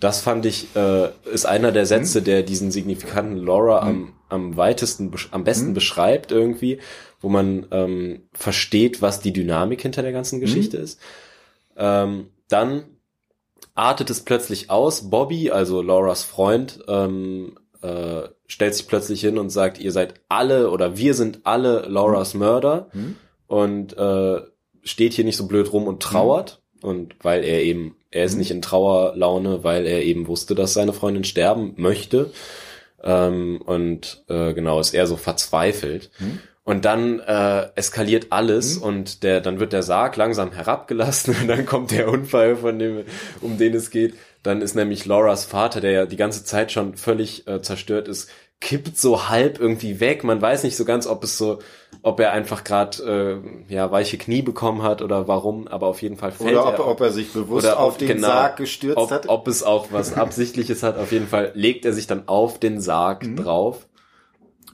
Das 0.00 0.20
fand 0.20 0.46
ich 0.46 0.68
äh, 0.76 1.08
ist 1.32 1.46
einer 1.46 1.72
der 1.72 1.86
Sätze, 1.86 2.20
mhm. 2.20 2.24
der 2.24 2.42
diesen 2.44 2.70
signifikanten 2.70 3.36
Laura 3.36 3.84
mhm. 3.84 3.88
am 3.88 4.12
am 4.28 4.56
weitesten 4.56 5.12
am 5.32 5.44
besten 5.44 5.70
mhm. 5.70 5.74
beschreibt 5.74 6.32
irgendwie, 6.32 6.78
wo 7.20 7.28
man 7.28 7.66
ähm, 7.72 8.22
versteht, 8.32 9.02
was 9.02 9.20
die 9.20 9.32
Dynamik 9.32 9.82
hinter 9.82 10.02
der 10.02 10.12
ganzen 10.12 10.40
Geschichte 10.40 10.78
mhm. 10.78 10.84
ist. 10.84 11.00
Ähm, 11.76 12.28
dann 12.48 12.84
artet 13.74 14.10
es 14.10 14.20
plötzlich 14.20 14.70
aus. 14.70 15.10
Bobby, 15.10 15.50
also 15.50 15.82
Lauras 15.82 16.22
Freund, 16.22 16.84
ähm, 16.88 17.56
äh, 17.82 18.28
stellt 18.46 18.74
sich 18.74 18.86
plötzlich 18.86 19.20
hin 19.20 19.38
und 19.38 19.50
sagt, 19.50 19.78
ihr 19.78 19.92
seid 19.92 20.14
alle 20.28 20.70
oder 20.70 20.96
wir 20.96 21.14
sind 21.14 21.40
alle 21.44 21.86
Lauras. 21.88 22.34
Mörder 22.34 22.88
mhm. 22.92 23.16
und 23.46 23.96
äh, 23.96 24.40
steht 24.82 25.14
hier 25.14 25.24
nicht 25.24 25.36
so 25.36 25.46
blöd 25.46 25.72
rum 25.72 25.86
und 25.86 26.02
trauert. 26.02 26.60
Mhm. 26.60 26.88
Und 26.88 27.16
weil 27.22 27.44
er 27.44 27.62
eben, 27.62 27.96
er 28.10 28.24
ist 28.24 28.34
mhm. 28.34 28.38
nicht 28.40 28.50
in 28.50 28.62
Trauerlaune, 28.62 29.64
weil 29.64 29.86
er 29.86 30.02
eben 30.02 30.28
wusste, 30.28 30.54
dass 30.54 30.74
seine 30.74 30.92
Freundin 30.92 31.24
sterben 31.24 31.74
möchte. 31.76 32.30
Ähm, 33.02 33.60
und 33.64 34.24
äh, 34.28 34.54
genau, 34.54 34.80
ist 34.80 34.94
er 34.94 35.06
so 35.06 35.16
verzweifelt. 35.16 36.10
Und 36.64 36.86
dann 36.86 37.20
äh, 37.20 37.68
eskaliert 37.74 38.28
alles 38.30 38.76
mhm. 38.76 38.82
und 38.82 39.22
der, 39.22 39.42
dann 39.42 39.60
wird 39.60 39.74
der 39.74 39.82
Sarg 39.82 40.16
langsam 40.16 40.50
herabgelassen 40.52 41.36
und 41.42 41.48
dann 41.48 41.66
kommt 41.66 41.90
der 41.90 42.08
Unfall, 42.08 42.56
von 42.56 42.78
dem, 42.78 43.04
um 43.42 43.58
den 43.58 43.74
es 43.74 43.90
geht. 43.90 44.14
Dann 44.42 44.62
ist 44.62 44.74
nämlich 44.74 45.04
Lauras 45.04 45.44
Vater, 45.44 45.80
der 45.80 45.90
ja 45.90 46.06
die 46.06 46.16
ganze 46.16 46.44
Zeit 46.44 46.72
schon 46.72 46.96
völlig 46.96 47.46
äh, 47.46 47.60
zerstört 47.60 48.08
ist, 48.08 48.30
kippt 48.60 48.96
so 48.96 49.28
halb 49.28 49.60
irgendwie 49.60 50.00
weg. 50.00 50.24
Man 50.24 50.40
weiß 50.40 50.64
nicht 50.64 50.76
so 50.76 50.86
ganz, 50.86 51.06
ob 51.06 51.22
es 51.24 51.36
so, 51.36 51.58
ob 52.02 52.18
er 52.18 52.32
einfach 52.32 52.64
gerade 52.64 53.42
äh, 53.68 53.74
ja 53.74 53.90
weiche 53.90 54.16
Knie 54.16 54.40
bekommen 54.40 54.82
hat 54.82 55.02
oder 55.02 55.28
warum, 55.28 55.68
aber 55.68 55.86
auf 55.86 56.00
jeden 56.00 56.16
Fall 56.16 56.32
fällt 56.32 56.52
oder 56.52 56.66
ob, 56.66 56.78
er. 56.78 56.86
ob 56.88 57.00
er 57.02 57.12
sich 57.12 57.32
bewusst 57.32 57.70
auf 57.70 57.98
den 57.98 58.08
genau, 58.08 58.28
Sarg 58.28 58.56
gestürzt 58.56 58.96
ob, 58.96 59.10
hat. 59.10 59.28
Ob 59.28 59.48
es 59.48 59.62
auch 59.62 59.88
was 59.92 60.14
Absichtliches 60.14 60.82
hat. 60.82 60.96
Auf 60.96 61.12
jeden 61.12 61.28
Fall 61.28 61.52
legt 61.54 61.84
er 61.84 61.92
sich 61.92 62.06
dann 62.06 62.26
auf 62.26 62.58
den 62.58 62.80
Sarg 62.80 63.26
mhm. 63.26 63.36
drauf 63.36 63.86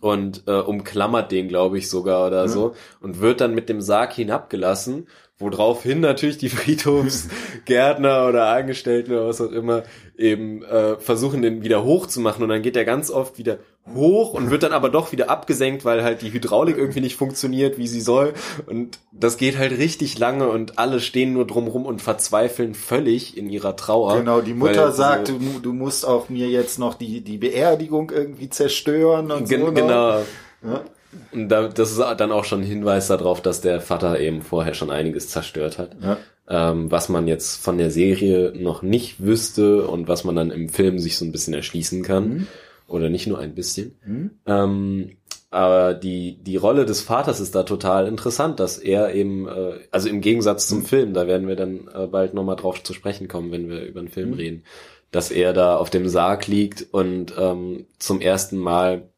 und 0.00 0.44
äh, 0.46 0.52
umklammert 0.52 1.30
den, 1.30 1.48
glaube 1.48 1.78
ich, 1.78 1.88
sogar 1.88 2.26
oder 2.26 2.44
mhm. 2.44 2.48
so 2.48 2.74
und 3.00 3.20
wird 3.20 3.40
dann 3.40 3.54
mit 3.54 3.68
dem 3.68 3.80
Sarg 3.80 4.12
hinabgelassen, 4.14 5.06
woraufhin 5.38 6.00
natürlich 6.00 6.38
die 6.38 6.48
Friedhofsgärtner 6.50 8.28
oder 8.28 8.48
Angestellten 8.48 9.12
oder 9.12 9.28
was 9.28 9.40
auch 9.40 9.52
immer 9.52 9.82
eben 10.20 10.62
äh, 10.62 10.96
versuchen, 10.96 11.42
den 11.42 11.62
wieder 11.62 11.82
hochzumachen 11.82 12.42
und 12.42 12.50
dann 12.50 12.62
geht 12.62 12.76
er 12.76 12.84
ganz 12.84 13.10
oft 13.10 13.38
wieder 13.38 13.58
hoch 13.94 14.34
und 14.34 14.50
wird 14.50 14.62
dann 14.62 14.72
aber 14.72 14.90
doch 14.90 15.10
wieder 15.12 15.30
abgesenkt, 15.30 15.84
weil 15.84 16.04
halt 16.04 16.22
die 16.22 16.32
Hydraulik 16.32 16.76
irgendwie 16.76 17.00
nicht 17.00 17.16
funktioniert, 17.16 17.78
wie 17.78 17.88
sie 17.88 18.00
soll. 18.00 18.34
Und 18.66 18.98
das 19.10 19.38
geht 19.38 19.58
halt 19.58 19.72
richtig 19.72 20.18
lange 20.18 20.48
und 20.48 20.78
alle 20.78 21.00
stehen 21.00 21.32
nur 21.32 21.46
drumrum 21.46 21.86
und 21.86 22.02
verzweifeln 22.02 22.74
völlig 22.74 23.36
in 23.36 23.48
ihrer 23.48 23.76
Trauer. 23.76 24.18
Genau, 24.18 24.42
die 24.42 24.54
Mutter 24.54 24.92
sagt, 24.92 25.28
du, 25.28 25.38
du 25.62 25.72
musst 25.72 26.06
auch 26.06 26.28
mir 26.28 26.48
jetzt 26.48 26.78
noch 26.78 26.94
die, 26.94 27.22
die 27.22 27.38
Beerdigung 27.38 28.10
irgendwie 28.10 28.50
zerstören 28.50 29.30
und 29.32 29.48
gen 29.48 29.60
so. 29.60 29.72
Genau. 29.72 30.18
Ja. 30.62 30.84
Und 31.32 31.48
da, 31.48 31.68
das 31.68 31.92
ist 31.92 31.98
dann 31.98 32.32
auch 32.32 32.44
schon 32.44 32.60
ein 32.60 32.66
Hinweis 32.66 33.08
darauf, 33.08 33.40
dass 33.40 33.60
der 33.60 33.80
Vater 33.80 34.20
eben 34.20 34.42
vorher 34.42 34.74
schon 34.74 34.90
einiges 34.90 35.28
zerstört 35.28 35.78
hat. 35.78 35.96
Ja. 36.02 36.18
Ähm, 36.48 36.90
was 36.90 37.08
man 37.08 37.28
jetzt 37.28 37.62
von 37.62 37.78
der 37.78 37.90
Serie 37.90 38.52
noch 38.56 38.82
nicht 38.82 39.22
wüsste 39.22 39.86
und 39.86 40.08
was 40.08 40.24
man 40.24 40.36
dann 40.36 40.50
im 40.50 40.68
Film 40.68 40.98
sich 40.98 41.16
so 41.16 41.24
ein 41.24 41.32
bisschen 41.32 41.54
erschließen 41.54 42.02
kann. 42.02 42.28
Mhm 42.28 42.46
oder 42.90 43.08
nicht 43.08 43.26
nur 43.26 43.38
ein 43.38 43.54
bisschen. 43.54 43.96
Mhm. 44.04 44.30
Ähm, 44.46 45.16
aber 45.50 45.94
die, 45.94 46.38
die 46.42 46.56
Rolle 46.56 46.84
des 46.84 47.00
Vaters 47.00 47.40
ist 47.40 47.54
da 47.54 47.64
total 47.64 48.06
interessant, 48.06 48.60
dass 48.60 48.78
er 48.78 49.14
eben, 49.14 49.48
äh, 49.48 49.80
also 49.90 50.08
im 50.08 50.20
Gegensatz 50.20 50.68
zum 50.68 50.78
mhm. 50.78 50.84
Film, 50.84 51.14
da 51.14 51.26
werden 51.26 51.48
wir 51.48 51.56
dann 51.56 51.88
äh, 51.92 52.06
bald 52.06 52.34
nochmal 52.34 52.56
drauf 52.56 52.82
zu 52.82 52.92
sprechen 52.92 53.26
kommen, 53.28 53.50
wenn 53.50 53.68
wir 53.68 53.82
über 53.82 54.00
den 54.00 54.10
Film 54.10 54.30
mhm. 54.30 54.34
reden, 54.34 54.64
dass 55.10 55.30
er 55.30 55.52
da 55.52 55.76
auf 55.76 55.90
dem 55.90 56.08
Sarg 56.08 56.46
liegt 56.46 56.86
und 56.92 57.34
ähm, 57.38 57.86
zum 57.98 58.20
ersten 58.20 58.58
Mal 58.58 59.08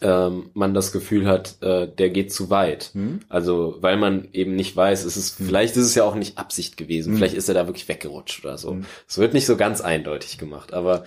ähm, 0.00 0.50
man 0.54 0.74
das 0.74 0.92
Gefühl 0.92 1.26
hat, 1.26 1.62
äh, 1.62 1.88
der 1.88 2.10
geht 2.10 2.32
zu 2.32 2.50
weit. 2.50 2.90
Mhm. 2.94 3.20
Also 3.28 3.76
weil 3.80 3.96
man 3.96 4.28
eben 4.32 4.54
nicht 4.54 4.76
weiß, 4.76 5.04
es 5.04 5.16
ist, 5.16 5.40
mhm. 5.40 5.46
vielleicht 5.46 5.76
ist 5.76 5.86
es 5.86 5.94
ja 5.94 6.04
auch 6.04 6.14
nicht 6.14 6.38
Absicht 6.38 6.76
gewesen, 6.76 7.12
mhm. 7.12 7.16
vielleicht 7.18 7.34
ist 7.34 7.48
er 7.48 7.54
da 7.54 7.66
wirklich 7.66 7.88
weggerutscht 7.88 8.44
oder 8.44 8.58
so. 8.58 8.74
Mhm. 8.74 8.84
Es 9.08 9.18
wird 9.18 9.34
nicht 9.34 9.46
so 9.46 9.56
ganz 9.56 9.80
eindeutig 9.80 10.38
gemacht, 10.38 10.72
aber 10.72 11.04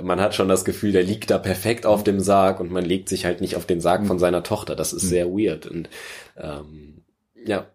man 0.00 0.20
hat 0.20 0.34
schon 0.34 0.48
das 0.48 0.64
Gefühl, 0.64 0.92
der 0.92 1.02
liegt 1.02 1.30
da 1.30 1.38
perfekt 1.38 1.86
auf 1.86 2.04
dem 2.04 2.20
Sarg 2.20 2.60
und 2.60 2.70
man 2.70 2.84
legt 2.84 3.08
sich 3.08 3.24
halt 3.24 3.40
nicht 3.40 3.56
auf 3.56 3.66
den 3.66 3.80
Sarg 3.80 4.06
von 4.06 4.18
seiner 4.18 4.42
Tochter. 4.42 4.76
Das 4.76 4.92
ist 4.92 5.08
sehr 5.08 5.28
weird. 5.28 5.66
Und 5.66 5.88
ähm, 6.36 7.02
ja, 7.44 7.66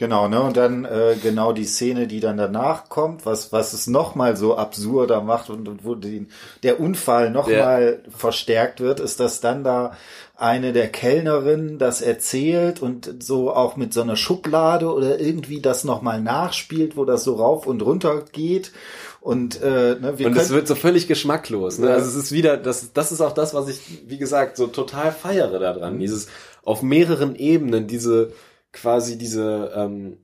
Genau, 0.00 0.28
ne? 0.28 0.40
Und 0.40 0.56
dann 0.56 0.86
äh, 0.86 1.14
genau 1.22 1.52
die 1.52 1.66
Szene, 1.66 2.06
die 2.06 2.20
dann 2.20 2.38
danach 2.38 2.88
kommt, 2.88 3.26
was 3.26 3.52
was 3.52 3.74
es 3.74 3.86
noch 3.86 4.14
mal 4.14 4.34
so 4.34 4.56
absurder 4.56 5.20
macht 5.20 5.50
und, 5.50 5.68
und 5.68 5.84
wo 5.84 5.94
die, 5.94 6.26
der 6.62 6.80
Unfall 6.80 7.30
noch 7.30 7.48
Ja. 7.48 7.78
verstärkt 8.08 8.80
wird, 8.80 8.98
ist, 8.98 9.20
dass 9.20 9.42
dann 9.42 9.62
da 9.62 9.92
eine 10.38 10.72
der 10.72 10.88
Kellnerinnen 10.88 11.78
das 11.78 12.00
erzählt 12.00 12.80
und 12.80 13.22
so 13.22 13.52
auch 13.52 13.76
mit 13.76 13.92
so 13.92 14.00
einer 14.00 14.16
Schublade 14.16 14.90
oder 14.90 15.20
irgendwie 15.20 15.60
das 15.60 15.84
noch 15.84 16.00
mal 16.00 16.18
nachspielt, 16.18 16.96
wo 16.96 17.04
das 17.04 17.22
so 17.22 17.34
rauf 17.34 17.66
und 17.66 17.82
runter 17.82 18.24
geht. 18.32 18.72
Und 19.20 19.60
äh, 19.60 19.96
ne, 20.00 20.14
wir 20.16 20.28
Und 20.28 20.36
es 20.38 20.48
wird 20.48 20.66
so 20.66 20.76
völlig 20.76 21.08
geschmacklos. 21.08 21.78
Ne? 21.78 21.88
Ja. 21.88 21.92
Also 21.96 22.08
es 22.08 22.16
ist 22.16 22.32
wieder, 22.32 22.56
das, 22.56 22.94
das 22.94 23.12
ist 23.12 23.20
auch 23.20 23.32
das, 23.32 23.52
was 23.52 23.68
ich, 23.68 23.80
wie 24.06 24.16
gesagt, 24.16 24.56
so 24.56 24.66
total 24.66 25.12
feiere 25.12 25.58
daran. 25.58 25.98
Dieses 25.98 26.28
auf 26.64 26.80
mehreren 26.80 27.36
Ebenen, 27.36 27.86
diese 27.86 28.32
quasi 28.72 29.18
diese, 29.18 29.72
ähm, 29.74 30.18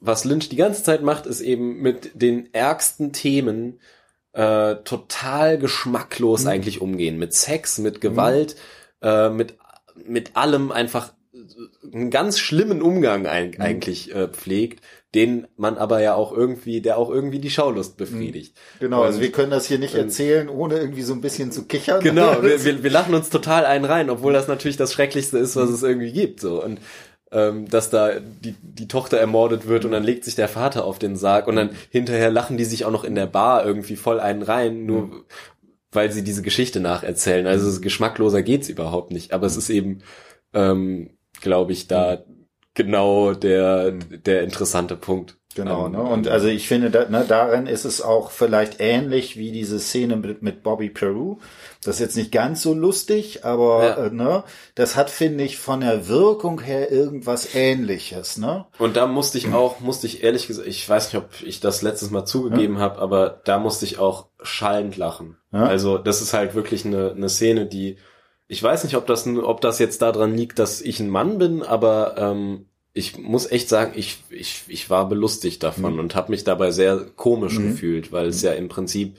was 0.00 0.24
Lynch 0.24 0.48
die 0.48 0.56
ganze 0.56 0.82
Zeit 0.82 1.02
macht, 1.02 1.26
ist 1.26 1.40
eben 1.40 1.80
mit 1.80 2.10
den 2.20 2.52
ärgsten 2.52 3.12
Themen 3.12 3.80
äh, 4.32 4.76
total 4.84 5.56
geschmacklos 5.58 6.42
Mhm. 6.42 6.48
eigentlich 6.48 6.80
umgehen. 6.82 7.18
Mit 7.18 7.32
Sex, 7.32 7.78
mit 7.78 8.00
Gewalt, 8.02 8.56
äh, 9.02 9.30
mit, 9.30 9.54
mit 10.04 10.36
allem 10.36 10.70
einfach 10.72 11.14
einen 11.92 12.10
ganz 12.10 12.38
schlimmen 12.38 12.82
Umgang 12.82 13.22
Mhm. 13.22 13.60
eigentlich 13.60 14.14
äh, 14.14 14.28
pflegt, 14.28 14.82
den 15.14 15.46
man 15.56 15.78
aber 15.78 16.02
ja 16.02 16.14
auch 16.14 16.32
irgendwie, 16.32 16.82
der 16.82 16.98
auch 16.98 17.08
irgendwie 17.08 17.38
die 17.38 17.48
Schaulust 17.50 17.96
befriedigt. 17.96 18.54
genau, 18.80 19.02
also 19.02 19.16
Und- 19.18 19.22
wir 19.24 19.32
können 19.32 19.50
das 19.50 19.66
hier 19.66 19.78
nicht 19.78 19.94
und- 19.94 20.00
erzählen, 20.00 20.50
ohne 20.50 20.76
irgendwie 20.78 21.02
so 21.02 21.14
ein 21.14 21.22
bisschen 21.22 21.50
zu 21.52 21.64
kichern. 21.64 22.02
Genau, 22.02 22.42
wir, 22.42 22.62
wir, 22.64 22.82
wir 22.82 22.90
lachen 22.90 23.14
uns 23.14 23.30
total 23.30 23.64
einen 23.64 23.86
rein, 23.86 24.10
obwohl 24.10 24.34
das 24.34 24.48
natürlich 24.48 24.76
das 24.76 24.92
Schrecklichste 24.92 25.38
ist, 25.38 25.56
Mhm. 25.56 25.60
was 25.60 25.70
es 25.70 25.82
irgendwie 25.82 26.12
gibt. 26.12 26.40
So 26.40 26.62
und 26.62 26.78
ähm, 27.32 27.68
dass 27.68 27.90
da 27.90 28.12
die, 28.20 28.54
die 28.62 28.88
Tochter 28.88 29.18
ermordet 29.18 29.66
wird 29.66 29.84
und 29.84 29.90
dann 29.92 30.04
legt 30.04 30.24
sich 30.24 30.34
der 30.36 30.48
Vater 30.48 30.84
auf 30.84 30.98
den 30.98 31.16
Sarg 31.16 31.48
und 31.48 31.56
dann 31.56 31.70
hinterher 31.90 32.30
lachen 32.30 32.56
die 32.56 32.64
sich 32.64 32.84
auch 32.84 32.90
noch 32.92 33.04
in 33.04 33.14
der 33.14 33.26
Bar 33.26 33.64
irgendwie 33.66 33.96
voll 33.96 34.20
einen 34.20 34.42
rein, 34.42 34.86
nur 34.86 35.02
Mhm. 35.06 35.24
weil 35.92 36.12
sie 36.12 36.22
diese 36.22 36.42
Geschichte 36.42 36.78
nacherzählen. 36.80 37.46
Also 37.46 37.68
es- 37.68 37.80
geschmackloser 37.80 38.42
geht's 38.42 38.68
überhaupt 38.68 39.10
nicht. 39.12 39.32
Aber 39.32 39.46
es 39.46 39.56
ist 39.56 39.70
eben, 39.70 40.00
ähm, 40.54 41.10
glaube 41.40 41.72
ich, 41.72 41.88
da 41.88 42.24
genau 42.76 43.32
der 43.34 43.90
der 43.90 44.42
interessante 44.44 44.94
Punkt. 44.96 45.36
Genau, 45.56 45.86
Ähm, 45.86 45.92
ne? 45.92 46.02
Und 46.02 46.28
also 46.28 46.48
ich 46.48 46.68
finde, 46.68 46.90
da, 46.90 47.08
ne, 47.08 47.24
darin 47.26 47.66
ist 47.66 47.86
es 47.86 48.02
auch 48.02 48.30
vielleicht 48.30 48.78
ähnlich 48.78 49.38
wie 49.38 49.52
diese 49.52 49.80
Szene 49.80 50.16
mit, 50.16 50.42
mit 50.42 50.62
Bobby 50.62 50.90
Peru. 50.90 51.38
Das 51.82 51.94
ist 51.94 52.00
jetzt 52.00 52.16
nicht 52.18 52.30
ganz 52.30 52.60
so 52.60 52.74
lustig, 52.74 53.42
aber 53.46 53.84
Ja. 53.86 54.04
äh, 54.04 54.10
ne, 54.10 54.44
das 54.74 54.96
hat, 54.96 55.08
finde 55.08 55.44
ich, 55.44 55.56
von 55.56 55.80
der 55.80 56.08
Wirkung 56.08 56.60
her 56.60 56.92
irgendwas 56.92 57.54
ähnliches, 57.54 58.36
ne? 58.36 58.66
Und 58.78 58.98
da 58.98 59.06
musste 59.06 59.38
ich 59.38 59.50
auch, 59.54 59.80
musste 59.80 60.06
ich 60.06 60.22
ehrlich 60.22 60.46
gesagt, 60.46 60.68
ich 60.68 60.86
weiß 60.86 61.06
nicht, 61.10 61.22
ob 61.22 61.30
ich 61.42 61.60
das 61.60 61.80
letztes 61.80 62.10
Mal 62.10 62.26
zugegeben 62.26 62.78
habe, 62.78 62.98
aber 63.00 63.40
da 63.46 63.58
musste 63.58 63.86
ich 63.86 63.98
auch 63.98 64.26
schallend 64.42 64.98
lachen. 64.98 65.38
Ja. 65.52 65.64
Also 65.64 65.96
das 65.96 66.20
ist 66.20 66.34
halt 66.34 66.54
wirklich 66.54 66.84
eine, 66.84 67.12
eine 67.12 67.30
Szene, 67.30 67.64
die, 67.64 67.96
ich 68.48 68.62
weiß 68.62 68.84
nicht, 68.84 68.96
ob 68.96 69.06
das, 69.06 69.26
ob 69.26 69.60
das 69.60 69.78
jetzt 69.78 70.02
daran 70.02 70.34
liegt, 70.34 70.58
dass 70.58 70.80
ich 70.80 71.00
ein 71.00 71.10
Mann 71.10 71.38
bin, 71.38 71.62
aber 71.62 72.16
ähm, 72.16 72.66
ich 72.92 73.18
muss 73.18 73.50
echt 73.50 73.68
sagen, 73.68 73.92
ich, 73.94 74.22
ich, 74.30 74.62
ich 74.68 74.88
war 74.88 75.08
belustigt 75.08 75.62
davon 75.62 75.94
Mhm. 75.94 75.98
und 76.00 76.14
habe 76.14 76.30
mich 76.30 76.44
dabei 76.44 76.70
sehr 76.70 77.04
komisch 77.16 77.58
gefühlt, 77.58 78.12
weil 78.12 78.28
es 78.28 78.40
ja 78.42 78.52
im 78.52 78.68
Prinzip 78.68 79.18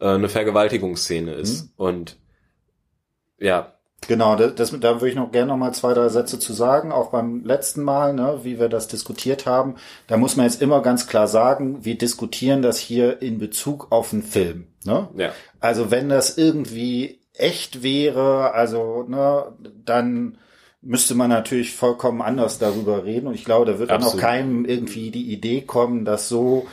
äh, 0.00 0.06
eine 0.06 0.28
Vergewaltigungsszene 0.28 1.32
ist. 1.34 1.68
Und 1.76 2.16
ja, 3.38 3.70
Genau, 4.06 4.36
das, 4.36 4.54
das, 4.54 4.80
da 4.80 4.96
würde 5.00 5.08
ich 5.08 5.14
noch 5.14 5.32
gerne 5.32 5.48
noch 5.48 5.56
mal 5.56 5.72
zwei, 5.72 5.94
drei 5.94 6.10
Sätze 6.10 6.38
zu 6.38 6.52
sagen. 6.52 6.92
Auch 6.92 7.10
beim 7.10 7.42
letzten 7.42 7.82
Mal, 7.82 8.12
ne, 8.12 8.40
wie 8.42 8.60
wir 8.60 8.68
das 8.68 8.86
diskutiert 8.86 9.46
haben, 9.46 9.76
da 10.08 10.18
muss 10.18 10.36
man 10.36 10.44
jetzt 10.44 10.60
immer 10.60 10.82
ganz 10.82 11.06
klar 11.06 11.26
sagen, 11.26 11.86
wir 11.86 11.96
diskutieren 11.96 12.60
das 12.60 12.78
hier 12.78 13.22
in 13.22 13.38
Bezug 13.38 13.86
auf 13.90 14.12
einen 14.12 14.22
Film. 14.22 14.66
Ne? 14.84 15.08
ja. 15.16 15.32
Also 15.60 15.90
wenn 15.90 16.10
das 16.10 16.36
irgendwie 16.36 17.20
echt 17.34 17.82
wäre, 17.82 18.52
also 18.52 19.04
ne, 19.08 19.52
dann 19.84 20.38
müsste 20.80 21.14
man 21.14 21.30
natürlich 21.30 21.74
vollkommen 21.74 22.22
anders 22.22 22.58
darüber 22.58 23.04
reden. 23.04 23.26
Und 23.26 23.34
ich 23.34 23.44
glaube, 23.44 23.66
da 23.66 23.78
wird 23.78 23.90
dann 23.90 24.02
auch 24.02 24.06
Absolut. 24.06 24.24
keinem 24.24 24.64
irgendwie 24.64 25.10
die 25.10 25.32
Idee 25.32 25.62
kommen, 25.62 26.04
das 26.04 26.28
so 26.28 26.66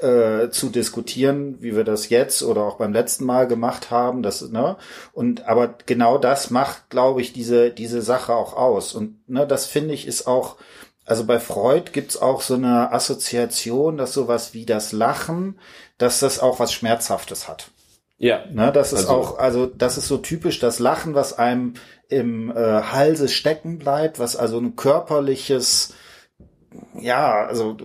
äh, 0.00 0.50
zu 0.50 0.68
diskutieren, 0.68 1.56
wie 1.60 1.74
wir 1.74 1.84
das 1.84 2.08
jetzt 2.08 2.42
oder 2.42 2.62
auch 2.62 2.76
beim 2.76 2.92
letzten 2.92 3.24
Mal 3.24 3.46
gemacht 3.46 3.90
haben. 3.90 4.22
Das, 4.22 4.48
ne? 4.50 4.76
Und 5.12 5.46
aber 5.46 5.74
genau 5.86 6.18
das 6.18 6.50
macht, 6.50 6.90
glaube 6.90 7.20
ich, 7.20 7.32
diese, 7.32 7.70
diese 7.70 8.02
Sache 8.02 8.34
auch 8.34 8.54
aus. 8.54 8.94
Und 8.94 9.28
ne, 9.28 9.46
das 9.46 9.66
finde 9.66 9.94
ich 9.94 10.06
ist 10.06 10.26
auch, 10.26 10.56
also 11.04 11.24
bei 11.24 11.40
Freud 11.40 11.92
gibt's 11.92 12.20
auch 12.20 12.42
so 12.42 12.54
eine 12.54 12.92
Assoziation, 12.92 13.96
dass 13.96 14.12
sowas 14.12 14.54
wie 14.54 14.66
das 14.66 14.92
Lachen, 14.92 15.58
dass 15.98 16.20
das 16.20 16.40
auch 16.40 16.60
was 16.60 16.72
Schmerzhaftes 16.72 17.48
hat. 17.48 17.70
Ja. 18.18 18.44
Ne, 18.50 18.72
das 18.72 18.92
ist 18.92 19.00
Also- 19.00 19.10
auch, 19.10 19.38
also 19.38 19.66
das 19.66 19.98
ist 19.98 20.08
so 20.08 20.16
typisch 20.18 20.58
das 20.58 20.78
Lachen, 20.78 21.14
was 21.14 21.38
einem 21.38 21.74
im 22.08 22.50
äh, 22.50 22.54
Halse 22.54 23.28
stecken 23.28 23.78
bleibt, 23.78 24.18
was 24.18 24.36
also 24.36 24.58
ein 24.58 24.76
körperliches, 24.76 25.94
ja, 26.98 27.44
also 27.46 27.76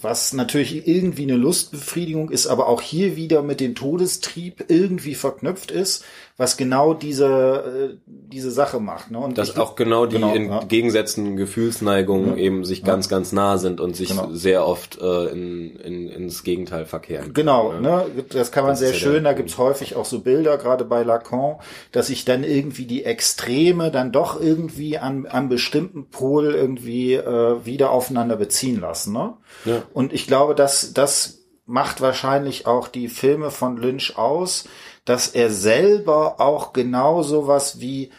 was 0.00 0.32
natürlich 0.32 0.86
irgendwie 0.86 1.24
eine 1.24 1.36
Lustbefriedigung 1.36 2.30
ist, 2.30 2.46
aber 2.46 2.68
auch 2.68 2.80
hier 2.80 3.16
wieder 3.16 3.42
mit 3.42 3.60
dem 3.60 3.74
Todestrieb 3.74 4.64
irgendwie 4.68 5.14
verknüpft 5.14 5.70
ist, 5.70 6.04
was 6.38 6.56
genau 6.56 6.94
diese 6.94 7.26
äh, 7.26 7.96
diese 8.06 8.50
Sache 8.52 8.78
macht. 8.78 9.10
Ne? 9.10 9.18
Und 9.18 9.36
Dass 9.38 9.56
auch 9.58 9.74
genau 9.74 10.06
die 10.06 10.16
genau, 10.16 10.34
ja. 10.34 10.60
entgegengesetzten 10.60 11.36
Gefühlsneigungen 11.36 12.38
eben 12.38 12.64
sich 12.64 12.84
ganz, 12.84 13.08
ganz 13.08 13.32
nah 13.32 13.58
sind 13.58 13.80
und 13.80 13.96
sich 13.96 14.10
Genau. 14.10 14.28
sehr 14.32 14.64
oft 14.66 15.00
äh, 15.00 15.26
in, 15.26 15.76
in, 15.76 16.08
ins 16.08 16.44
Gegenteil 16.44 16.86
verkehren. 16.86 17.34
Genau, 17.34 17.72
Ja. 17.72 17.80
ne, 17.80 18.06
das 18.30 18.52
kann 18.52 18.62
man 18.62 18.72
Das 18.72 18.78
sehr 18.78 18.90
ja 18.90 18.94
schön, 18.94 19.24
da 19.24 19.32
gibt's 19.32 19.58
häufig 19.58 19.96
auch 19.96 20.04
so 20.04 20.20
Bilder, 20.20 20.58
gerade 20.58 20.84
bei 20.84 21.02
Lacan, 21.02 21.56
dass 21.90 22.06
sich 22.06 22.24
dann 22.24 22.44
irgendwie 22.44 22.86
die 22.86 23.04
Extreme 23.04 23.90
dann 23.90 24.12
doch 24.12 24.40
irgendwie 24.40 24.96
an, 24.98 25.26
an 25.26 25.48
bestimmten 25.48 26.08
Pol 26.08 26.54
irgendwie 26.54 27.14
äh, 27.14 27.64
wieder 27.64 27.90
aufeinander 27.90 28.36
beziehen 28.36 28.80
lassen. 28.80 29.12
Ne? 29.12 29.34
Ja. 29.64 29.82
Und 29.92 30.12
ich 30.12 30.26
glaube, 30.28 30.54
dass 30.54 30.92
das 30.94 31.34
macht 31.66 32.00
wahrscheinlich 32.00 32.66
auch 32.66 32.88
die 32.88 33.08
Filme 33.08 33.50
von 33.50 33.76
Lynch 33.76 34.16
aus, 34.16 34.64
dass 35.08 35.28
er 35.28 35.50
selber 35.50 36.40
auch 36.40 36.72
genau 36.72 37.22
sowas 37.22 37.80
wie 37.80 38.10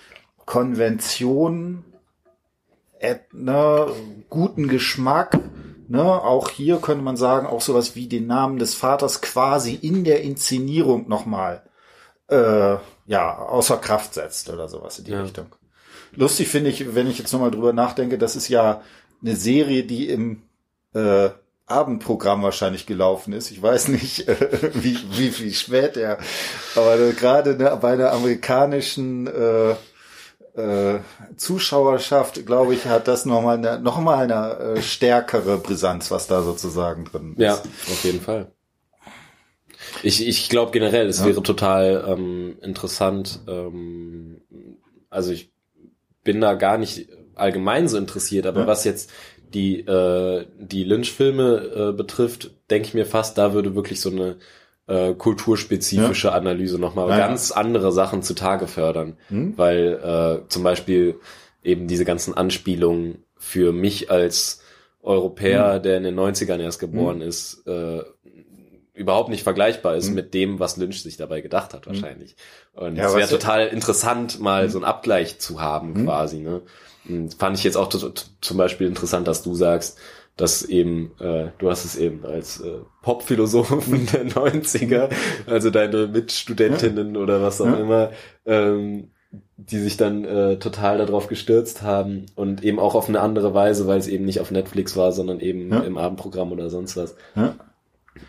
Konventionen 0.46 1.84
äh, 3.00 3.18
ne, 3.32 3.88
guten 4.30 4.68
Geschmack, 4.68 5.40
ne, 5.88 6.04
auch 6.04 6.50
hier 6.50 6.78
könnte 6.78 7.04
man 7.04 7.18
sagen, 7.18 7.46
auch 7.46 7.62
sowas 7.62 7.96
wie 7.96 8.08
den 8.08 8.28
Namen 8.28 8.58
des 8.58 8.74
Vaters 8.74 9.22
quasi 9.22 9.76
in 9.76 10.04
der 10.04 10.22
Inszenierung 10.22 11.08
nochmal 11.08 11.62
äh, 12.28 12.78
ja, 13.06 13.38
außer 13.38 13.78
Kraft 13.78 14.16
setzt 14.16 14.50
oder 14.50 14.68
sowas 14.68 15.00
in 15.00 15.06
die 15.06 15.12
Ja. 15.12 15.22
Richtung. 15.22 15.48
Lustig 16.16 16.48
finde 16.48 16.72
ich, 16.72 16.96
wenn 16.96 17.08
ich 17.08 17.20
jetzt 17.20 17.32
nochmal 17.32 17.52
drüber 17.52 17.74
nachdenke, 17.74 18.18
das 18.18 18.36
ist 18.36 18.50
ja 18.50 18.82
eine 19.22 19.36
Serie, 19.36 19.84
die 19.84 20.10
im 20.10 20.42
äh, 20.94 21.30
Abendprogramm 21.70 22.42
wahrscheinlich 22.44 22.86
gelaufen 22.86 23.34
ist. 23.34 23.52
Ich 23.52 23.62
weiß 23.62 23.90
nicht, 23.90 24.28
äh, 24.28 24.72
wie, 24.74 24.98
wie, 25.12 25.38
wie 25.40 25.54
spät 25.54 25.98
er, 25.98 26.18
aber 26.76 27.00
äh, 27.00 27.14
gerade 27.14 27.56
ne, 27.56 27.78
bei 27.82 27.96
der 27.96 28.14
amerikanischen 28.14 29.28
äh, 29.28 29.72
äh, 30.60 31.00
Zuschauerschaft, 31.38 32.46
glaube 32.46 32.74
ich, 32.74 32.86
hat 32.86 33.08
das 33.08 33.26
nochmal 33.26 33.58
eine, 33.58 33.80
noch 33.80 34.00
mal 34.00 34.24
eine 34.24 34.78
äh, 34.78 34.82
stärkere 34.82 35.58
Brisanz, 35.58 36.12
was 36.12 36.28
da 36.28 36.42
sozusagen 36.42 37.06
drin 37.06 37.34
ist. 37.34 37.40
Ja, 37.40 37.54
auf 37.54 38.04
jeden 38.04 38.22
Fall. 38.22 38.52
Ich, 40.04 40.26
ich 40.28 40.50
glaube 40.50 40.72
generell, 40.72 41.08
es 41.08 41.20
Ja. 41.20 41.26
wäre 41.28 41.42
total 41.44 42.04
ähm, 42.08 42.58
interessant. 42.62 43.40
Ähm, 43.48 44.42
also 45.10 45.32
ich 45.32 45.52
bin 46.24 46.42
da 46.42 46.54
gar 46.56 46.78
nicht 46.78 47.08
allgemein 47.36 47.88
so 47.88 47.98
interessiert, 47.98 48.46
aber 48.46 48.62
Ja. 48.62 48.68
was 48.68 48.84
jetzt 48.84 49.10
die 49.54 49.80
äh, 49.82 50.46
die 50.60 50.84
Lynch-Filme 50.84 51.90
äh, 51.90 51.92
betrifft, 51.94 52.52
denke 52.70 52.88
ich 52.88 52.94
mir 52.94 53.06
fast, 53.06 53.38
da 53.38 53.54
würde 53.54 53.76
wirklich 53.76 54.00
so 54.02 54.10
eine 54.12 54.38
äh, 54.88 55.14
kulturspezifische 55.14 56.32
Analyse 56.32 56.80
nochmal 56.80 57.10
Ja, 57.10 57.18
ja. 57.20 57.28
ganz 57.28 57.52
andere 57.52 57.92
Sachen 57.92 58.24
zutage 58.24 58.68
fördern, 58.68 59.18
Hm? 59.30 59.54
weil 59.58 60.42
äh, 60.44 60.50
zum 60.50 60.64
Beispiel 60.64 61.16
eben 61.64 61.88
diese 61.88 62.06
ganzen 62.06 62.34
Anspielungen 62.36 63.24
für 63.38 63.72
mich 63.72 64.10
als 64.12 64.62
Europäer, 65.02 65.76
Hm. 65.76 65.84
der 65.84 65.98
in 65.98 66.04
den 66.04 66.16
90ern 66.20 66.60
erst 66.60 66.80
geboren 66.80 67.22
ist, 67.22 67.66
äh, 67.68 68.02
überhaupt 68.94 69.30
nicht 69.30 69.44
vergleichbar 69.44 69.96
ist 69.96 70.08
Hm. 70.10 70.16
mit 70.16 70.34
dem, 70.34 70.60
was 70.60 70.76
Lynch 70.78 71.02
sich 71.04 71.16
dabei 71.18 71.40
gedacht 71.42 71.74
hat 71.74 71.88
wahrscheinlich. 71.88 72.36
Und 72.74 72.98
Ja, 72.98 73.08
es 73.08 73.16
wäre 73.16 73.30
Hm. 73.30 73.40
total 73.40 73.68
interessant, 73.68 74.40
mal 74.40 74.70
so 74.70 74.78
einen 74.78 74.86
Abgleich 74.86 75.40
zu 75.40 75.62
haben 75.62 75.94
quasi. 76.06 76.40
Ne? 76.40 76.62
Und 77.10 77.34
fand 77.36 77.58
ich 77.58 77.64
jetzt 77.64 77.76
auch 77.78 77.90
zum 77.90 78.58
Beispiel 78.58 78.88
interessant, 78.88 79.28
dass 79.28 79.44
du 79.44 79.54
sagst, 79.56 79.98
dass 80.38 80.64
eben, 80.64 81.12
äh, 81.20 81.48
du 81.58 81.70
hast 81.70 81.84
es 81.84 81.98
eben 81.98 82.26
als 82.26 82.62
äh, 82.62 82.78
Popphilosophen 83.02 84.06
der 84.14 84.26
90er, 84.28 85.10
also 85.48 85.70
deine 85.70 86.08
Mitstudentinnen 86.08 87.18
oder 87.18 87.42
was 87.42 87.60
auch 87.60 87.66
Ja. 87.66 87.76
immer, 87.76 88.12
ähm, 88.46 89.10
die 89.58 89.78
sich 89.80 89.98
dann 89.98 90.24
äh, 90.26 90.58
total 90.58 90.98
darauf 91.00 91.28
gestürzt 91.28 91.82
haben 91.82 92.28
und 92.36 92.64
eben 92.64 92.80
auch 92.80 92.96
auf 92.96 93.10
eine 93.10 93.20
andere 93.20 93.54
Weise, 93.54 93.86
weil 93.86 94.00
es 94.00 94.08
eben 94.08 94.26
nicht 94.26 94.40
auf 94.40 94.50
Netflix 94.50 94.96
war, 94.96 95.12
sondern 95.12 95.40
eben 95.42 95.72
Ja. 95.72 95.82
im 95.82 95.98
Abendprogramm 95.98 96.52
oder 96.54 96.70
sonst 96.70 96.96
was. 96.96 97.16
Ja. 97.36 97.56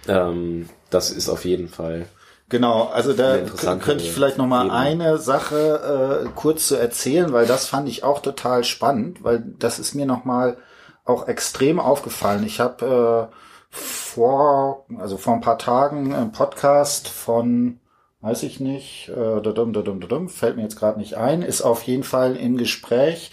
Ähm, 0.09 0.68
das 0.91 1.11
ist 1.11 1.28
auf 1.28 1.45
jeden 1.45 1.68
Fall. 1.68 2.07
Genau, 2.51 2.89
also 2.89 3.13
da 3.13 3.39
könnte 3.77 4.03
ich 4.03 4.11
vielleicht 4.11 4.37
noch 4.37 4.47
mal 4.47 4.67
Ebene. 4.67 4.79
eine 4.79 5.19
Sache 5.19 6.25
äh, 6.27 6.29
kurz 6.35 6.67
zu 6.67 6.75
erzählen, 6.75 7.33
weil 7.33 7.47
das 7.47 7.67
fand 7.67 7.89
ich 7.89 8.03
auch 8.03 8.21
total 8.21 8.65
spannend, 8.65 9.23
weil 9.23 9.43
das 9.59 9.79
ist 9.79 9.95
mir 9.95 10.05
noch 10.05 10.25
mal 10.25 10.59
auch 11.05 11.29
extrem 11.29 11.79
aufgefallen. 11.79 12.45
Ich 12.45 12.59
habe 12.59 13.31
äh, 13.31 13.35
vor, 13.71 14.85
also 14.99 15.17
vor 15.17 15.35
ein 15.35 15.41
paar 15.41 15.59
Tagen 15.59 16.13
einen 16.13 16.33
Podcast 16.33 17.09
von, 17.09 17.79
weiß 18.21 18.43
ich 18.43 18.59
nicht, 18.59 19.11
äh, 19.11 19.41
dadum, 19.41 19.73
dadum, 19.73 20.01
dadum, 20.01 20.29
fällt 20.29 20.57
mir 20.57 20.63
jetzt 20.63 20.79
gerade 20.79 20.99
nicht 20.99 21.17
ein, 21.17 21.43
ist 21.43 21.63
auf 21.63 21.85
jeden 21.85 22.03
Fall 22.05 22.35
im 22.35 22.57
Gespräch 22.57 23.31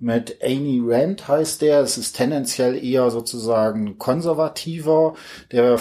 mit 0.00 0.38
Amy 0.42 0.80
Rand 0.84 1.28
heißt 1.28 1.62
der. 1.62 1.80
Es 1.80 1.96
ist 1.98 2.16
tendenziell 2.16 2.82
eher 2.82 3.10
sozusagen 3.10 3.98
konservativer. 3.98 5.14
Der, 5.52 5.78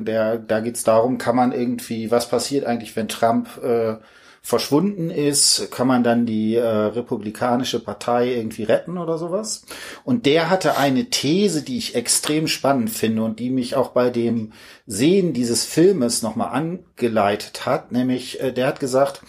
der, 0.00 0.38
da 0.38 0.60
geht's 0.60 0.84
darum, 0.84 1.18
kann 1.18 1.36
man 1.36 1.52
irgendwie, 1.52 2.10
was 2.10 2.28
passiert 2.28 2.66
eigentlich, 2.66 2.94
wenn 2.94 3.08
Trump 3.08 3.62
äh, 3.62 3.96
verschwunden 4.44 5.08
ist, 5.08 5.70
kann 5.70 5.86
man 5.86 6.04
dann 6.04 6.26
die 6.26 6.56
äh, 6.56 6.66
Republikanische 6.66 7.80
Partei 7.80 8.34
irgendwie 8.34 8.64
retten 8.64 8.98
oder 8.98 9.16
sowas. 9.16 9.64
Und 10.04 10.26
der 10.26 10.50
hatte 10.50 10.76
eine 10.76 11.06
These, 11.06 11.62
die 11.62 11.78
ich 11.78 11.94
extrem 11.94 12.46
spannend 12.46 12.90
finde 12.90 13.22
und 13.22 13.38
die 13.38 13.48
mich 13.48 13.74
auch 13.74 13.88
bei 13.88 14.10
dem 14.10 14.52
Sehen 14.86 15.32
dieses 15.32 15.64
Filmes 15.64 16.20
nochmal 16.20 16.50
angeleitet 16.50 17.64
hat. 17.64 17.90
Nämlich, 17.90 18.38
äh, 18.40 18.52
der 18.52 18.66
hat 18.66 18.80
gesagt, 18.80 19.22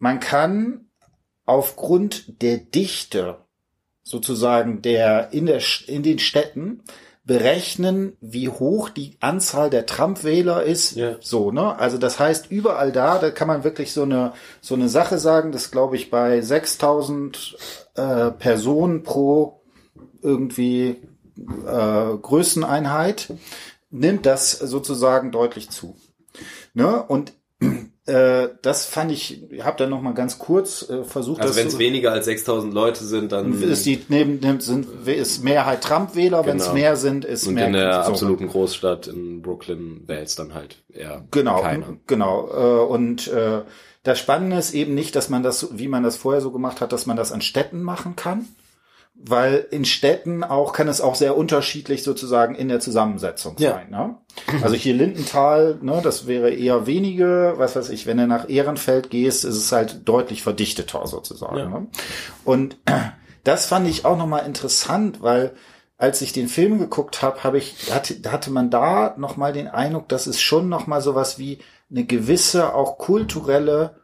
man 0.00 0.18
kann 0.18 0.90
aufgrund 1.46 2.42
der 2.42 2.58
Dichte 2.58 3.38
sozusagen 4.02 4.82
der 4.82 5.32
in 5.32 5.46
der 5.46 5.60
in 5.86 6.02
den 6.02 6.18
Städten 6.18 6.82
berechnen, 7.24 8.16
wie 8.20 8.48
hoch 8.48 8.88
die 8.88 9.16
Anzahl 9.20 9.70
der 9.70 9.86
Trump-Wähler 9.86 10.64
ist. 10.64 10.96
Ja. 10.96 11.16
So, 11.20 11.52
ne? 11.52 11.78
Also 11.78 11.98
das 11.98 12.18
heißt, 12.18 12.50
überall 12.50 12.92
da, 12.92 13.18
da 13.18 13.30
kann 13.30 13.46
man 13.46 13.62
wirklich 13.62 13.92
so 13.92 14.02
eine 14.02 14.32
so 14.60 14.74
eine 14.74 14.88
Sache 14.88 15.18
sagen, 15.18 15.52
das 15.52 15.70
glaube 15.70 15.96
ich 15.96 16.10
bei 16.10 16.40
6000 16.40 17.56
äh, 17.94 18.30
Personen 18.32 19.02
pro 19.02 19.62
irgendwie 20.22 20.96
äh, 21.66 22.16
Größeneinheit 22.20 23.32
nimmt 23.90 24.26
das 24.26 24.52
sozusagen 24.52 25.32
deutlich 25.32 25.70
zu. 25.70 25.96
Ne? 26.74 27.02
Und 27.02 27.32
das 28.62 28.86
fand 28.86 29.12
ich, 29.12 29.50
ich 29.52 29.62
habe 29.64 29.76
dann 29.76 29.90
noch 29.90 30.00
mal 30.00 30.14
ganz 30.14 30.38
kurz 30.38 30.88
äh, 30.88 31.04
versucht, 31.04 31.40
Also 31.42 31.54
wenn 31.56 31.66
es 31.68 31.78
weniger 31.78 32.12
als 32.12 32.24
6000 32.24 32.72
Leute 32.72 33.04
sind, 33.04 33.30
dann 33.32 33.60
ist 33.62 33.84
die 33.86 34.02
neben, 34.08 34.40
neben 34.40 34.60
sind 34.60 35.06
ist 35.06 35.44
Mehrheit 35.44 35.82
Trump-Wähler, 35.82 36.46
wenn 36.46 36.56
es 36.56 36.64
Genau. 36.64 36.74
mehr 36.74 36.96
sind, 36.96 37.24
ist 37.24 37.46
und 37.46 37.54
mehr 37.54 37.66
in 37.66 37.74
der 37.74 38.02
so. 38.04 38.10
absoluten 38.10 38.48
Großstadt 38.48 39.06
in 39.06 39.42
Brooklyn 39.42 40.04
es 40.08 40.34
dann 40.34 40.54
halt 40.54 40.82
eher 40.92 41.24
Genau, 41.30 41.60
keiner. 41.62 41.96
genau. 42.06 42.48
Äh, 42.48 42.86
und 42.86 43.28
äh, 43.28 43.62
das 44.02 44.18
Spannende 44.18 44.56
ist 44.56 44.72
eben 44.72 44.94
nicht, 44.94 45.14
dass 45.14 45.28
man 45.28 45.42
das, 45.42 45.68
wie 45.78 45.88
man 45.88 46.02
das 46.02 46.16
vorher 46.16 46.40
so 46.40 46.50
gemacht 46.50 46.80
hat, 46.80 46.92
dass 46.92 47.04
man 47.06 47.16
das 47.18 47.32
an 47.32 47.42
Städten 47.42 47.82
machen 47.82 48.16
kann, 48.16 48.46
weil 49.22 49.66
in 49.70 49.84
Städten 49.84 50.42
auch 50.44 50.72
kann 50.72 50.88
es 50.88 51.00
auch 51.00 51.14
sehr 51.14 51.36
unterschiedlich 51.36 52.02
sozusagen 52.02 52.54
in 52.54 52.68
der 52.68 52.80
Zusammensetzung 52.80 53.56
Ja. 53.58 53.72
sein. 53.72 53.90
Ne? 53.90 54.16
Also 54.62 54.74
hier 54.76 54.94
Lindenthal, 54.94 55.78
ne, 55.82 56.00
das 56.02 56.26
wäre 56.26 56.50
eher 56.50 56.86
wenige, 56.86 57.54
was 57.56 57.76
weiß 57.76 57.90
ich, 57.90 58.06
wenn 58.06 58.16
du 58.16 58.26
nach 58.26 58.48
Ehrenfeld 58.48 59.10
gehst, 59.10 59.44
ist 59.44 59.56
es 59.56 59.72
halt 59.72 60.08
deutlich 60.08 60.42
verdichteter 60.42 61.06
sozusagen. 61.06 61.58
Ja. 61.58 61.68
Ne? 61.68 61.86
Und 62.44 62.76
das 63.44 63.66
fand 63.66 63.86
ich 63.88 64.04
auch 64.04 64.16
nochmal 64.16 64.46
interessant, 64.46 65.22
weil 65.22 65.52
als 65.98 66.22
ich 66.22 66.32
den 66.32 66.48
Film 66.48 66.78
geguckt 66.78 67.20
habe, 67.20 67.44
habe 67.44 67.58
ich 67.58 67.92
hatte, 67.92 68.16
hatte 68.32 68.50
man 68.50 68.70
da 68.70 69.14
noch 69.18 69.36
mal 69.36 69.52
den 69.52 69.68
Eindruck, 69.68 70.08
dass 70.08 70.26
es 70.26 70.40
schon 70.40 70.70
noch 70.70 70.86
mal 70.86 71.02
sowas 71.02 71.38
wie 71.38 71.58
eine 71.90 72.04
gewisse 72.04 72.74
auch 72.74 72.96
kulturelle 72.96 73.96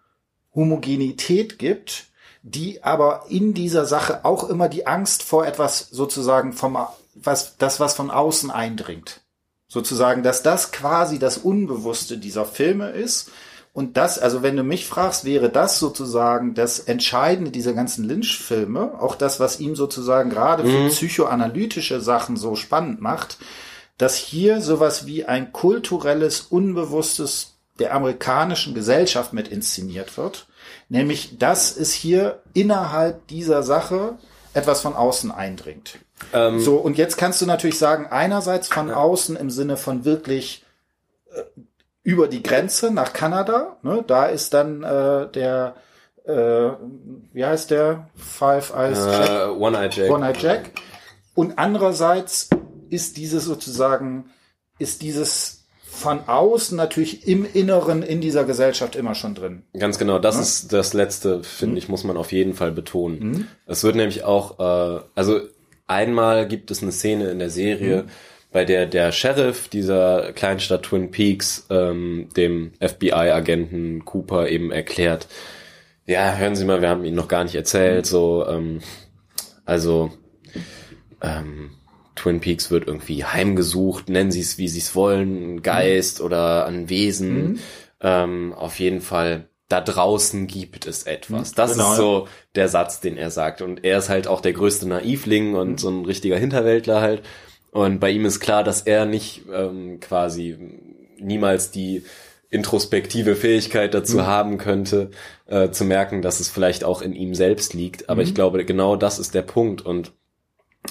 Homogenität 0.54 1.58
gibt, 1.58 2.06
die 2.48 2.84
aber 2.84 3.24
in 3.28 3.54
dieser 3.54 3.86
Sache 3.86 4.24
auch 4.24 4.48
immer 4.48 4.68
die 4.68 4.86
Angst 4.86 5.24
vor 5.24 5.44
etwas 5.44 5.88
sozusagen 5.90 6.52
vom 6.52 6.78
was 7.14 7.56
das 7.56 7.80
was 7.80 7.94
von 7.94 8.08
außen 8.08 8.52
eindringt. 8.52 9.22
Sozusagen, 9.66 10.22
dass 10.22 10.44
das 10.44 10.70
quasi 10.70 11.18
das 11.18 11.38
Unbewusste 11.38 12.18
dieser 12.18 12.44
Filme 12.44 12.90
ist. 12.90 13.30
Und 13.72 13.96
das, 13.96 14.20
also 14.20 14.44
wenn 14.44 14.56
du 14.56 14.62
mich 14.62 14.86
fragst, 14.86 15.24
wäre 15.24 15.50
das 15.50 15.80
sozusagen 15.80 16.54
das 16.54 16.78
Entscheidende 16.78 17.50
dieser 17.50 17.72
ganzen 17.72 18.04
Lynch-Filme, 18.04 19.00
auch 19.00 19.16
das, 19.16 19.40
was 19.40 19.58
ihm 19.58 19.74
sozusagen 19.74 20.30
gerade 20.30 20.64
für 20.64 20.88
psychoanalytische 20.88 22.00
Sachen 22.00 22.36
so 22.36 22.54
spannend 22.54 23.00
macht, 23.00 23.38
dass 23.98 24.14
hier 24.14 24.60
sowas 24.60 25.04
wie 25.06 25.24
ein 25.24 25.52
kulturelles, 25.52 26.42
unbewusstes 26.42 27.56
der 27.80 27.92
amerikanischen 27.92 28.72
Gesellschaft 28.72 29.32
mit 29.32 29.48
inszeniert 29.48 30.16
wird. 30.16 30.46
Nämlich, 30.88 31.38
dass 31.38 31.76
es 31.76 31.92
hier 31.92 32.40
innerhalb 32.54 33.26
dieser 33.28 33.62
Sache 33.62 34.16
etwas 34.54 34.80
von 34.80 34.94
außen 34.94 35.30
eindringt. 35.32 35.98
Ähm, 36.32 36.60
So, 36.60 36.76
und 36.76 36.96
jetzt 36.96 37.16
kannst 37.16 37.42
du 37.42 37.46
natürlich 37.46 37.78
sagen, 37.78 38.06
einerseits 38.10 38.68
von 38.68 38.90
außen 38.90 39.36
im 39.36 39.50
Sinne 39.50 39.76
von 39.76 40.04
wirklich 40.04 40.64
äh, 41.34 41.42
über 42.02 42.28
die 42.28 42.42
Grenze 42.42 42.90
nach 42.92 43.12
Kanada, 43.12 43.76
ne, 43.82 44.04
da 44.06 44.26
ist 44.26 44.54
dann 44.54 44.82
äh, 44.84 45.28
der, 45.32 45.74
äh, 46.24 46.70
wie 47.32 47.44
heißt 47.44 47.70
der? 47.70 48.08
Five 48.14 48.72
Eyes 48.74 48.98
Jack. 49.04 49.28
äh, 49.28 49.44
One-Eye 49.48 49.90
Jack. 49.90 50.10
One 50.10 50.26
Eye 50.26 50.38
Jack. 50.38 50.70
Und 51.34 51.58
andererseits 51.58 52.48
ist 52.88 53.16
dieses 53.16 53.44
sozusagen, 53.44 54.30
ist 54.78 55.02
dieses 55.02 55.55
von 55.96 56.20
außen 56.28 56.76
natürlich 56.76 57.26
im 57.26 57.46
Inneren 57.52 58.02
in 58.02 58.20
dieser 58.20 58.44
Gesellschaft 58.44 58.94
immer 58.96 59.14
schon 59.14 59.34
drin. 59.34 59.62
Ganz 59.78 59.98
genau, 59.98 60.18
das 60.18 60.38
ist 60.38 60.72
das 60.72 60.92
Letzte, 60.94 61.42
finde 61.42 61.78
ich, 61.78 61.88
muss 61.88 62.04
man 62.04 62.16
auf 62.16 62.30
jeden 62.32 62.54
Fall 62.54 62.70
betonen. 62.72 63.18
Mhm. 63.18 63.46
Es 63.66 63.82
wird 63.82 63.96
nämlich 63.96 64.22
auch, 64.24 64.58
äh, 64.58 65.00
also 65.14 65.40
einmal 65.86 66.46
gibt 66.46 66.70
es 66.70 66.82
eine 66.82 66.92
Szene 66.92 67.30
in 67.30 67.38
der 67.38 67.50
Serie, 67.50 68.02
Mhm. 68.04 68.08
bei 68.52 68.64
der 68.64 68.86
der 68.86 69.12
Sheriff 69.12 69.68
dieser 69.68 70.32
Kleinstadt 70.32 70.84
Twin 70.84 71.10
Peaks 71.10 71.66
ähm, 71.70 72.28
dem 72.36 72.72
FBI-Agenten 72.80 74.04
Cooper 74.04 74.48
eben 74.48 74.70
erklärt, 74.72 75.26
ja, 76.06 76.36
hören 76.36 76.54
Sie 76.56 76.64
mal, 76.64 76.80
wir 76.82 76.88
haben 76.88 77.04
Ihnen 77.04 77.16
noch 77.16 77.28
gar 77.28 77.42
nicht 77.44 77.54
erzählt, 77.56 78.04
Mhm. 78.04 78.08
so, 78.08 78.46
ähm, 78.48 78.80
also 79.64 80.12
ähm, 81.22 81.70
Twin 82.16 82.40
Peaks 82.40 82.70
wird 82.70 82.86
irgendwie 82.88 83.24
heimgesucht, 83.24 84.08
nennen 84.08 84.32
Sie 84.32 84.40
es, 84.40 84.58
wie 84.58 84.68
Sie 84.68 84.80
es 84.80 84.94
wollen, 84.96 85.56
ein 85.56 85.62
Geist 85.62 86.20
oder 86.20 86.66
ein 86.66 86.88
Wesen. 86.88 87.60
Ähm, 88.00 88.52
auf 88.54 88.78
jeden 88.80 89.00
Fall, 89.00 89.48
da 89.68 89.80
draußen 89.80 90.46
gibt 90.46 90.86
es 90.86 91.04
etwas. 91.04 91.52
Das 91.52 91.72
Genau. 91.72 91.90
ist 91.90 91.96
so 91.96 92.28
der 92.54 92.68
Satz, 92.68 93.00
den 93.00 93.16
er 93.16 93.30
sagt. 93.30 93.62
Und 93.62 93.84
er 93.84 93.98
ist 93.98 94.08
halt 94.08 94.26
auch 94.28 94.40
der 94.40 94.52
größte 94.52 94.88
Naivling 94.88 95.54
und 95.54 95.78
so 95.80 95.88
ein 95.90 96.04
richtiger 96.04 96.36
Hinterwäldler 96.38 97.00
halt. 97.00 97.22
Und 97.70 98.00
bei 98.00 98.10
ihm 98.10 98.24
ist 98.24 98.40
klar, 98.40 98.64
dass 98.64 98.82
er 98.82 99.04
nicht 99.06 99.42
ähm, 99.52 100.00
quasi 100.00 100.56
niemals 101.18 101.70
die 101.70 102.02
introspektive 102.48 103.34
Fähigkeit 103.36 103.92
dazu 103.92 104.24
haben 104.26 104.56
könnte, 104.56 105.10
äh, 105.46 105.70
zu 105.70 105.84
merken, 105.84 106.22
dass 106.22 106.40
es 106.40 106.48
vielleicht 106.48 106.84
auch 106.84 107.02
in 107.02 107.12
ihm 107.12 107.34
selbst 107.34 107.74
liegt. 107.74 108.08
Aber 108.08 108.22
ich 108.22 108.34
glaube, 108.34 108.64
genau 108.64 108.96
das 108.96 109.18
ist 109.18 109.34
der 109.34 109.42
Punkt. 109.42 109.82
Und 109.82 110.12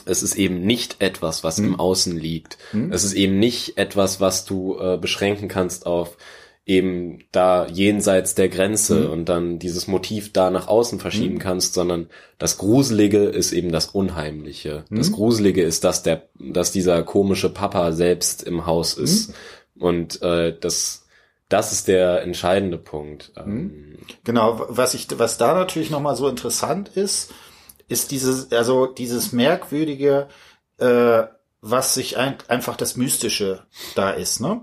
es 0.05 0.23
ist 0.23 0.35
eben 0.35 0.61
nicht 0.61 0.97
etwas, 0.99 1.43
was 1.43 1.59
im 1.59 1.79
Außen 1.79 2.17
liegt. 2.17 2.57
Es 2.91 3.03
ist 3.03 3.13
eben 3.13 3.39
nicht 3.39 3.77
etwas, 3.77 4.19
was 4.19 4.45
du 4.45 4.77
äh, 4.79 4.97
beschränken 4.97 5.47
kannst 5.47 5.85
auf 5.85 6.17
eben 6.67 7.19
da 7.31 7.67
jenseits 7.67 8.33
der 8.33 8.49
Grenze 8.49 9.09
und 9.11 9.29
dann 9.29 9.59
dieses 9.59 9.87
Motiv 9.87 10.33
da 10.33 10.49
nach 10.49 10.67
außen 10.67 10.99
verschieben 10.99 11.37
kannst, 11.39 11.75
sondern 11.75 12.09
das 12.39 12.57
Gruselige 12.57 13.25
ist 13.25 13.51
eben 13.51 13.71
das 13.71 13.87
Unheimliche. 13.87 14.83
Das 14.89 15.11
Gruselige 15.11 15.61
ist, 15.61 15.83
dass 15.83 16.01
der, 16.01 16.23
dass 16.39 16.71
dieser 16.71 17.03
komische 17.03 17.49
Papa 17.49 17.91
selbst 17.91 18.41
im 18.41 18.65
Haus 18.65 18.95
ist. 18.95 19.33
Und 19.77 20.21
äh, 20.23 20.57
das, 20.59 21.05
das 21.49 21.71
ist 21.71 21.87
der 21.87 22.23
entscheidende 22.23 22.79
Punkt. 22.79 23.31
Ähm, 23.37 23.97
Genau, 24.23 24.65
was 24.67 24.93
ich, 24.93 25.07
was 25.17 25.37
da 25.37 25.53
natürlich 25.53 25.89
nochmal 25.91 26.15
so 26.15 26.27
interessant 26.27 26.89
ist, 26.89 27.31
ist 27.87 28.11
dieses, 28.11 28.51
also 28.51 28.85
dieses 28.87 29.31
merkwürdige, 29.31 30.27
äh, 30.77 31.23
was 31.61 31.95
sich 31.95 32.17
ein, 32.17 32.35
einfach 32.47 32.77
das 32.77 32.95
Mystische 32.95 33.63
da 33.95 34.11
ist, 34.11 34.39
ne? 34.39 34.61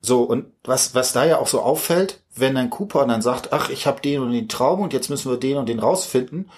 So, 0.00 0.22
und 0.22 0.46
was, 0.64 0.94
was 0.94 1.12
da 1.12 1.24
ja 1.24 1.38
auch 1.38 1.46
so 1.46 1.60
auffällt, 1.60 2.20
wenn 2.34 2.56
ein 2.56 2.70
Cooper 2.70 3.06
dann 3.06 3.22
sagt, 3.22 3.52
ach, 3.52 3.70
ich 3.70 3.86
habe 3.86 4.00
den 4.00 4.20
und 4.22 4.32
den 4.32 4.48
Traum 4.48 4.80
und 4.80 4.92
jetzt 4.92 5.08
müssen 5.10 5.30
wir 5.30 5.38
den 5.38 5.56
und 5.58 5.68
den 5.68 5.78
rausfinden, 5.78 6.50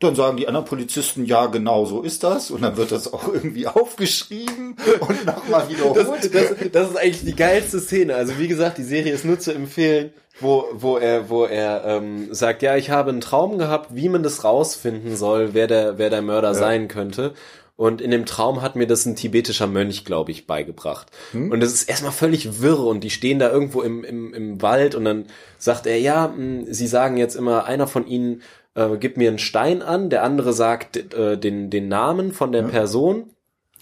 Dann 0.00 0.14
sagen 0.14 0.38
die 0.38 0.48
anderen 0.48 0.64
Polizisten, 0.66 1.26
ja, 1.26 1.46
genau 1.46 1.84
so 1.84 2.00
ist 2.00 2.24
das. 2.24 2.50
Und 2.50 2.62
dann 2.62 2.76
wird 2.76 2.90
das 2.90 3.12
auch 3.12 3.32
irgendwie 3.32 3.66
aufgeschrieben 3.66 4.76
und 5.00 5.26
nochmal 5.26 5.68
wiederholt. 5.68 6.08
Das, 6.08 6.30
das, 6.30 6.70
das 6.72 6.90
ist 6.90 6.96
eigentlich 6.96 7.24
die 7.24 7.36
geilste 7.36 7.80
Szene. 7.80 8.14
Also 8.14 8.38
wie 8.38 8.48
gesagt, 8.48 8.78
die 8.78 8.82
Serie 8.82 9.12
ist 9.12 9.26
nur 9.26 9.38
zu 9.38 9.52
empfehlen, 9.52 10.12
wo, 10.40 10.64
wo 10.72 10.96
er, 10.96 11.28
wo 11.28 11.44
er 11.44 11.84
ähm, 11.84 12.32
sagt, 12.32 12.62
ja, 12.62 12.76
ich 12.76 12.90
habe 12.90 13.10
einen 13.10 13.20
Traum 13.20 13.58
gehabt, 13.58 13.94
wie 13.94 14.08
man 14.08 14.22
das 14.22 14.42
rausfinden 14.42 15.16
soll, 15.16 15.50
wer 15.52 15.66
der, 15.66 15.98
wer 15.98 16.08
der 16.08 16.22
Mörder 16.22 16.48
ja. 16.48 16.54
sein 16.54 16.88
könnte. 16.88 17.34
Und 17.76 18.02
in 18.02 18.10
dem 18.10 18.26
Traum 18.26 18.60
hat 18.60 18.76
mir 18.76 18.86
das 18.86 19.06
ein 19.06 19.16
tibetischer 19.16 19.66
Mönch, 19.66 20.04
glaube 20.04 20.30
ich, 20.32 20.46
beigebracht. 20.46 21.06
Hm? 21.32 21.50
Und 21.50 21.60
das 21.60 21.72
ist 21.72 21.88
erstmal 21.88 22.12
völlig 22.12 22.60
wirr 22.60 22.80
und 22.80 23.02
die 23.04 23.08
stehen 23.08 23.38
da 23.38 23.50
irgendwo 23.50 23.80
im, 23.80 24.04
im, 24.04 24.34
im 24.34 24.60
Wald 24.60 24.94
und 24.94 25.06
dann 25.06 25.24
sagt 25.56 25.86
er, 25.86 25.98
ja, 25.98 26.28
mh, 26.28 26.36
hm, 26.36 26.66
sie 26.68 26.86
sagen 26.86 27.16
jetzt 27.16 27.36
immer, 27.36 27.64
einer 27.64 27.86
von 27.86 28.06
ihnen 28.06 28.42
äh, 28.74 28.96
gibt 28.96 29.16
mir 29.16 29.28
einen 29.28 29.38
Stein 29.38 29.82
an, 29.82 30.10
der 30.10 30.22
andere 30.22 30.52
sagt 30.52 31.14
äh, 31.14 31.38
den, 31.38 31.70
den 31.70 31.88
Namen 31.88 32.32
von 32.32 32.52
der 32.52 32.62
ja. 32.62 32.68
Person 32.68 33.30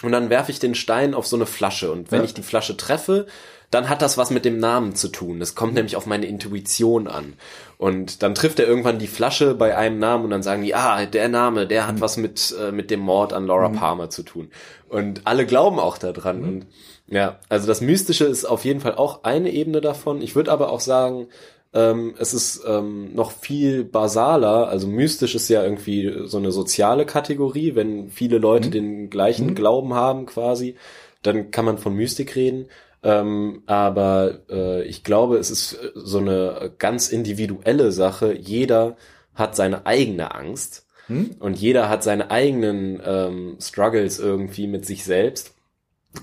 und 0.03 0.12
dann 0.12 0.30
werfe 0.30 0.53
ich 0.53 0.59
den 0.59 0.74
Stein 0.74 1.14
auf 1.14 1.26
so 1.26 1.36
eine 1.36 1.47
Flasche 1.47 1.91
und 1.91 2.12
wenn 2.12 2.20
ja. 2.20 2.24
ich 2.24 2.34
die 2.34 2.43
Flasche 2.43 2.76
treffe, 2.76 3.26
dann 3.70 3.89
hat 3.89 4.01
das 4.01 4.16
was 4.16 4.30
mit 4.30 4.45
dem 4.45 4.59
Namen 4.59 4.95
zu 4.95 5.09
tun. 5.09 5.41
Das 5.41 5.55
kommt 5.55 5.74
nämlich 5.74 5.97
auf 5.97 6.07
meine 6.07 6.26
Intuition 6.26 7.07
an. 7.07 7.34
Und 7.76 8.22
dann 8.22 8.34
trifft 8.34 8.59
er 8.59 8.66
irgendwann 8.66 8.99
die 8.99 9.07
Flasche 9.07 9.55
bei 9.55 9.76
einem 9.76 9.99
Namen 9.99 10.24
und 10.24 10.30
dann 10.30 10.43
sagen 10.43 10.62
die, 10.62 10.74
ah, 10.74 11.05
der 11.05 11.28
Name, 11.28 11.66
der 11.66 11.86
hat 11.86 11.97
mhm. 11.97 12.01
was 12.01 12.16
mit, 12.16 12.55
äh, 12.59 12.72
mit 12.72 12.91
dem 12.91 13.01
Mord 13.01 13.32
an 13.32 13.47
Laura 13.47 13.68
mhm. 13.68 13.76
Palmer 13.76 14.11
zu 14.11 14.22
tun. 14.22 14.51
Und 14.89 15.22
alle 15.26 15.45
glauben 15.45 15.78
auch 15.78 15.99
daran. 15.99 16.41
Mhm. 16.41 16.49
Und 16.49 16.66
ja, 17.09 17.39
also 17.49 17.66
das 17.66 17.80
Mystische 17.80 18.24
ist 18.24 18.47
auf 18.47 18.64
jeden 18.64 18.80
Fall 18.80 18.95
auch 18.95 19.24
eine 19.24 19.51
Ebene 19.51 19.80
davon. 19.80 20.22
Ich 20.22 20.34
würde 20.34 20.51
aber 20.51 20.70
auch 20.70 20.80
sagen, 20.80 21.28
ähm, 21.74 22.14
es 22.18 22.32
ist 22.32 22.62
ähm, 22.66 23.14
noch 23.14 23.30
viel 23.30 23.84
basaler, 23.84 24.68
also 24.68 24.86
mystisch 24.86 25.34
ist 25.34 25.48
ja 25.48 25.62
irgendwie 25.62 26.12
so 26.24 26.38
eine 26.38 26.50
soziale 26.50 27.04
Kategorie, 27.04 27.74
wenn 27.74 28.10
viele 28.10 28.38
Leute 28.38 28.68
mhm. 28.68 28.72
den 28.72 29.10
gleichen 29.10 29.48
mhm. 29.48 29.54
Glauben 29.54 29.94
haben 29.94 30.26
quasi, 30.26 30.76
dann 31.22 31.50
kann 31.50 31.64
man 31.64 31.78
von 31.78 31.94
Mystik 31.94 32.36
reden. 32.36 32.68
Ähm, 33.02 33.62
aber 33.66 34.40
äh, 34.50 34.82
ich 34.84 35.04
glaube, 35.04 35.36
es 35.36 35.50
ist 35.50 35.78
so 35.94 36.18
eine 36.18 36.72
ganz 36.78 37.10
individuelle 37.10 37.92
Sache. 37.92 38.34
Jeder 38.34 38.96
hat 39.34 39.54
seine 39.54 39.86
eigene 39.86 40.34
Angst 40.34 40.86
hm? 41.06 41.36
und 41.38 41.56
jeder 41.56 41.88
hat 41.88 42.02
seine 42.02 42.30
eigenen 42.30 43.00
ähm, 43.04 43.56
Struggles 43.60 44.18
irgendwie 44.18 44.66
mit 44.66 44.84
sich 44.84 45.04
selbst. 45.04 45.54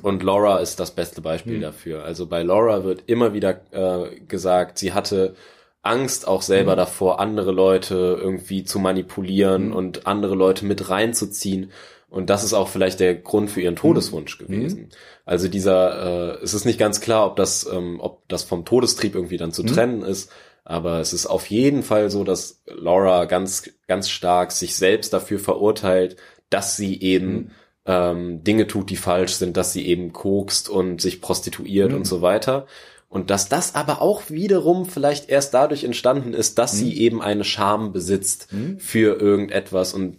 Und 0.02 0.24
Laura 0.24 0.60
ist 0.60 0.80
das 0.80 0.92
beste 0.92 1.22
Beispiel 1.22 1.56
hm. 1.56 1.62
dafür. 1.62 2.04
Also 2.04 2.28
bei 2.28 2.44
Laura 2.44 2.84
wird 2.84 3.04
immer 3.08 3.34
wieder 3.34 3.62
äh, 3.72 4.20
gesagt, 4.28 4.78
sie 4.78 4.94
hatte 4.94 5.36
Angst 5.82 6.28
auch 6.28 6.42
selber 6.42 6.72
hm. 6.72 6.78
davor, 6.78 7.20
andere 7.20 7.52
Leute 7.52 8.18
irgendwie 8.20 8.64
zu 8.64 8.80
manipulieren 8.80 9.68
hm. 9.68 9.74
und 9.74 10.08
andere 10.08 10.36
Leute 10.36 10.66
mit 10.66 10.90
reinzuziehen. 10.90 11.72
Und 12.16 12.30
das 12.30 12.46
ist 12.46 12.54
auch 12.54 12.70
vielleicht 12.70 13.02
der 13.02 13.14
Grund 13.16 13.52
für 13.52 13.60
ihren 13.60 13.74
mhm. 13.74 13.80
Todeswunsch 13.80 14.40
mhm. 14.40 14.46
gewesen. 14.48 14.90
Also 15.26 15.50
dieser, 15.50 16.38
äh, 16.38 16.44
es 16.44 16.54
ist 16.54 16.64
nicht 16.64 16.80
ganz 16.80 17.02
klar, 17.02 17.26
ob 17.26 17.36
das, 17.36 17.68
ähm, 17.70 18.00
ob 18.00 18.26
das 18.30 18.44
vom 18.44 18.64
Todestrieb 18.64 19.16
irgendwie 19.16 19.36
dann 19.36 19.52
zu 19.52 19.64
mhm. 19.64 19.68
trennen 19.68 20.02
ist. 20.02 20.32
Aber 20.64 21.02
es 21.02 21.12
ist 21.12 21.26
auf 21.26 21.48
jeden 21.48 21.84
Fall 21.84 22.10
so, 22.10 22.24
dass 22.24 22.64
Laura 22.68 23.26
ganz, 23.26 23.70
ganz 23.88 24.10
stark 24.10 24.54
sich 24.54 24.78
selbst 24.78 25.12
dafür 25.12 25.40
verurteilt, 25.40 26.16
dass 26.50 26.78
sie 26.78 27.02
eben 27.02 27.34
mhm. 27.34 27.52
Ähm, 27.86 28.44
Dinge 28.44 28.68
tut, 28.68 28.90
die 28.90 28.98
falsch 28.98 29.34
sind, 29.34 29.58
dass 29.58 29.74
sie 29.74 29.86
eben 29.86 30.14
kokst 30.14 30.70
und 30.70 31.02
sich 31.02 31.22
prostituiert 31.22 31.94
und 31.94 32.00
mhm. 32.00 32.06
so 32.06 32.22
weiter. 32.22 32.66
Und 33.08 33.30
dass 33.30 33.48
das 33.48 33.76
aber 33.76 34.02
auch 34.02 34.24
wiederum 34.30 34.86
vielleicht 34.86 35.30
erst 35.30 35.54
dadurch 35.54 35.84
entstanden 35.84 36.34
ist, 36.34 36.58
dass 36.58 36.74
mhm. 36.74 36.78
sie 36.78 37.00
eben 37.00 37.22
eine 37.22 37.44
Scham 37.44 37.94
besitzt 37.94 38.52
mhm. 38.52 38.80
für 38.80 39.22
irgendetwas 39.22 39.94
und 39.94 40.18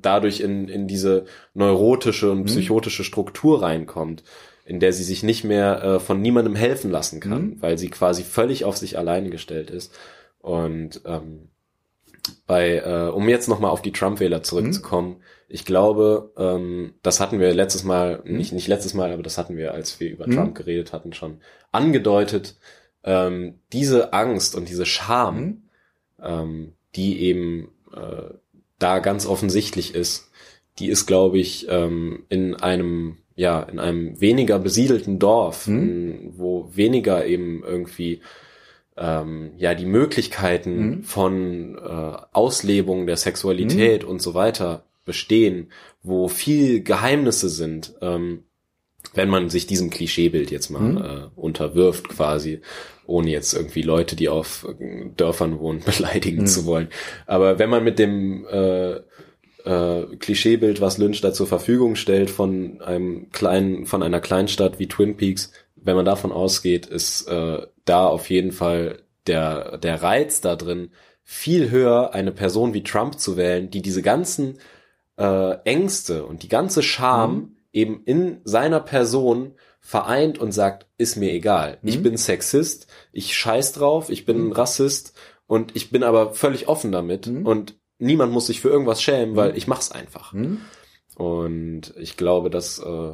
dadurch 0.00 0.40
in, 0.40 0.68
in 0.68 0.86
diese 0.86 1.26
neurotische 1.52 2.30
und 2.30 2.40
mhm. 2.40 2.46
psychotische 2.46 3.04
Struktur 3.04 3.62
reinkommt, 3.62 4.22
in 4.64 4.80
der 4.80 4.92
sie 4.92 5.04
sich 5.04 5.22
nicht 5.22 5.44
mehr 5.44 5.82
äh, 5.82 6.00
von 6.00 6.22
niemandem 6.22 6.54
helfen 6.54 6.90
lassen 6.90 7.20
kann, 7.20 7.42
mhm. 7.42 7.56
weil 7.60 7.76
sie 7.76 7.90
quasi 7.90 8.22
völlig 8.22 8.64
auf 8.64 8.78
sich 8.78 8.96
alleine 8.96 9.28
gestellt 9.28 9.70
ist. 9.70 9.92
Und 10.40 11.02
ähm, 11.04 11.48
bei, 12.46 12.76
äh, 12.78 13.10
um 13.10 13.28
jetzt 13.28 13.48
nochmal 13.48 13.72
auf 13.72 13.82
die 13.82 13.92
Trump-Wähler 13.92 14.42
zurückzukommen, 14.42 15.08
mhm. 15.10 15.22
Ich 15.48 15.64
glaube, 15.64 16.32
ähm, 16.36 16.94
das 17.02 17.20
hatten 17.20 17.40
wir 17.40 17.52
letztes 17.54 17.82
Mal, 17.82 18.22
nicht, 18.24 18.52
nicht 18.52 18.68
letztes 18.68 18.92
Mal, 18.92 19.12
aber 19.12 19.22
das 19.22 19.38
hatten 19.38 19.56
wir, 19.56 19.72
als 19.72 19.98
wir 19.98 20.10
über 20.10 20.26
mhm. 20.26 20.32
Trump 20.32 20.54
geredet 20.54 20.92
hatten, 20.92 21.14
schon 21.14 21.40
angedeutet, 21.72 22.56
ähm, 23.02 23.60
diese 23.72 24.12
Angst 24.12 24.54
und 24.54 24.68
diese 24.68 24.84
Scham, 24.84 25.40
mhm. 25.40 25.62
ähm, 26.22 26.72
die 26.94 27.22
eben 27.22 27.70
äh, 27.94 28.34
da 28.78 28.98
ganz 28.98 29.26
offensichtlich 29.26 29.94
ist, 29.94 30.30
die 30.78 30.88
ist, 30.88 31.06
glaube 31.06 31.38
ich, 31.38 31.66
ähm, 31.68 32.26
in 32.28 32.54
einem 32.54 33.18
ja 33.34 33.62
in 33.62 33.78
einem 33.78 34.20
weniger 34.20 34.58
besiedelten 34.58 35.18
Dorf, 35.18 35.66
mhm. 35.66 35.78
in, 35.78 36.38
wo 36.38 36.70
weniger 36.74 37.24
eben 37.24 37.62
irgendwie 37.64 38.20
ähm, 38.96 39.52
ja 39.56 39.74
die 39.74 39.86
Möglichkeiten 39.86 40.88
mhm. 40.88 41.02
von 41.04 41.78
äh, 41.78 42.16
Auslebung 42.32 43.06
der 43.06 43.16
Sexualität 43.16 44.02
mhm. 44.02 44.10
und 44.10 44.22
so 44.22 44.34
weiter 44.34 44.84
bestehen, 45.08 45.72
wo 46.04 46.28
viel 46.28 46.84
Geheimnisse 46.84 47.48
sind, 47.48 47.94
ähm, 48.00 48.44
wenn 49.14 49.28
man 49.28 49.48
sich 49.48 49.66
diesem 49.66 49.90
Klischeebild 49.90 50.52
jetzt 50.52 50.70
mal 50.70 50.80
mhm. 50.80 50.96
äh, 50.98 51.26
unterwirft 51.34 52.08
quasi, 52.08 52.60
ohne 53.06 53.30
jetzt 53.30 53.54
irgendwie 53.54 53.82
Leute, 53.82 54.14
die 54.14 54.28
auf 54.28 54.66
Dörfern 55.16 55.58
wohnen, 55.58 55.82
beleidigen 55.84 56.42
mhm. 56.42 56.46
zu 56.46 56.66
wollen. 56.66 56.88
Aber 57.26 57.58
wenn 57.58 57.70
man 57.70 57.82
mit 57.82 57.98
dem 57.98 58.46
äh, 58.46 59.00
äh, 59.64 60.16
Klischeebild, 60.18 60.80
was 60.80 60.98
Lynch 60.98 61.20
da 61.20 61.32
zur 61.32 61.46
Verfügung 61.46 61.96
stellt 61.96 62.30
von 62.30 62.80
einem 62.80 63.30
kleinen, 63.32 63.86
von 63.86 64.02
einer 64.02 64.20
Kleinstadt 64.20 64.78
wie 64.78 64.86
Twin 64.86 65.16
Peaks, 65.16 65.52
wenn 65.74 65.96
man 65.96 66.04
davon 66.04 66.32
ausgeht, 66.32 66.86
ist 66.86 67.26
äh, 67.28 67.66
da 67.84 68.06
auf 68.06 68.30
jeden 68.30 68.52
Fall 68.52 69.00
der, 69.26 69.78
der 69.78 70.02
Reiz 70.02 70.40
da 70.40 70.56
drin, 70.56 70.90
viel 71.22 71.70
höher 71.70 72.14
eine 72.14 72.32
Person 72.32 72.72
wie 72.72 72.82
Trump 72.82 73.18
zu 73.18 73.36
wählen, 73.36 73.70
die 73.70 73.82
diese 73.82 74.02
ganzen 74.02 74.58
äh, 75.18 75.58
Ängste 75.64 76.24
und 76.24 76.42
die 76.42 76.48
ganze 76.48 76.82
Scham 76.82 77.34
mhm. 77.34 77.56
eben 77.72 78.02
in 78.04 78.40
seiner 78.44 78.80
Person 78.80 79.54
vereint 79.80 80.38
und 80.38 80.52
sagt, 80.52 80.86
ist 80.96 81.16
mir 81.16 81.32
egal. 81.32 81.78
Mhm. 81.82 81.88
Ich 81.88 82.02
bin 82.02 82.16
Sexist, 82.16 82.86
ich 83.12 83.36
scheiß 83.36 83.72
drauf, 83.72 84.10
ich 84.10 84.24
bin 84.26 84.46
mhm. 84.46 84.52
Rassist 84.52 85.14
und 85.46 85.76
ich 85.76 85.90
bin 85.90 86.02
aber 86.02 86.34
völlig 86.34 86.68
offen 86.68 86.92
damit 86.92 87.26
mhm. 87.26 87.46
und 87.46 87.76
niemand 87.98 88.32
muss 88.32 88.46
sich 88.46 88.60
für 88.60 88.68
irgendwas 88.68 89.02
schämen, 89.02 89.36
weil 89.36 89.50
mhm. 89.50 89.56
ich 89.56 89.66
mach's 89.66 89.90
einfach. 89.90 90.32
Mhm. 90.32 90.60
Und 91.16 91.94
ich 91.96 92.16
glaube, 92.16 92.48
dass 92.48 92.78
äh, 92.78 93.12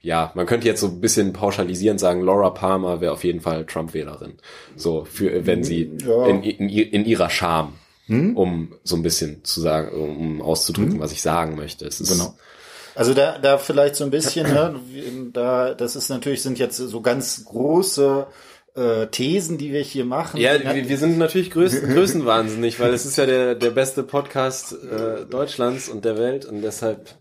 ja, 0.00 0.32
man 0.34 0.46
könnte 0.46 0.66
jetzt 0.66 0.80
so 0.80 0.88
ein 0.88 1.00
bisschen 1.00 1.32
pauschalisierend 1.32 2.00
sagen, 2.00 2.22
Laura 2.22 2.50
Palmer 2.50 3.00
wäre 3.00 3.12
auf 3.12 3.24
jeden 3.24 3.40
Fall 3.40 3.66
Trump-Wählerin. 3.66 4.34
So, 4.74 5.04
für, 5.04 5.46
wenn 5.46 5.64
sie 5.64 5.92
ja. 6.04 6.26
in, 6.26 6.42
in, 6.42 6.68
in, 6.68 7.04
ihrer 7.04 7.30
Scham, 7.30 7.74
hm? 8.06 8.36
um 8.36 8.74
so 8.84 8.96
ein 8.96 9.02
bisschen 9.02 9.44
zu 9.44 9.60
sagen, 9.60 9.90
um 9.90 10.42
auszudrücken, 10.42 10.94
hm? 10.94 11.00
was 11.00 11.12
ich 11.12 11.22
sagen 11.22 11.56
möchte. 11.56 11.86
Es 11.86 12.00
ist, 12.00 12.12
genau. 12.12 12.34
Also 12.94 13.12
da, 13.12 13.38
da 13.38 13.58
vielleicht 13.58 13.96
so 13.96 14.04
ein 14.04 14.10
bisschen, 14.10 14.46
ne, 14.46 14.80
da, 15.32 15.74
das 15.74 15.96
ist 15.96 16.08
natürlich, 16.08 16.42
sind 16.42 16.58
jetzt 16.58 16.76
so 16.76 17.00
ganz 17.02 17.44
große 17.44 18.26
äh, 18.74 19.06
Thesen, 19.08 19.58
die 19.58 19.72
wir 19.72 19.82
hier 19.82 20.04
machen. 20.04 20.40
Ja, 20.40 20.58
wir, 20.62 20.88
wir 20.88 20.98
sind 20.98 21.18
natürlich 21.18 21.50
größten, 21.50 21.90
größenwahnsinnig, 21.94 22.80
weil 22.80 22.94
es 22.94 23.04
ist 23.04 23.16
ja 23.16 23.26
der, 23.26 23.54
der 23.54 23.70
beste 23.70 24.02
Podcast 24.02 24.72
äh, 24.72 25.26
Deutschlands 25.26 25.88
und 25.88 26.04
der 26.04 26.16
Welt 26.16 26.44
und 26.46 26.62
deshalb 26.62 27.16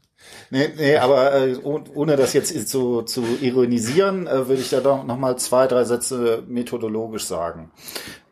Nee, 0.49 0.69
nee, 0.77 0.97
aber 0.97 1.33
äh, 1.33 1.55
ohne 1.63 2.15
das 2.15 2.33
jetzt 2.33 2.67
zu, 2.67 3.03
zu 3.03 3.23
ironisieren, 3.41 4.27
äh, 4.27 4.47
würde 4.47 4.61
ich 4.61 4.69
da 4.69 4.79
doch 4.79 5.03
noch 5.03 5.17
mal 5.17 5.38
zwei, 5.38 5.67
drei 5.67 5.83
Sätze 5.83 6.43
methodologisch 6.47 7.25
sagen. 7.25 7.71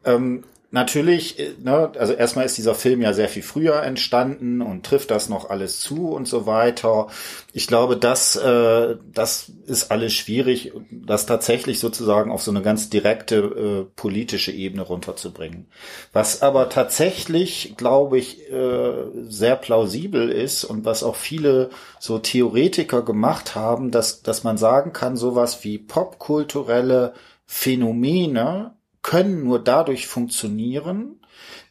Ähm, 0.05 0.43
natürlich, 0.74 1.39
äh, 1.39 1.53
ne, 1.61 1.91
also 1.97 2.13
erstmal 2.13 2.45
ist 2.45 2.57
dieser 2.57 2.74
Film 2.74 3.01
ja 3.01 3.13
sehr 3.13 3.30
viel 3.30 3.43
früher 3.43 3.84
entstanden 3.84 4.61
und 4.61 4.84
trifft 4.86 5.11
das 5.11 5.30
noch 5.30 5.49
alles 5.49 5.80
zu 5.80 6.09
und 6.09 6.28
so 6.28 6.45
weiter. 6.47 7.07
Ich 7.53 7.67
glaube, 7.67 7.95
das, 7.95 8.36
äh, 8.36 8.97
das 9.13 9.51
ist 9.67 9.91
alles 9.91 10.13
schwierig, 10.13 10.74
das 10.91 11.28
tatsächlich 11.28 11.80
sozusagen 11.80 12.32
auf 12.32 12.41
so 12.41 12.49
eine 12.49 12.63
ganz 12.63 12.89
direkte 12.89 13.36
äh, 13.38 13.91
politische 13.95 14.51
Ebene 14.51 14.82
runterzubringen. 14.82 15.67
Was 16.11 16.41
aber 16.41 16.69
tatsächlich, 16.69 17.76
glaube 17.78 18.17
ich, 18.17 18.51
äh, 18.51 18.93
sehr 19.26 19.55
plausibel 19.55 20.30
ist 20.30 20.63
und 20.63 20.86
was 20.86 21.03
auch 21.03 21.15
viele 21.15 21.69
so 21.99 22.17
Theoretiker 22.17 23.03
gemacht 23.03 23.53
haben, 23.53 23.91
dass, 23.91 24.24
dass 24.24 24.43
man 24.43 24.57
sagen 24.57 24.91
kann, 24.91 25.17
sowas 25.17 25.63
wie 25.63 25.78
popkulturelle 25.78 27.13
Phänomene 27.45 28.74
können 29.03 29.43
nur 29.43 29.63
dadurch 29.63 30.07
funktionieren, 30.07 31.19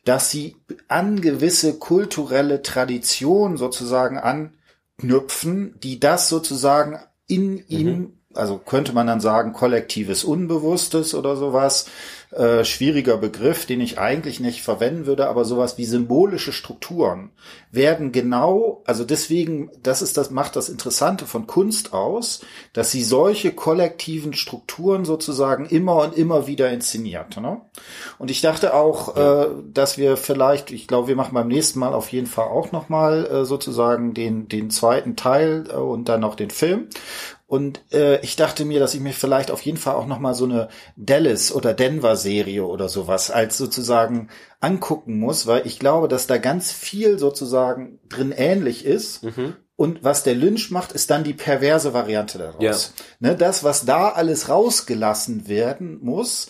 dass 0.05 0.31
sie 0.31 0.57
an 0.89 1.21
gewisse 1.21 1.79
kulturelle 1.79 2.63
Tradition 2.63 3.57
sozusagen 3.57 4.19
anknüpfen, 4.19 5.79
die 5.83 5.99
das 5.99 6.29
sozusagen 6.29 6.99
in 7.27 7.67
ihm, 7.69 7.89
mhm. 7.89 8.13
also 8.35 8.59
könnte 8.59 8.93
man 8.93 9.07
dann 9.07 9.21
sagen, 9.21 9.53
kollektives 9.53 10.25
Unbewusstes 10.25 11.15
oder 11.15 11.37
sowas, 11.37 11.87
äh, 12.33 12.65
schwieriger 12.65 13.19
Begriff, 13.19 13.67
den 13.67 13.81
ich 13.81 13.99
eigentlich 13.99 14.41
nicht 14.41 14.63
verwenden 14.63 15.05
würde, 15.05 15.29
aber 15.29 15.45
sowas 15.45 15.77
wie 15.77 15.85
symbolische 15.85 16.53
Strukturen 16.53 17.31
werden 17.71 18.11
genau, 18.11 18.83
also 18.87 19.05
deswegen, 19.05 19.71
das 19.83 20.01
ist 20.01 20.17
das, 20.17 20.31
macht 20.31 20.57
das 20.57 20.71
Interessante 20.71 21.27
von 21.27 21.47
Kunst 21.47 21.93
aus, 21.93 22.41
dass 22.73 22.91
sie 22.91 23.05
solche 23.05 23.53
kollektiven 23.53 24.33
Strukturen 24.33 25.05
sozusagen 25.05 25.67
immer 25.67 25.97
und 25.97 26.17
immer 26.17 26.47
wieder 26.47 26.71
inszeniert. 26.71 27.39
Ne? 27.39 27.61
Und 28.19 28.31
ich 28.31 28.41
dachte 28.41 28.75
auch, 28.75 29.15
ja. 29.17 29.45
äh, 29.45 29.49
dass 29.73 29.99
wir 29.99 30.17
vielleicht, 30.17 30.71
ich 30.71 30.87
glaube, 30.87 31.09
wir 31.09 31.17
machen 31.17 31.35
beim 31.35 31.49
nächsten 31.49 31.79
Mal 31.79 31.93
auf 31.93 32.13
jeden 32.13 32.27
Fall 32.27 32.49
auch 32.49 32.73
nochmal 32.73 33.27
äh, 33.27 33.45
sozusagen 33.45 34.15
den, 34.15 34.49
den 34.49 34.71
zweiten 34.71 35.17
Teil 35.17 35.65
äh, 35.71 35.75
und 35.75 36.09
dann 36.09 36.21
noch 36.21 36.35
den 36.35 36.51
Film. 36.51 36.89
Und 37.53 37.83
äh, 37.93 38.19
ich 38.23 38.37
dachte 38.37 38.65
mir, 38.65 38.81
dass 38.81 38.95
ich 38.95 39.01
mir 39.03 39.13
vielleicht 39.13 39.51
auf 39.51 39.61
jeden 39.61 39.77
Fall 39.77 39.97
auch 39.97 40.07
noch 40.07 40.19
mal 40.19 40.33
so 40.33 40.47
eine 40.47 40.69
Dallas 40.97 41.53
oder 41.53 41.75
Denver 41.75 42.17
Serie 42.17 42.65
oder 42.65 42.89
sowas 42.89 43.31
als 43.31 43.59
sozusagen 43.59 44.31
angucken 44.61 45.19
muss, 45.19 45.47
weil 45.47 45.67
ich 45.67 45.79
glaube, 45.79 46.09
dass 46.09 46.27
da 46.27 46.39
ganz 46.39 46.73
viel 46.73 47.19
sozusagen 47.19 47.99
drin 48.09 48.33
ähnlich 48.35 48.87
ist. 48.87 49.23
Mhm. 49.25 49.55
Und 49.77 50.03
was 50.03 50.23
der 50.23 50.35
Lynch 50.35 50.71
macht, 50.71 50.93
ist 50.93 51.11
dann 51.11 51.25
die 51.25 51.35
perverse 51.35 51.93
Variante 51.93 52.39
daraus. 52.39 52.95
Ja. 53.21 53.29
Ne, 53.29 53.37
das, 53.37 53.63
was 53.63 53.85
da 53.85 54.09
alles 54.09 54.49
rausgelassen 54.49 55.47
werden 55.47 55.99
muss, 56.03 56.49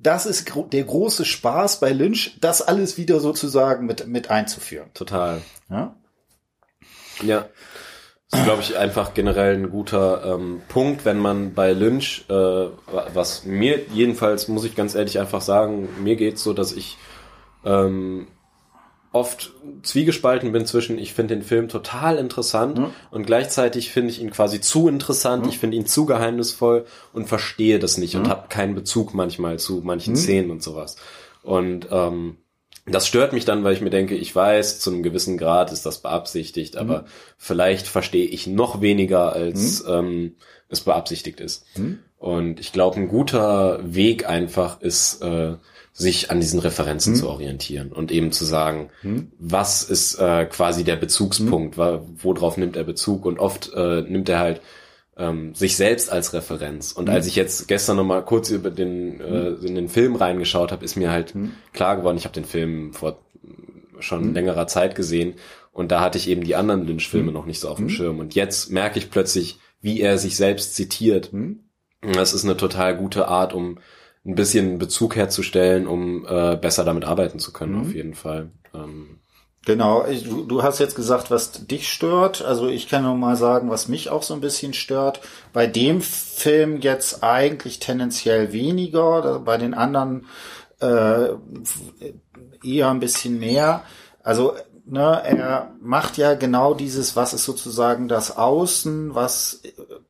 das 0.00 0.26
ist 0.26 0.52
der 0.72 0.82
große 0.82 1.26
Spaß 1.26 1.78
bei 1.78 1.92
Lynch, 1.92 2.38
das 2.40 2.60
alles 2.60 2.96
wieder 2.98 3.20
sozusagen 3.20 3.86
mit, 3.86 4.08
mit 4.08 4.30
einzuführen. 4.30 4.90
Total. 4.94 5.42
Ja. 5.68 5.94
Ja. 7.22 7.48
Das 8.30 8.40
ist, 8.40 8.46
glaube 8.46 8.62
ich, 8.62 8.78
einfach 8.78 9.12
generell 9.12 9.56
ein 9.56 9.70
guter 9.70 10.24
ähm, 10.24 10.62
Punkt, 10.68 11.04
wenn 11.04 11.18
man 11.18 11.52
bei 11.52 11.72
Lynch, 11.72 12.26
äh, 12.28 12.66
was 13.12 13.44
mir 13.44 13.80
jedenfalls, 13.92 14.46
muss 14.46 14.64
ich 14.64 14.76
ganz 14.76 14.94
ehrlich 14.94 15.18
einfach 15.18 15.40
sagen, 15.40 15.88
mir 16.02 16.14
geht's 16.14 16.44
so, 16.44 16.52
dass 16.52 16.72
ich 16.72 16.96
ähm, 17.64 18.28
oft 19.12 19.52
zwiegespalten 19.82 20.52
bin 20.52 20.66
zwischen, 20.66 20.98
ich 20.98 21.14
finde 21.14 21.34
den 21.34 21.42
Film 21.42 21.68
total 21.68 22.16
interessant 22.18 22.78
mhm. 22.78 22.90
und 23.10 23.26
gleichzeitig 23.26 23.90
finde 23.90 24.10
ich 24.10 24.20
ihn 24.20 24.30
quasi 24.30 24.60
zu 24.60 24.86
interessant, 24.86 25.44
mhm. 25.44 25.48
ich 25.48 25.58
finde 25.58 25.76
ihn 25.76 25.86
zu 25.86 26.06
geheimnisvoll 26.06 26.84
und 27.12 27.28
verstehe 27.28 27.80
das 27.80 27.98
nicht 27.98 28.14
mhm. 28.14 28.20
und 28.20 28.28
habe 28.28 28.48
keinen 28.48 28.76
Bezug 28.76 29.12
manchmal 29.12 29.58
zu 29.58 29.80
manchen 29.82 30.12
mhm. 30.12 30.18
Szenen 30.18 30.50
und 30.50 30.62
sowas. 30.62 30.96
Und 31.42 31.88
ähm, 31.90 32.36
das 32.90 33.06
stört 33.06 33.32
mich 33.32 33.44
dann, 33.44 33.64
weil 33.64 33.74
ich 33.74 33.80
mir 33.80 33.90
denke, 33.90 34.14
ich 34.14 34.34
weiß, 34.34 34.80
zu 34.80 34.90
einem 34.90 35.02
gewissen 35.02 35.38
Grad 35.38 35.72
ist 35.72 35.86
das 35.86 35.98
beabsichtigt, 35.98 36.76
aber 36.76 37.02
mhm. 37.02 37.06
vielleicht 37.38 37.86
verstehe 37.86 38.26
ich 38.26 38.46
noch 38.46 38.80
weniger, 38.80 39.32
als 39.32 39.84
mhm. 39.84 39.92
ähm, 39.92 40.36
es 40.68 40.80
beabsichtigt 40.80 41.40
ist. 41.40 41.64
Mhm. 41.76 42.00
Und 42.18 42.60
ich 42.60 42.72
glaube, 42.72 42.96
ein 42.96 43.08
guter 43.08 43.80
Weg 43.82 44.28
einfach 44.28 44.80
ist, 44.80 45.22
äh, 45.22 45.54
sich 45.92 46.30
an 46.30 46.40
diesen 46.40 46.60
Referenzen 46.60 47.14
mhm. 47.14 47.16
zu 47.16 47.28
orientieren 47.28 47.92
und 47.92 48.12
eben 48.12 48.32
zu 48.32 48.44
sagen, 48.44 48.90
mhm. 49.02 49.32
was 49.38 49.82
ist 49.82 50.14
äh, 50.14 50.46
quasi 50.46 50.84
der 50.84 50.96
Bezugspunkt, 50.96 51.76
mhm. 51.76 52.00
worauf 52.22 52.56
nimmt 52.56 52.76
er 52.76 52.84
Bezug 52.84 53.26
und 53.26 53.38
oft 53.38 53.72
äh, 53.74 54.02
nimmt 54.02 54.28
er 54.28 54.38
halt 54.38 54.60
ähm, 55.20 55.54
sich 55.54 55.76
selbst 55.76 56.10
als 56.10 56.32
Referenz. 56.32 56.92
Und 56.92 57.08
mhm. 57.08 57.14
als 57.14 57.26
ich 57.26 57.36
jetzt 57.36 57.68
gestern 57.68 57.96
noch 57.96 58.04
mal 58.04 58.24
kurz 58.24 58.50
über 58.50 58.70
den 58.70 59.20
äh, 59.20 59.50
mhm. 59.50 59.66
in 59.66 59.74
den 59.74 59.88
Film 59.88 60.16
reingeschaut 60.16 60.72
habe, 60.72 60.84
ist 60.84 60.96
mir 60.96 61.10
halt 61.10 61.34
mhm. 61.34 61.52
klar 61.72 61.96
geworden, 61.96 62.16
ich 62.16 62.24
habe 62.24 62.34
den 62.34 62.44
Film 62.44 62.92
vor 62.92 63.18
schon 64.00 64.28
mhm. 64.28 64.34
längerer 64.34 64.66
Zeit 64.66 64.94
gesehen 64.94 65.34
und 65.72 65.92
da 65.92 66.00
hatte 66.00 66.18
ich 66.18 66.28
eben 66.28 66.42
die 66.42 66.56
anderen 66.56 66.86
Lynch-Filme 66.86 67.28
mhm. 67.28 67.34
noch 67.34 67.46
nicht 67.46 67.60
so 67.60 67.68
auf 67.68 67.76
dem. 67.76 67.90
Schirm. 67.90 68.18
Und 68.18 68.34
jetzt 68.34 68.70
merke 68.70 68.98
ich 68.98 69.10
plötzlich, 69.10 69.58
wie 69.80 70.00
er 70.00 70.18
sich 70.18 70.36
selbst 70.36 70.74
zitiert. 70.74 71.30
Das 72.00 72.32
ist 72.32 72.44
eine 72.44 72.56
total 72.56 72.96
gute 72.96 73.28
Art, 73.28 73.52
um 73.52 73.78
ein 74.24 74.34
bisschen 74.34 74.78
Bezug 74.78 75.16
herzustellen, 75.16 75.86
um 75.86 76.26
äh, 76.26 76.56
besser 76.56 76.84
damit 76.84 77.04
arbeiten 77.04 77.38
zu 77.38 77.52
können, 77.52 77.80
auf 77.80 77.94
jeden 77.94 78.14
Fall. 78.14 78.50
Ähm, 78.74 79.19
Genau, 79.66 80.04
du, 80.24 80.44
du 80.44 80.62
hast 80.62 80.78
jetzt 80.78 80.94
gesagt, 80.94 81.30
was 81.30 81.66
dich 81.66 81.92
stört. 81.92 82.42
Also 82.42 82.68
ich 82.68 82.88
kann 82.88 83.02
nur 83.02 83.14
mal 83.14 83.36
sagen, 83.36 83.68
was 83.68 83.88
mich 83.88 84.08
auch 84.08 84.22
so 84.22 84.32
ein 84.32 84.40
bisschen 84.40 84.72
stört. 84.72 85.20
Bei 85.52 85.66
dem 85.66 86.00
Film 86.00 86.80
jetzt 86.80 87.22
eigentlich 87.22 87.78
tendenziell 87.78 88.52
weniger, 88.52 89.38
bei 89.40 89.58
den 89.58 89.74
anderen 89.74 90.26
äh, 90.80 91.28
eher 92.64 92.90
ein 92.90 93.00
bisschen 93.00 93.38
mehr. 93.38 93.82
Also 94.22 94.54
ne, 94.86 95.22
er 95.24 95.72
macht 95.80 96.16
ja 96.16 96.34
genau 96.34 96.72
dieses, 96.72 97.14
was 97.14 97.34
ist 97.34 97.44
sozusagen 97.44 98.08
das 98.08 98.38
Außen, 98.38 99.14
was, 99.14 99.60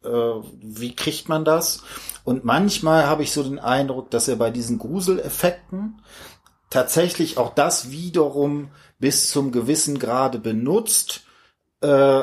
äh, 0.04 0.08
wie 0.08 0.94
kriegt 0.94 1.28
man 1.28 1.44
das? 1.44 1.82
Und 2.22 2.44
manchmal 2.44 3.06
habe 3.06 3.24
ich 3.24 3.32
so 3.32 3.42
den 3.42 3.58
Eindruck, 3.58 4.10
dass 4.10 4.28
er 4.28 4.36
bei 4.36 4.50
diesen 4.50 4.78
Gruseleffekten 4.78 6.00
tatsächlich 6.70 7.36
auch 7.36 7.52
das 7.54 7.90
wiederum 7.90 8.70
bis 9.00 9.30
zum 9.30 9.50
gewissen 9.50 9.98
Grade 9.98 10.38
benutzt, 10.38 11.22
äh, 11.80 12.22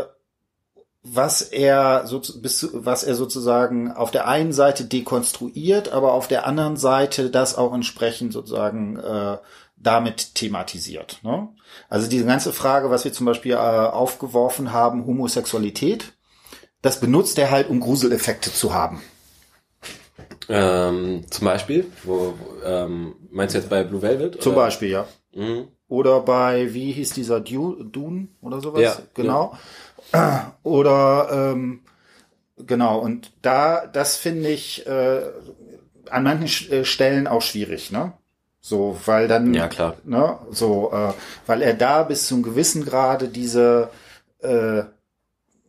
was 1.03 1.41
er 1.41 2.05
so, 2.05 2.21
bis, 2.41 2.69
was 2.73 3.03
er 3.03 3.15
sozusagen 3.15 3.91
auf 3.91 4.11
der 4.11 4.27
einen 4.27 4.53
Seite 4.53 4.85
dekonstruiert, 4.85 5.91
aber 5.91 6.13
auf 6.13 6.27
der 6.27 6.45
anderen 6.45 6.77
Seite 6.77 7.29
das 7.29 7.55
auch 7.55 7.73
entsprechend 7.73 8.33
sozusagen 8.33 8.97
äh, 8.97 9.37
damit 9.77 10.35
thematisiert. 10.35 11.19
Ne? 11.23 11.49
Also 11.89 12.09
diese 12.09 12.25
ganze 12.25 12.51
Frage, 12.51 12.89
was 12.89 13.05
wir 13.05 13.13
zum 13.13 13.25
Beispiel 13.25 13.53
äh, 13.53 13.55
aufgeworfen 13.55 14.73
haben, 14.73 15.05
Homosexualität, 15.05 16.13
das 16.81 16.99
benutzt 16.99 17.37
er 17.37 17.51
halt, 17.51 17.69
um 17.69 17.79
Gruseleffekte 17.79 18.51
zu 18.51 18.73
haben. 18.73 19.01
Ähm, 20.49 21.25
zum 21.29 21.45
Beispiel, 21.45 21.91
wo, 22.03 22.33
ähm, 22.63 23.15
meinst 23.31 23.55
du 23.55 23.59
jetzt 23.59 23.69
bei 23.69 23.83
Blue 23.83 24.01
Velvet? 24.01 24.41
Zum 24.41 24.55
Beispiel, 24.55 24.89
ja. 24.89 25.07
Mhm. 25.33 25.67
Oder 25.89 26.19
bei, 26.21 26.73
wie 26.73 26.91
hieß 26.91 27.11
dieser 27.11 27.39
Dune 27.39 28.27
oder 28.41 28.59
sowas? 28.59 28.81
Ja, 28.81 28.97
genau. 29.13 29.57
Ja. 30.13 30.53
Oder 30.63 31.29
ähm, 31.31 31.81
genau, 32.57 32.99
und 32.99 33.31
da, 33.41 33.85
das 33.87 34.17
finde 34.17 34.49
ich 34.49 34.85
äh, 34.85 35.21
an 36.09 36.23
manchen 36.23 36.71
äh, 36.71 36.85
Stellen 36.85 37.27
auch 37.27 37.41
schwierig, 37.41 37.91
ne? 37.91 38.13
So, 38.59 38.97
weil 39.05 39.27
dann, 39.29 39.53
ja 39.53 39.69
klar, 39.69 39.95
ne, 40.03 40.39
so, 40.51 40.91
äh, 40.91 41.13
weil 41.45 41.61
er 41.61 41.73
da 41.73 42.03
bis 42.03 42.27
zum 42.27 42.43
gewissen 42.43 42.85
Grade 42.85 43.29
diese 43.29 43.89
äh, 44.39 44.83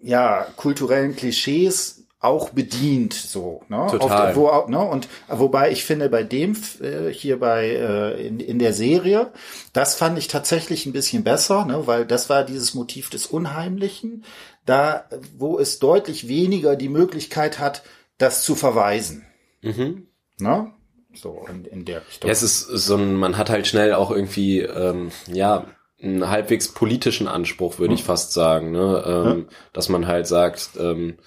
ja 0.00 0.46
kulturellen 0.56 1.14
Klischees 1.14 1.97
auch 2.20 2.50
bedient, 2.50 3.14
so, 3.14 3.62
ne? 3.68 3.86
Total. 3.90 4.30
Auf, 4.30 4.36
wo, 4.36 4.68
ne? 4.68 4.80
Und 4.80 5.08
wobei 5.28 5.70
ich 5.70 5.84
finde, 5.84 6.08
bei 6.08 6.24
dem 6.24 6.56
äh, 6.80 7.10
hier 7.12 7.38
bei 7.38 7.68
äh, 7.68 8.26
in, 8.26 8.40
in 8.40 8.58
der 8.58 8.72
Serie, 8.72 9.32
das 9.72 9.94
fand 9.94 10.18
ich 10.18 10.26
tatsächlich 10.26 10.84
ein 10.86 10.92
bisschen 10.92 11.22
besser, 11.22 11.64
ne? 11.64 11.86
Weil 11.86 12.06
das 12.06 12.28
war 12.28 12.44
dieses 12.44 12.74
Motiv 12.74 13.08
des 13.08 13.26
Unheimlichen, 13.26 14.24
da 14.66 15.04
wo 15.36 15.58
es 15.58 15.78
deutlich 15.78 16.26
weniger 16.26 16.74
die 16.74 16.88
Möglichkeit 16.88 17.60
hat, 17.60 17.82
das 18.18 18.42
zu 18.42 18.56
verweisen. 18.56 19.24
Mhm. 19.62 20.08
Ne? 20.38 20.72
So 21.14 21.46
in, 21.48 21.64
in 21.64 21.84
der 21.84 22.06
Richtung. 22.06 22.28
Ja, 22.28 22.32
es 22.32 22.42
ist 22.42 22.60
so 22.66 22.96
ein, 22.96 23.14
man 23.14 23.38
hat 23.38 23.48
halt 23.48 23.66
schnell 23.68 23.94
auch 23.94 24.10
irgendwie, 24.10 24.60
ähm, 24.60 25.10
ja, 25.32 25.66
einen 26.00 26.28
halbwegs 26.28 26.68
politischen 26.68 27.26
Anspruch, 27.26 27.78
würde 27.78 27.92
hm. 27.92 27.98
ich 27.98 28.04
fast 28.04 28.32
sagen, 28.32 28.70
ne? 28.70 29.04
Ähm, 29.04 29.24
hm. 29.24 29.48
Dass 29.72 29.88
man 29.88 30.06
halt 30.06 30.28
sagt, 30.28 30.70
ähm, 30.78 31.18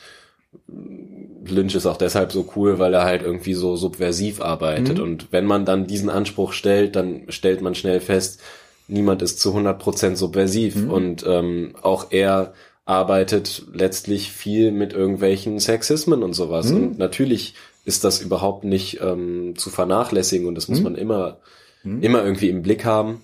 Lynch 0.67 1.75
ist 1.75 1.85
auch 1.85 1.97
deshalb 1.97 2.31
so 2.31 2.49
cool, 2.55 2.79
weil 2.79 2.93
er 2.93 3.03
halt 3.03 3.23
irgendwie 3.23 3.53
so 3.53 3.75
subversiv 3.75 4.41
arbeitet. 4.41 4.97
Mhm. 4.97 5.03
Und 5.03 5.27
wenn 5.31 5.45
man 5.45 5.65
dann 5.65 5.87
diesen 5.87 6.09
Anspruch 6.09 6.53
stellt, 6.53 6.95
dann 6.95 7.25
stellt 7.29 7.61
man 7.61 7.75
schnell 7.75 7.99
fest, 7.99 8.41
niemand 8.87 9.21
ist 9.21 9.39
zu 9.39 9.55
100% 9.55 10.15
subversiv. 10.15 10.75
Mhm. 10.75 10.91
Und 10.91 11.25
ähm, 11.27 11.73
auch 11.81 12.07
er 12.11 12.53
arbeitet 12.85 13.63
letztlich 13.73 14.31
viel 14.31 14.71
mit 14.71 14.93
irgendwelchen 14.93 15.59
Sexismen 15.59 16.23
und 16.23 16.33
sowas. 16.33 16.69
Mhm. 16.69 16.75
Und 16.75 16.97
natürlich 16.97 17.55
ist 17.85 18.03
das 18.03 18.21
überhaupt 18.21 18.63
nicht 18.63 18.99
ähm, 19.01 19.55
zu 19.57 19.69
vernachlässigen 19.69 20.47
und 20.47 20.55
das 20.55 20.67
muss 20.67 20.79
mhm. 20.79 20.83
man 20.83 20.95
immer, 20.95 21.39
mhm. 21.83 22.03
immer 22.03 22.23
irgendwie 22.23 22.49
im 22.49 22.61
Blick 22.61 22.85
haben. 22.85 23.23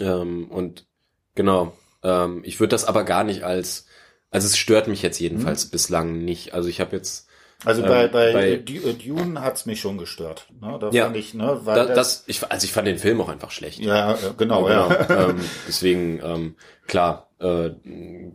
Ähm, 0.00 0.48
und 0.48 0.86
genau, 1.34 1.72
ähm, 2.02 2.40
ich 2.44 2.58
würde 2.60 2.70
das 2.70 2.84
aber 2.84 3.04
gar 3.04 3.24
nicht 3.24 3.44
als 3.44 3.86
also 4.32 4.46
es 4.46 4.56
stört 4.56 4.88
mich 4.88 5.02
jetzt 5.02 5.20
jedenfalls 5.20 5.64
hm. 5.64 5.70
bislang 5.70 6.24
nicht. 6.24 6.54
Also 6.54 6.68
ich 6.68 6.80
habe 6.80 6.96
jetzt 6.96 7.28
also 7.64 7.82
bei, 7.82 8.06
ähm, 8.06 8.10
bei, 8.10 8.32
bei 8.32 8.56
Dune 8.56 9.40
hat's 9.40 9.66
mich 9.66 9.80
schon 9.80 9.98
gestört. 9.98 10.48
Ne? 10.60 10.78
Da 10.80 10.90
ja, 10.90 11.04
fand 11.04 11.16
ich, 11.16 11.34
ne, 11.34 11.60
weil 11.62 11.76
da, 11.76 11.94
das, 11.94 12.24
ich, 12.26 12.42
also 12.50 12.64
ich 12.64 12.72
fand 12.72 12.88
den 12.88 12.98
Film 12.98 13.20
auch 13.20 13.28
einfach 13.28 13.52
schlecht. 13.52 13.78
Ja, 13.78 14.18
genau, 14.36 14.68
ja. 14.68 14.88
Genau. 14.88 15.28
ähm, 15.30 15.40
deswegen 15.68 16.20
ähm, 16.24 16.54
klar, 16.88 17.28
äh, 17.38 17.70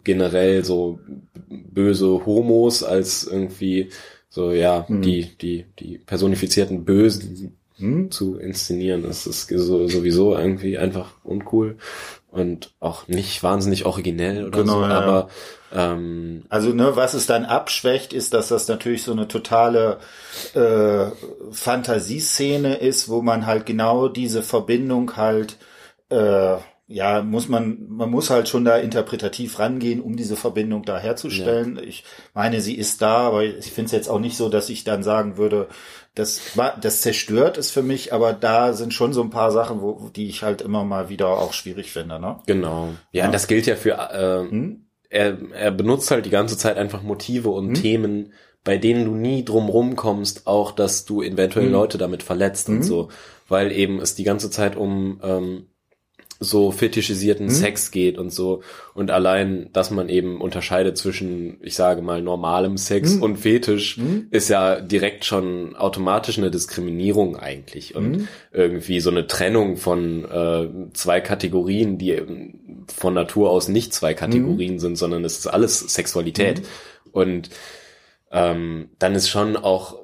generell 0.03 0.63
so 0.63 0.99
böse 1.49 2.25
Homos 2.25 2.83
als 2.83 3.25
irgendwie 3.25 3.89
so 4.29 4.51
ja 4.51 4.87
hm. 4.87 5.01
die 5.01 5.35
die 5.37 5.65
die 5.79 5.97
personifizierten 5.97 6.85
Bösen 6.85 7.57
hm? 7.77 8.11
zu 8.11 8.37
inszenieren, 8.37 9.03
das 9.03 9.27
ist 9.27 9.47
so, 9.49 9.87
sowieso 9.87 10.35
irgendwie 10.35 10.77
einfach 10.77 11.13
uncool. 11.23 11.77
Und 12.39 12.71
auch 12.79 13.07
nicht 13.07 13.43
wahnsinnig 13.43 13.85
originell 13.85 14.45
oder 14.45 14.59
Genau, 14.59 14.81
so, 14.81 14.81
ja, 14.81 14.89
aber 14.89 15.29
ähm, 15.73 16.43
Also, 16.49 16.69
ne, 16.69 16.95
was 16.95 17.13
es 17.13 17.25
dann 17.25 17.45
abschwächt, 17.45 18.13
ist, 18.13 18.33
dass 18.33 18.47
das 18.49 18.67
natürlich 18.67 19.03
so 19.03 19.11
eine 19.11 19.27
totale 19.27 19.97
äh, 20.53 21.07
Fantasieszene 21.51 22.75
ist, 22.75 23.09
wo 23.09 23.21
man 23.21 23.45
halt 23.45 23.65
genau 23.65 24.07
diese 24.07 24.41
Verbindung 24.43 25.17
halt, 25.17 25.57
äh, 26.09 26.55
ja, 26.89 27.21
muss 27.21 27.49
man, 27.49 27.85
man 27.89 28.09
muss 28.09 28.29
halt 28.29 28.47
schon 28.47 28.63
da 28.63 28.77
interpretativ 28.77 29.59
rangehen, 29.59 29.99
um 30.01 30.15
diese 30.15 30.38
Verbindung 30.38 30.83
da 30.83 30.97
herzustellen. 30.97 31.77
Ich 31.85 32.05
meine, 32.33 32.61
sie 32.61 32.75
ist 32.75 33.01
da, 33.01 33.27
aber 33.27 33.43
ich 33.43 33.71
finde 33.71 33.88
es 33.88 33.91
jetzt 33.91 34.09
auch 34.09 34.19
nicht 34.19 34.38
so, 34.38 34.47
dass 34.47 34.69
ich 34.69 34.85
dann 34.85 35.03
sagen 35.03 35.35
würde, 35.35 35.67
das 36.18 36.57
war, 36.57 36.78
das 36.82 37.01
zerstört 37.01 37.57
es 37.57 37.70
für 37.70 37.84
mich, 37.84 38.11
aber 38.11 38.34
da 38.34 38.74
sind 38.74 38.93
schon 38.93 39.13
so 39.13 39.22
ein 39.22 39.30
paar 39.30 39.51
Sachen, 39.51 39.82
wo, 39.82 40.09
die 40.15 40.28
ich 40.28 40.41
halt 40.41 40.61
immer 40.61 40.84
mal 40.84 41.09
wieder 41.09 41.28
auch 41.28 41.53
schwierig 41.53 41.91
finde, 41.91 42.20
ne? 42.20 42.39
genau. 42.47 42.89
Ja, 43.11 43.28
das 43.28 43.47
gilt 43.47 43.68
ja 43.68 43.76
für 43.76 43.91
äh, 43.91 44.49
Hm? 44.49 44.88
er, 45.09 45.38
er 45.53 45.72
benutzt 45.72 46.09
halt 46.09 46.26
die 46.26 46.32
ganze 46.32 46.57
Zeit 46.57 46.78
einfach 46.78 47.03
Motive 47.03 47.49
und 47.49 47.76
Themen, 47.76 48.34
bei 48.63 48.78
denen 48.78 49.05
du 49.05 49.11
nie 49.11 49.45
drum 49.45 49.70
rumkommst, 49.70 50.47
auch 50.47 50.72
dass 50.72 51.05
du 51.05 51.22
eventuell 51.22 51.70
Leute 51.70 51.97
damit 51.97 52.24
verletzt 52.24 52.68
und 52.68 52.84
so, 52.84 53.09
weil 53.47 53.72
eben 53.72 53.99
es 53.99 54.15
die 54.15 54.24
ganze 54.24 54.49
Zeit 54.49 54.76
um 54.76 55.22
ähm, 55.24 55.68
so 56.39 56.71
fetischisierten 56.71 57.49
Sex 57.49 57.91
geht 57.91 58.17
und 58.17 58.31
so. 58.31 58.61
Und 58.93 59.11
allein, 59.11 59.69
dass 59.73 59.91
man 59.91 60.09
eben 60.09 60.39
unterscheidet 60.39 60.97
zwischen, 60.97 61.57
ich 61.61 61.75
sage 61.75 62.01
mal, 62.01 62.21
normalem 62.21 62.77
Sex 62.77 63.15
und 63.15 63.38
Fetisch, 63.38 63.97
ist 64.29 64.49
ja 64.49 64.79
direkt 64.79 65.25
schon 65.25 65.75
automatisch 65.75 66.38
eine 66.38 66.51
Diskriminierung 66.51 67.38
eigentlich. 67.38 67.95
Und 67.95 68.27
irgendwie 68.51 68.99
so 68.99 69.09
eine 69.09 69.27
Trennung 69.27 69.77
von 69.77 70.25
äh, 70.25 70.67
zwei 70.93 71.21
Kategorien, 71.21 71.97
die 71.97 72.11
eben 72.11 72.85
von 72.88 73.13
Natur 73.13 73.49
aus 73.49 73.67
nicht 73.67 73.93
zwei 73.93 74.13
Kategorien 74.13 74.79
sind, 74.79 74.97
sondern 74.97 75.25
es 75.25 75.39
ist 75.39 75.47
alles 75.47 75.79
Sexualität. 75.79 76.61
Und 77.11 77.49
ähm, 78.31 78.89
dann 78.99 79.15
ist 79.15 79.29
schon 79.29 79.57
auch 79.57 79.99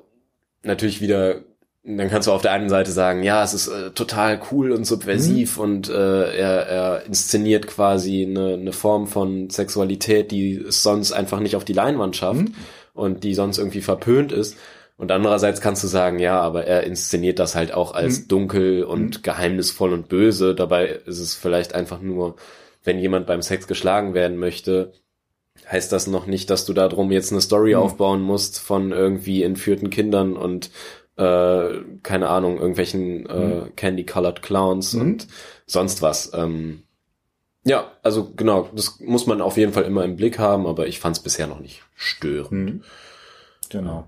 natürlich 0.64 1.02
wieder, 1.02 1.42
dann 1.86 2.10
kannst 2.10 2.28
du 2.28 2.32
auf 2.32 2.42
der 2.42 2.54
einen 2.54 2.70
Seite 2.70 2.92
sagen, 2.92 3.24
ja, 3.24 3.44
es 3.44 3.54
ist 3.54 3.68
äh, 3.68 3.92
total 3.92 4.42
cool 4.52 4.72
und 4.72 4.86
subversiv 4.86 5.58
und 5.58 5.90
äh, 5.90 6.38
er, 6.38 6.68
er 6.68 7.06
inszeniert 7.06 7.68
quasi 7.68 8.26
eine, 8.26 8.54
eine 8.54 8.72
Form 8.72 9.06
von 9.08 9.50
Sexualität, 9.50 10.32
die 10.32 10.56
es 10.56 10.82
sonst 10.82 11.12
einfach 11.12 11.42
nicht 11.42 11.58
auf 11.58 11.66
die 11.66 11.74
Leinwand 11.74 12.16
schafft 12.16 12.46
und 12.94 13.24
die 13.26 13.34
sonst 13.34 13.58
irgendwie 13.58 13.82
verpönt 13.82 14.32
ist. 14.32 14.58
Und 14.96 15.12
andererseits 15.12 15.60
kannst 15.60 15.84
du 15.84 15.88
sagen, 15.88 16.20
ja, 16.20 16.40
aber 16.40 16.66
er 16.66 16.84
inszeniert 16.84 17.40
das 17.40 17.56
halt 17.56 17.74
auch 17.74 17.94
als 17.94 18.28
dunkel 18.28 18.84
und 18.84 19.24
geheimnisvoll 19.24 19.92
und 19.92 20.08
böse. 20.08 20.56
Dabei 20.56 20.88
ist 21.06 21.20
es 21.20 21.36
vielleicht 21.36 21.76
einfach 21.76 22.00
nur, 22.00 22.36
wenn 22.86 23.00
jemand 23.00 23.28
beim 23.28 23.42
Sex 23.42 23.68
geschlagen 23.68 24.14
werden 24.14 24.38
möchte, 24.38 24.94
heißt 25.70 25.92
das 25.92 26.08
noch 26.08 26.28
nicht, 26.28 26.50
dass 26.50 26.66
du 26.66 26.74
darum 26.74 27.12
jetzt 27.12 27.32
eine 27.32 27.42
Story 27.42 27.76
aufbauen 27.76 28.22
musst 28.22 28.60
von 28.60 28.92
irgendwie 28.92 29.44
entführten 29.44 29.90
Kindern 29.90 30.38
und 30.38 30.70
äh, 31.18 31.82
keine 32.02 32.30
Ahnung, 32.30 32.58
irgendwelchen 32.58 33.26
äh, 33.28 33.70
candy-colored 33.76 34.42
Clowns 34.42 34.94
und 34.94 35.28
sonst 35.66 36.02
was. 36.02 36.32
Ähm, 36.34 36.84
ja, 37.64 37.92
also 38.04 38.32
genau, 38.36 38.70
das 38.74 39.00
muss 39.00 39.26
man 39.26 39.42
auf 39.42 39.58
jeden 39.58 39.74
Fall 39.74 39.84
immer 39.84 40.04
im 40.04 40.16
Blick 40.16 40.38
haben, 40.40 40.68
aber 40.68 40.88
ich 40.88 41.00
fand 41.00 41.18
es 41.18 41.24
bisher 41.24 41.48
noch 41.48 41.60
nicht 41.60 41.84
störend. 41.96 42.84
Genau. 43.70 44.08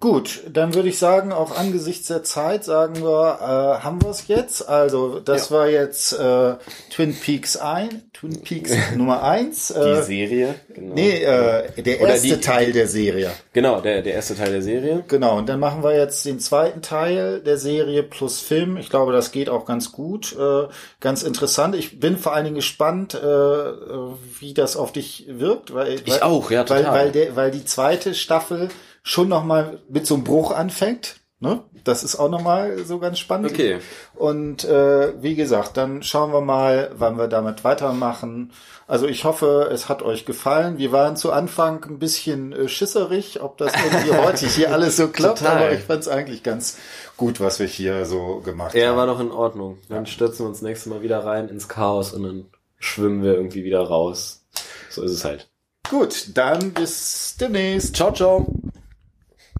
Gut, 0.00 0.42
dann 0.52 0.74
würde 0.74 0.88
ich 0.88 0.98
sagen, 0.98 1.32
auch 1.32 1.56
angesichts 1.56 2.08
der 2.08 2.22
Zeit 2.22 2.64
sagen 2.64 3.02
wir, 3.02 3.38
äh, 3.40 3.82
haben 3.84 4.02
wir 4.02 4.10
es 4.10 4.28
jetzt. 4.28 4.68
Also 4.68 5.20
das 5.20 5.50
war 5.50 5.68
jetzt 5.68 6.12
äh, 6.12 6.54
Twin 6.90 7.14
Peaks 7.18 7.56
ein, 7.56 8.02
Twin 8.12 8.42
Peaks 8.42 8.72
Nummer 8.96 9.22
eins. 9.22 9.68
Die 9.68 9.78
Äh, 9.80 10.02
Serie, 10.02 10.54
genau. 10.74 10.94
nee, 10.94 11.22
äh, 11.22 11.82
der 11.82 12.00
Oder 12.00 12.10
erste 12.12 12.28
die- 12.28 12.40
Teil 12.40 12.72
der 12.72 12.88
Serie. 12.88 13.30
Genau, 13.52 13.80
der, 13.80 14.02
der 14.02 14.14
erste 14.14 14.36
Teil 14.36 14.52
der 14.52 14.62
Serie. 14.62 15.04
Genau, 15.08 15.38
und 15.38 15.48
dann 15.48 15.60
machen 15.60 15.82
wir 15.82 15.96
jetzt 15.96 16.24
den 16.24 16.40
zweiten 16.40 16.82
Teil 16.82 17.40
der 17.40 17.56
Serie 17.58 18.02
plus 18.02 18.40
Film. 18.40 18.76
Ich 18.76 18.90
glaube, 18.90 19.12
das 19.12 19.32
geht 19.32 19.48
auch 19.48 19.64
ganz 19.66 19.92
gut. 19.92 20.36
Äh, 20.38 20.68
ganz 21.00 21.22
interessant. 21.22 21.74
Ich 21.74 21.98
bin 22.00 22.16
vor 22.18 22.34
allen 22.34 22.44
Dingen 22.44 22.56
gespannt, 22.56 23.14
äh, 23.14 23.18
äh, 23.26 23.72
wie 24.40 24.54
das 24.54 24.76
auf 24.76 24.92
dich 24.92 25.26
wirkt. 25.28 25.72
Weil, 25.74 25.94
Ich 25.94 26.06
weil, 26.10 26.22
auch, 26.22 26.50
ja, 26.50 26.68
Weil, 26.68 26.82
total. 26.82 26.94
weil, 26.94 27.12
der, 27.12 27.36
weil 27.36 27.50
die 27.50 27.64
zweite 27.64 28.14
Staffel 28.14 28.68
schon 29.08 29.28
nochmal 29.28 29.78
mit 29.88 30.04
so 30.04 30.14
einem 30.14 30.24
Bruch 30.24 30.50
anfängt. 30.50 31.20
Ne? 31.38 31.62
Das 31.84 32.02
ist 32.02 32.16
auch 32.16 32.28
nochmal 32.28 32.78
so 32.84 32.98
ganz 32.98 33.20
spannend. 33.20 33.52
Okay. 33.52 33.78
Und 34.16 34.64
äh, 34.64 35.12
wie 35.22 35.36
gesagt, 35.36 35.76
dann 35.76 36.02
schauen 36.02 36.32
wir 36.32 36.40
mal, 36.40 36.90
wann 36.96 37.16
wir 37.16 37.28
damit 37.28 37.62
weitermachen. 37.62 38.50
Also 38.88 39.06
ich 39.06 39.24
hoffe, 39.24 39.68
es 39.70 39.88
hat 39.88 40.02
euch 40.02 40.24
gefallen. 40.26 40.78
Wir 40.78 40.90
waren 40.90 41.14
zu 41.16 41.30
Anfang 41.30 41.84
ein 41.84 41.98
bisschen 42.00 42.52
äh, 42.52 42.68
schisserig, 42.68 43.42
ob 43.42 43.58
das 43.58 43.72
irgendwie 43.74 44.16
heute 44.26 44.46
hier 44.46 44.72
alles 44.72 44.96
so 44.96 45.06
klappt, 45.06 45.38
Total. 45.38 45.56
aber 45.58 45.72
ich 45.72 45.84
fand 45.84 46.00
es 46.00 46.08
eigentlich 46.08 46.42
ganz 46.42 46.78
gut, 47.16 47.38
was 47.38 47.60
wir 47.60 47.66
hier 47.68 48.06
so 48.06 48.40
gemacht 48.44 48.74
Ja, 48.74 48.88
haben. 48.88 48.96
war 48.96 49.06
doch 49.06 49.20
in 49.20 49.30
Ordnung. 49.30 49.78
Dann 49.88 50.06
stürzen 50.06 50.46
wir 50.46 50.48
uns 50.48 50.62
nächstes 50.62 50.90
Mal 50.90 51.02
wieder 51.02 51.24
rein 51.24 51.48
ins 51.48 51.68
Chaos 51.68 52.12
und 52.12 52.24
dann 52.24 52.46
schwimmen 52.80 53.22
wir 53.22 53.34
irgendwie 53.34 53.62
wieder 53.62 53.82
raus. 53.82 54.44
So 54.90 55.02
ist 55.02 55.12
es 55.12 55.24
halt. 55.24 55.48
Gut, 55.90 56.30
dann 56.34 56.72
bis 56.72 57.36
demnächst. 57.38 57.94
Ciao, 57.94 58.12
ciao. 58.12 58.46